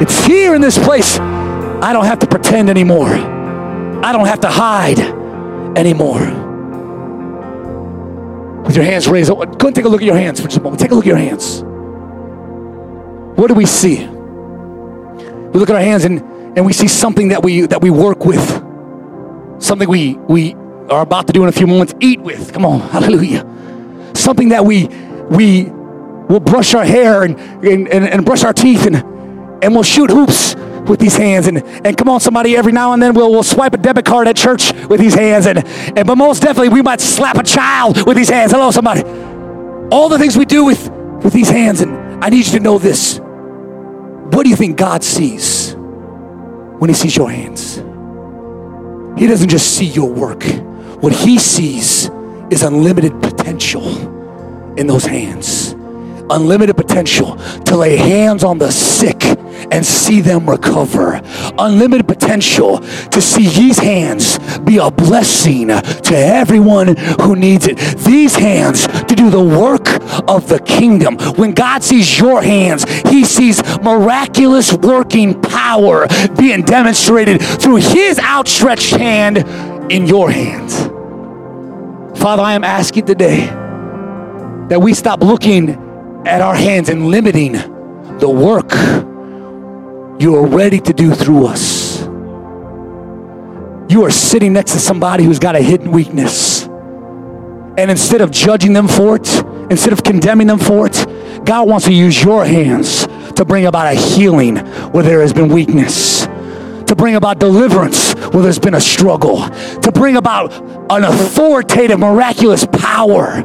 It's 0.00 0.24
here 0.24 0.54
in 0.54 0.60
this 0.60 0.78
place. 0.78 1.18
I 1.82 1.92
don't 1.92 2.04
have 2.04 2.18
to 2.20 2.26
pretend 2.26 2.68
anymore. 2.68 3.08
I 3.08 4.12
don't 4.12 4.26
have 4.26 4.40
to 4.40 4.48
hide 4.48 4.98
anymore. 5.78 6.20
With 8.64 8.76
your 8.76 8.84
hands 8.84 9.08
raised, 9.08 9.30
go 9.30 9.42
and 9.42 9.74
take 9.74 9.86
a 9.86 9.88
look 9.88 10.02
at 10.02 10.06
your 10.06 10.16
hands 10.16 10.40
for 10.40 10.46
just 10.46 10.58
a 10.58 10.62
moment. 10.62 10.80
Take 10.80 10.90
a 10.90 10.94
look 10.94 11.04
at 11.04 11.08
your 11.08 11.16
hands. 11.16 11.62
What 13.38 13.48
do 13.48 13.54
we 13.54 13.64
see? 13.64 14.06
We 14.06 15.58
look 15.58 15.70
at 15.70 15.76
our 15.76 15.82
hands 15.82 16.04
and, 16.04 16.20
and 16.56 16.66
we 16.66 16.72
see 16.74 16.86
something 16.86 17.28
that 17.28 17.42
we 17.42 17.62
that 17.62 17.80
we 17.80 17.90
work 17.90 18.26
with. 18.26 18.46
Something 19.62 19.88
we 19.88 20.14
we 20.28 20.54
are 20.90 21.00
about 21.00 21.26
to 21.28 21.32
do 21.32 21.42
in 21.42 21.48
a 21.48 21.52
few 21.52 21.66
moments, 21.66 21.94
eat 22.00 22.20
with. 22.20 22.52
Come 22.52 22.66
on, 22.66 22.80
hallelujah. 22.80 23.46
Something 24.14 24.50
that 24.50 24.64
we 24.64 24.88
we 25.30 25.64
will 26.28 26.40
brush 26.40 26.74
our 26.74 26.84
hair 26.84 27.22
and, 27.22 27.38
and, 27.64 27.88
and, 27.88 28.04
and 28.04 28.24
brush 28.24 28.44
our 28.44 28.52
teeth 28.52 28.86
and, 28.86 28.96
and 29.64 29.74
we'll 29.74 29.82
shoot 29.82 30.10
hoops 30.10 30.54
with 30.90 31.00
these 31.00 31.16
hands. 31.16 31.46
And, 31.46 31.62
and 31.86 31.96
come 31.96 32.08
on 32.08 32.20
somebody 32.20 32.56
every 32.56 32.72
now 32.72 32.92
and 32.92 33.02
then 33.02 33.14
we'll, 33.14 33.30
we'll 33.30 33.42
swipe 33.42 33.72
a 33.72 33.78
debit 33.78 34.04
card 34.04 34.28
at 34.28 34.36
church 34.36 34.72
with 34.88 35.00
these 35.00 35.14
hands. 35.14 35.46
And, 35.46 35.64
and 35.66 36.06
but 36.06 36.16
most 36.16 36.42
definitely 36.42 36.68
we 36.70 36.82
might 36.82 37.00
slap 37.00 37.36
a 37.36 37.42
child 37.42 38.06
with 38.06 38.16
these 38.16 38.28
hands. 38.28 38.52
Hello 38.52 38.70
somebody. 38.70 39.02
All 39.90 40.08
the 40.08 40.18
things 40.18 40.36
we 40.36 40.44
do 40.44 40.64
with 40.64 40.90
with 41.22 41.32
these 41.32 41.48
hands. 41.48 41.80
And 41.80 42.22
i 42.22 42.28
need 42.28 42.44
you 42.46 42.52
to 42.52 42.60
know 42.60 42.78
this. 42.78 43.20
What 43.20 44.42
do 44.44 44.50
you 44.50 44.56
think 44.56 44.76
god 44.76 45.02
sees 45.02 45.74
when 45.74 46.88
he 46.88 46.94
sees 46.94 47.16
your 47.16 47.30
hands? 47.30 47.76
He 49.18 49.26
doesn't 49.26 49.48
just 49.48 49.76
see 49.76 49.86
your 49.86 50.10
work. 50.10 50.44
What 51.02 51.12
he 51.12 51.38
sees 51.38 52.10
is 52.50 52.62
unlimited 52.62 53.22
potential 53.22 53.86
in 54.76 54.86
those 54.86 55.04
hands 55.04 55.69
unlimited 56.30 56.76
potential 56.76 57.36
to 57.64 57.76
lay 57.76 57.96
hands 57.96 58.44
on 58.44 58.58
the 58.58 58.70
sick 58.70 59.24
and 59.70 59.84
see 59.84 60.20
them 60.20 60.48
recover. 60.48 61.20
Unlimited 61.58 62.06
potential 62.06 62.78
to 62.78 63.20
see 63.20 63.48
these 63.48 63.78
hands 63.78 64.38
be 64.60 64.78
a 64.78 64.90
blessing 64.90 65.68
to 65.68 66.14
everyone 66.14 66.96
who 67.20 67.36
needs 67.36 67.66
it. 67.66 67.78
These 67.98 68.34
hands 68.36 68.86
to 68.86 69.14
do 69.14 69.30
the 69.30 69.42
work 69.42 69.88
of 70.28 70.48
the 70.48 70.60
kingdom. 70.60 71.16
When 71.36 71.52
God 71.52 71.82
sees 71.82 72.18
your 72.18 72.42
hands, 72.42 72.84
He 73.08 73.24
sees 73.24 73.62
miraculous 73.82 74.72
working 74.72 75.40
power 75.40 76.06
being 76.38 76.62
demonstrated 76.62 77.42
through 77.42 77.76
His 77.76 78.18
outstretched 78.18 78.92
hand 78.92 79.38
in 79.92 80.06
your 80.06 80.30
hands. 80.30 80.78
Father, 82.18 82.42
I 82.42 82.52
am 82.52 82.64
asking 82.64 83.06
today 83.06 83.46
that 84.68 84.80
we 84.80 84.94
stop 84.94 85.20
looking 85.20 85.89
at 86.26 86.40
our 86.40 86.54
hands 86.54 86.88
and 86.88 87.08
limiting 87.08 87.52
the 88.18 88.28
work 88.28 88.70
you 90.20 90.36
are 90.36 90.46
ready 90.46 90.78
to 90.80 90.92
do 90.92 91.14
through 91.14 91.46
us. 91.46 92.02
You 93.90 94.04
are 94.04 94.10
sitting 94.10 94.52
next 94.52 94.72
to 94.72 94.78
somebody 94.78 95.24
who's 95.24 95.38
got 95.38 95.56
a 95.56 95.60
hidden 95.60 95.90
weakness. 95.90 96.64
And 96.64 97.90
instead 97.90 98.20
of 98.20 98.30
judging 98.30 98.74
them 98.74 98.86
for 98.86 99.16
it, 99.16 99.44
instead 99.70 99.94
of 99.94 100.04
condemning 100.04 100.46
them 100.46 100.58
for 100.58 100.86
it, 100.86 101.06
God 101.46 101.66
wants 101.68 101.86
to 101.86 101.92
use 101.92 102.22
your 102.22 102.44
hands 102.44 103.06
to 103.36 103.44
bring 103.46 103.64
about 103.64 103.94
a 103.94 103.98
healing 103.98 104.56
where 104.92 105.02
there 105.02 105.22
has 105.22 105.32
been 105.32 105.48
weakness, 105.48 106.26
to 106.26 106.94
bring 106.94 107.14
about 107.14 107.38
deliverance 107.38 108.12
where 108.32 108.42
there's 108.42 108.58
been 108.58 108.74
a 108.74 108.80
struggle, 108.80 109.48
to 109.48 109.90
bring 109.92 110.16
about 110.16 110.52
an 110.92 111.04
authoritative, 111.04 111.98
miraculous 111.98 112.66
power 112.66 113.42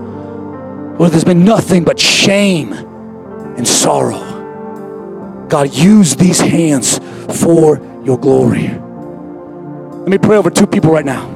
where 0.97 1.09
there's 1.09 1.23
been 1.25 1.43
nothing 1.43 1.83
but 1.83 1.99
shame 1.99 2.73
and 2.73 3.67
sorrow. 3.67 5.47
God, 5.49 5.73
use 5.73 6.15
these 6.15 6.39
hands 6.39 6.99
for 7.41 7.81
your 8.03 8.17
glory. 8.17 8.69
Let 8.69 10.09
me 10.09 10.17
pray 10.17 10.37
over 10.37 10.49
two 10.49 10.67
people 10.67 10.91
right 10.91 11.05
now. 11.05 11.33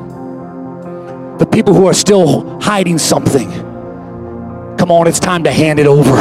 The 1.40 1.46
people 1.46 1.74
who 1.74 1.88
are 1.88 1.94
still 1.94 2.60
hiding 2.60 2.98
something. 2.98 3.50
Come 4.78 4.92
on, 4.92 5.08
it's 5.08 5.20
time 5.20 5.44
to 5.44 5.52
hand 5.52 5.80
it 5.80 5.88
over. 5.88 6.16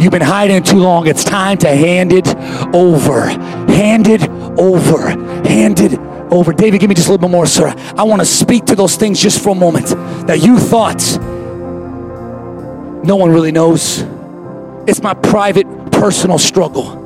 You've 0.00 0.12
been 0.12 0.22
hiding 0.22 0.62
too 0.62 0.78
long. 0.78 1.06
It's 1.06 1.24
time 1.24 1.58
to 1.58 1.68
hand 1.68 2.12
it 2.12 2.28
over. 2.74 3.26
Hand 3.26 4.08
it 4.08 4.28
over. 4.58 5.10
Hand 5.46 5.80
it 5.80 5.98
over. 6.32 6.52
David, 6.52 6.80
give 6.80 6.88
me 6.88 6.94
just 6.94 7.08
a 7.08 7.10
little 7.10 7.28
bit 7.28 7.32
more, 7.32 7.46
sir. 7.46 7.74
I 7.96 8.04
want 8.04 8.20
to 8.20 8.26
speak 8.26 8.64
to 8.66 8.74
those 8.74 8.96
things 8.96 9.20
just 9.20 9.42
for 9.42 9.50
a 9.50 9.54
moment 9.54 9.86
that 10.26 10.40
you 10.42 10.58
thought 10.58 11.00
no 13.04 13.16
one 13.16 13.30
really 13.30 13.52
knows. 13.52 14.04
It's 14.86 15.02
my 15.02 15.14
private, 15.14 15.66
personal 15.92 16.38
struggle. 16.38 16.98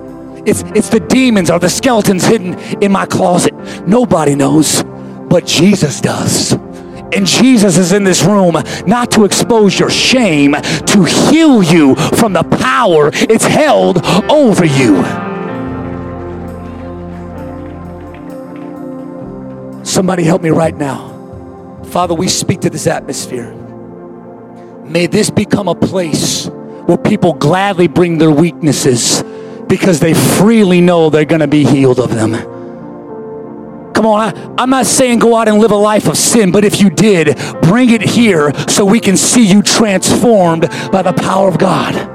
It's, 0.47 0.63
it's 0.75 0.89
the 0.89 1.01
demons 1.01 1.51
or 1.51 1.59
the 1.59 1.69
skeletons 1.69 2.25
hidden 2.25 2.59
in 2.83 2.93
my 2.93 3.07
closet. 3.07 3.55
Nobody 3.87 4.35
knows, 4.35 4.83
but 5.29 5.47
Jesus 5.47 6.01
does. 6.01 6.53
And 6.53 7.27
Jesus 7.27 7.79
is 7.79 7.93
in 7.93 8.03
this 8.03 8.25
room 8.25 8.57
not 8.87 9.13
to 9.13 9.25
expose 9.25 9.79
your 9.79 9.91
shame, 9.91 10.53
to 10.53 11.05
heal 11.05 11.63
you 11.63 11.95
from 11.95 12.33
the 12.33 12.43
power 12.43 13.11
it's 13.15 13.45
held 13.45 14.05
over 14.31 14.65
you. 14.65 15.03
Somebody 19.85 20.25
help 20.25 20.43
me 20.43 20.51
right 20.51 20.77
now. 20.77 21.13
Father, 21.85 22.15
we 22.15 22.27
speak 22.27 22.63
to 22.63 22.71
this 22.71 22.89
atmosphere. 22.89 23.64
May 24.85 25.07
this 25.07 25.31
become 25.31 25.69
a 25.69 25.75
place 25.75 26.47
where 26.47 26.99
people 26.99 27.33
gladly 27.33 27.89
bring 27.89 28.19
their 28.19 28.31
weaknesses 28.31 29.23
because 29.67 30.01
they 30.01 30.15
freely 30.15 30.81
know 30.81 31.11
they're 31.11 31.25
going 31.25 31.41
to 31.41 31.47
be 31.47 31.65
healed 31.65 31.99
of 31.99 32.15
them. 32.15 32.33
Come 33.93 34.07
on, 34.07 34.37
I, 34.59 34.63
am 34.63 34.71
not 34.71 34.87
saying 34.87 35.21
go 35.21 35.37
out 35.37 35.49
and 35.49 35.59
live 35.59 35.71
a 35.71 35.77
life 35.77 36.09
of 36.09 36.19
sin, 36.19 36.53
but 36.53 36.65
if 36.65 36.81
you 36.81 36.91
did, 36.91 37.39
bring 37.63 37.91
it 37.91 38.03
here 38.03 38.53
so 38.69 38.85
we 38.85 39.01
can 39.01 39.17
see 39.17 39.47
you 39.47 39.63
transformed 39.63 40.69
by 40.93 41.03
the 41.03 41.13
power 41.13 41.49
of 41.49 41.59
God 41.59 42.14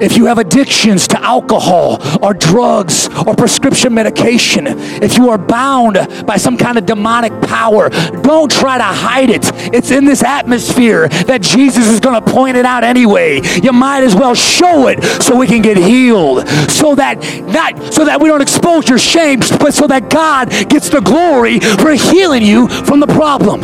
if 0.00 0.16
you 0.16 0.26
have 0.26 0.38
addictions 0.38 1.06
to 1.08 1.22
alcohol 1.22 1.98
or 2.22 2.34
drugs 2.34 3.08
or 3.26 3.34
prescription 3.34 3.94
medication, 3.94 4.66
if 4.66 5.16
you 5.16 5.30
are 5.30 5.38
bound 5.38 5.98
by 6.26 6.36
some 6.36 6.56
kind 6.56 6.78
of 6.78 6.86
demonic 6.86 7.32
power, 7.42 7.88
don't 8.22 8.50
try 8.50 8.78
to 8.78 8.84
hide 8.84 9.30
it. 9.30 9.50
It's 9.74 9.90
in 9.90 10.04
this 10.04 10.22
atmosphere 10.22 11.08
that 11.08 11.42
Jesus 11.42 11.88
is 11.88 12.00
going 12.00 12.22
to 12.22 12.30
point 12.30 12.56
it 12.56 12.64
out 12.64 12.84
anyway. 12.84 13.40
You 13.62 13.72
might 13.72 14.02
as 14.02 14.14
well 14.14 14.34
show 14.34 14.88
it 14.88 15.02
so 15.22 15.36
we 15.36 15.46
can 15.46 15.62
get 15.62 15.76
healed. 15.76 16.48
So 16.70 16.94
that 16.94 17.18
not 17.46 17.92
so 17.92 18.04
that 18.04 18.20
we 18.20 18.28
don't 18.28 18.42
expose 18.42 18.88
your 18.88 18.98
shame, 18.98 19.40
but 19.40 19.74
so 19.74 19.86
that 19.86 20.10
God 20.10 20.50
gets 20.68 20.88
the 20.88 21.00
glory 21.00 21.60
for 21.60 21.92
healing 21.92 22.42
you 22.42 22.68
from 22.68 23.00
the 23.00 23.06
problem. 23.06 23.60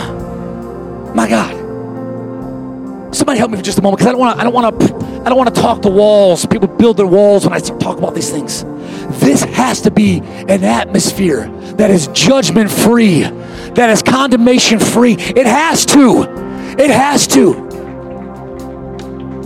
My 1.15 1.29
God. 1.29 1.62
Somebody 3.13 3.39
help 3.39 3.51
me 3.51 3.59
for 3.59 3.63
just 3.63 3.79
a 3.79 3.83
moment 3.83 3.99
because 3.99 4.09
I 4.09 4.13
don't 4.13 4.21
want 4.21 4.37
to. 4.37 4.41
I 4.41 4.45
don't 4.45 4.55
want 4.55 4.81
to. 4.81 5.23
I 5.25 5.29
don't 5.29 5.39
want 5.39 5.55
to 5.55 5.61
talk 5.61 5.83
to 5.83 5.89
walls. 5.89 6.47
People 6.47 6.69
build 6.69 6.97
their 6.97 7.07
walls 7.07 7.45
when 7.45 7.53
I 7.53 7.61
talk 7.61 7.99
about 7.99 8.15
these 8.15 8.31
things. 8.31 8.65
This 9.21 9.43
has 9.43 9.83
to 9.83 9.91
be 9.91 10.21
an 10.21 10.65
atmosphere 10.65 11.49
that 11.77 11.91
is 11.91 12.09
judgment 12.09 12.71
free, 12.71 13.23
that 13.23 13.91
is 13.91 14.03
condemnation 14.03 14.79
free. 14.79 15.13
It 15.13 15.47
has 15.47 15.85
to. 15.87 16.25
It 16.79 16.91
has 16.91 17.27
to. 17.29 17.69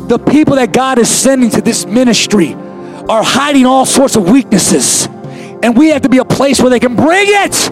The 0.08 0.18
people 0.18 0.54
that 0.56 0.72
God 0.72 0.98
is 1.00 1.08
sending 1.08 1.50
to 1.50 1.60
this 1.60 1.84
ministry 1.84 2.54
are 2.54 3.24
hiding 3.24 3.66
all 3.66 3.84
sorts 3.84 4.14
of 4.14 4.30
weaknesses, 4.30 5.06
and 5.06 5.76
we 5.76 5.88
have 5.88 6.02
to 6.02 6.08
be 6.08 6.18
a 6.18 6.24
place 6.24 6.60
where 6.60 6.70
they 6.70 6.80
can 6.80 6.94
bring 6.94 7.26
it 7.26 7.70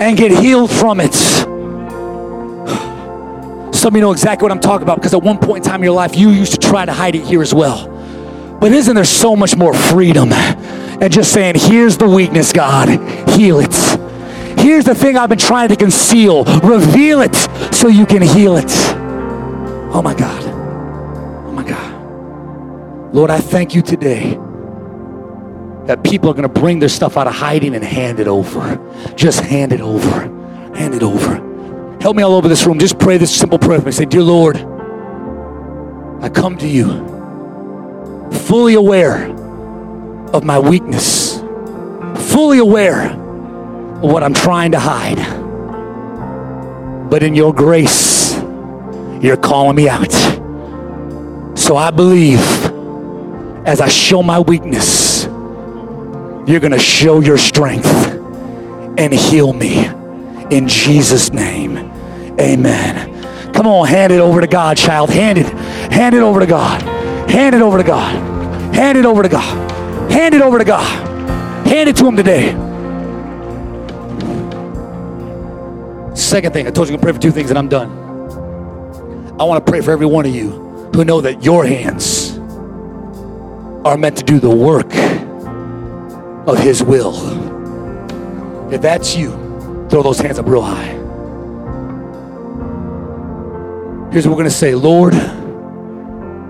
and 0.00 0.16
get 0.16 0.30
healed 0.30 0.70
from 0.70 1.00
it. 1.00 1.14
Some 3.84 3.92
of 3.92 3.96
you 3.96 4.00
know 4.00 4.12
exactly 4.12 4.46
what 4.46 4.50
I'm 4.50 4.60
talking 4.60 4.82
about 4.82 4.96
because 4.96 5.12
at 5.12 5.22
one 5.22 5.36
point 5.36 5.62
in 5.62 5.70
time 5.70 5.80
in 5.80 5.84
your 5.84 5.92
life, 5.92 6.16
you 6.16 6.30
used 6.30 6.52
to 6.52 6.58
try 6.58 6.86
to 6.86 6.92
hide 6.94 7.14
it 7.14 7.22
here 7.22 7.42
as 7.42 7.52
well. 7.52 7.86
But 8.58 8.72
isn't 8.72 8.94
there 8.94 9.04
so 9.04 9.36
much 9.36 9.56
more 9.56 9.74
freedom? 9.74 10.32
And 10.32 11.12
just 11.12 11.34
saying, 11.34 11.56
here's 11.58 11.98
the 11.98 12.08
weakness, 12.08 12.50
God, 12.50 12.88
heal 13.32 13.60
it. 13.60 13.74
Here's 14.58 14.86
the 14.86 14.94
thing 14.94 15.18
I've 15.18 15.28
been 15.28 15.36
trying 15.36 15.68
to 15.68 15.76
conceal, 15.76 16.44
reveal 16.62 17.20
it 17.20 17.34
so 17.74 17.88
you 17.88 18.06
can 18.06 18.22
heal 18.22 18.56
it. 18.56 18.72
Oh 19.92 20.00
my 20.02 20.14
God. 20.14 20.42
Oh 20.44 21.52
my 21.52 21.62
God. 21.62 23.14
Lord, 23.14 23.30
I 23.30 23.38
thank 23.38 23.74
you 23.74 23.82
today 23.82 24.30
that 25.84 26.02
people 26.02 26.30
are 26.30 26.34
going 26.34 26.50
to 26.50 26.60
bring 26.60 26.78
their 26.78 26.88
stuff 26.88 27.18
out 27.18 27.26
of 27.26 27.34
hiding 27.34 27.74
and 27.74 27.84
hand 27.84 28.18
it 28.18 28.28
over. 28.28 28.80
Just 29.14 29.40
hand 29.40 29.74
it 29.74 29.82
over. 29.82 30.22
Hand 30.74 30.94
it 30.94 31.02
over. 31.02 31.53
Help 32.04 32.16
me 32.16 32.22
all 32.22 32.34
over 32.34 32.48
this 32.48 32.66
room. 32.66 32.78
Just 32.78 32.98
pray 32.98 33.16
this 33.16 33.34
simple 33.34 33.58
prayer 33.58 33.80
for 33.80 33.86
me. 33.86 33.92
Say, 33.92 34.04
Dear 34.04 34.20
Lord, 34.20 34.58
I 36.22 36.28
come 36.28 36.58
to 36.58 36.68
you 36.68 36.84
fully 38.30 38.74
aware 38.74 39.30
of 40.34 40.44
my 40.44 40.58
weakness, 40.58 41.40
fully 42.30 42.58
aware 42.58 43.10
of 43.10 44.02
what 44.02 44.22
I'm 44.22 44.34
trying 44.34 44.72
to 44.72 44.78
hide. 44.78 45.16
But 47.08 47.22
in 47.22 47.34
your 47.34 47.54
grace, 47.54 48.34
you're 49.22 49.38
calling 49.38 49.74
me 49.74 49.88
out. 49.88 50.12
So 51.58 51.78
I 51.78 51.90
believe 51.90 52.38
as 53.66 53.80
I 53.80 53.88
show 53.88 54.22
my 54.22 54.40
weakness, 54.40 55.24
you're 55.24 56.60
going 56.60 56.72
to 56.72 56.78
show 56.78 57.22
your 57.22 57.38
strength 57.38 57.86
and 58.98 59.14
heal 59.14 59.54
me 59.54 59.86
in 60.50 60.68
Jesus' 60.68 61.32
name. 61.32 61.93
Amen. 62.40 63.52
Come 63.52 63.66
on, 63.68 63.86
hand 63.86 64.12
it 64.12 64.18
over 64.18 64.40
to 64.40 64.46
God, 64.46 64.76
child. 64.76 65.10
Hand 65.10 65.38
it. 65.38 65.46
Hand 65.92 66.14
it 66.14 66.22
over 66.22 66.40
to 66.40 66.46
God. 66.46 66.82
Hand 67.30 67.54
it 67.54 67.62
over 67.62 67.78
to 67.78 67.84
God. 67.84 68.74
Hand 68.74 68.98
it 68.98 69.06
over 69.06 69.22
to 69.22 69.28
God. 69.28 69.70
Hand 70.10 70.34
it 70.34 70.42
over 70.42 70.58
to 70.58 70.64
God. 70.64 71.66
Hand 71.66 71.88
it 71.88 71.96
to 71.96 72.06
Him 72.06 72.16
today. 72.16 72.50
Second 76.16 76.52
thing, 76.52 76.66
I 76.66 76.70
told 76.70 76.88
you 76.88 76.96
to 76.96 77.02
pray 77.02 77.12
for 77.12 77.20
two 77.20 77.30
things 77.30 77.50
and 77.50 77.58
I'm 77.58 77.68
done. 77.68 77.90
I 79.38 79.44
want 79.44 79.64
to 79.64 79.70
pray 79.70 79.80
for 79.80 79.92
every 79.92 80.06
one 80.06 80.26
of 80.26 80.34
you 80.34 80.50
who 80.94 81.04
know 81.04 81.20
that 81.20 81.44
your 81.44 81.64
hands 81.64 82.38
are 83.84 83.96
meant 83.96 84.16
to 84.18 84.24
do 84.24 84.40
the 84.40 84.50
work 84.50 84.92
of 86.48 86.58
His 86.58 86.82
will. 86.82 87.14
If 88.72 88.82
that's 88.82 89.16
you, 89.16 89.30
throw 89.90 90.02
those 90.02 90.18
hands 90.18 90.38
up 90.38 90.46
real 90.46 90.62
high. 90.62 91.03
Here's 94.14 94.28
what 94.28 94.36
we're 94.36 94.44
going 94.44 94.50
to 94.50 94.56
say 94.56 94.76
Lord, 94.76 95.12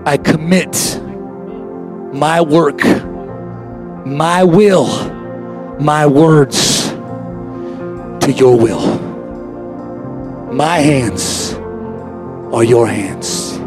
I 0.05 0.17
commit 0.17 1.01
my 2.13 2.39
work, 2.39 2.83
my 4.05 4.43
will, 4.43 4.85
my 5.79 6.05
words 6.05 6.89
to 6.89 8.31
your 8.37 8.55
will. 8.55 8.99
My 10.53 10.77
hands 10.77 11.55
are 12.53 12.63
your 12.63 12.85
hands. 12.85 13.57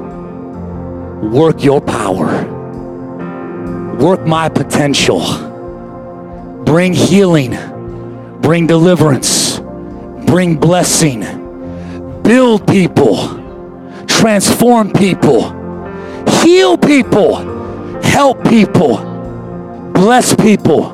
Work 1.35 1.65
your 1.65 1.81
power. 1.81 2.45
Work 3.97 4.25
my 4.25 4.49
potential. 4.49 5.25
Bring 6.65 6.93
healing. 6.93 7.57
Bring 8.43 8.69
deliverance. 8.69 9.59
Bring 9.59 10.55
blessing. 10.57 12.23
Build 12.23 12.65
people 12.69 13.38
transform 14.19 14.93
people, 14.93 15.51
heal 16.43 16.77
people, 16.77 17.37
help 18.03 18.43
people, 18.45 18.99
bless 19.95 20.35
people 20.35 20.91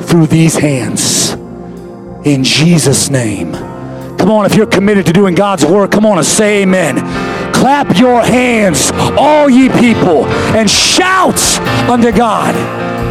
through 0.00 0.26
these 0.26 0.56
hands. 0.56 1.32
In 2.26 2.42
Jesus' 2.42 3.10
name. 3.10 3.52
Come 4.18 4.32
on, 4.32 4.44
if 4.44 4.56
you're 4.56 4.66
committed 4.66 5.06
to 5.06 5.12
doing 5.12 5.36
God's 5.36 5.64
work, 5.64 5.92
come 5.92 6.04
on 6.04 6.18
and 6.18 6.26
say 6.26 6.62
amen. 6.62 6.96
Clap 7.54 7.96
your 7.96 8.22
hands, 8.22 8.90
all 9.16 9.48
ye 9.48 9.68
people, 9.68 10.26
and 10.56 10.68
shout 10.68 11.40
unto 11.88 12.10
God 12.10 12.54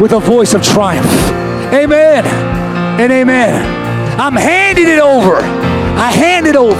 with 0.00 0.12
a 0.12 0.20
voice 0.20 0.52
of 0.52 0.62
triumph. 0.62 1.06
Amen 1.72 2.26
and 3.00 3.10
amen. 3.10 4.20
I'm 4.20 4.34
handing 4.34 4.88
it 4.88 5.00
over. 5.00 5.36
I 5.36 6.10
hand 6.12 6.46
it 6.46 6.56
over. 6.56 6.76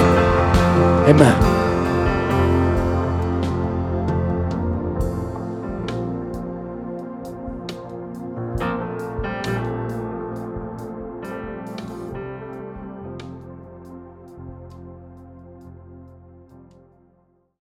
Amen. 1.09 1.58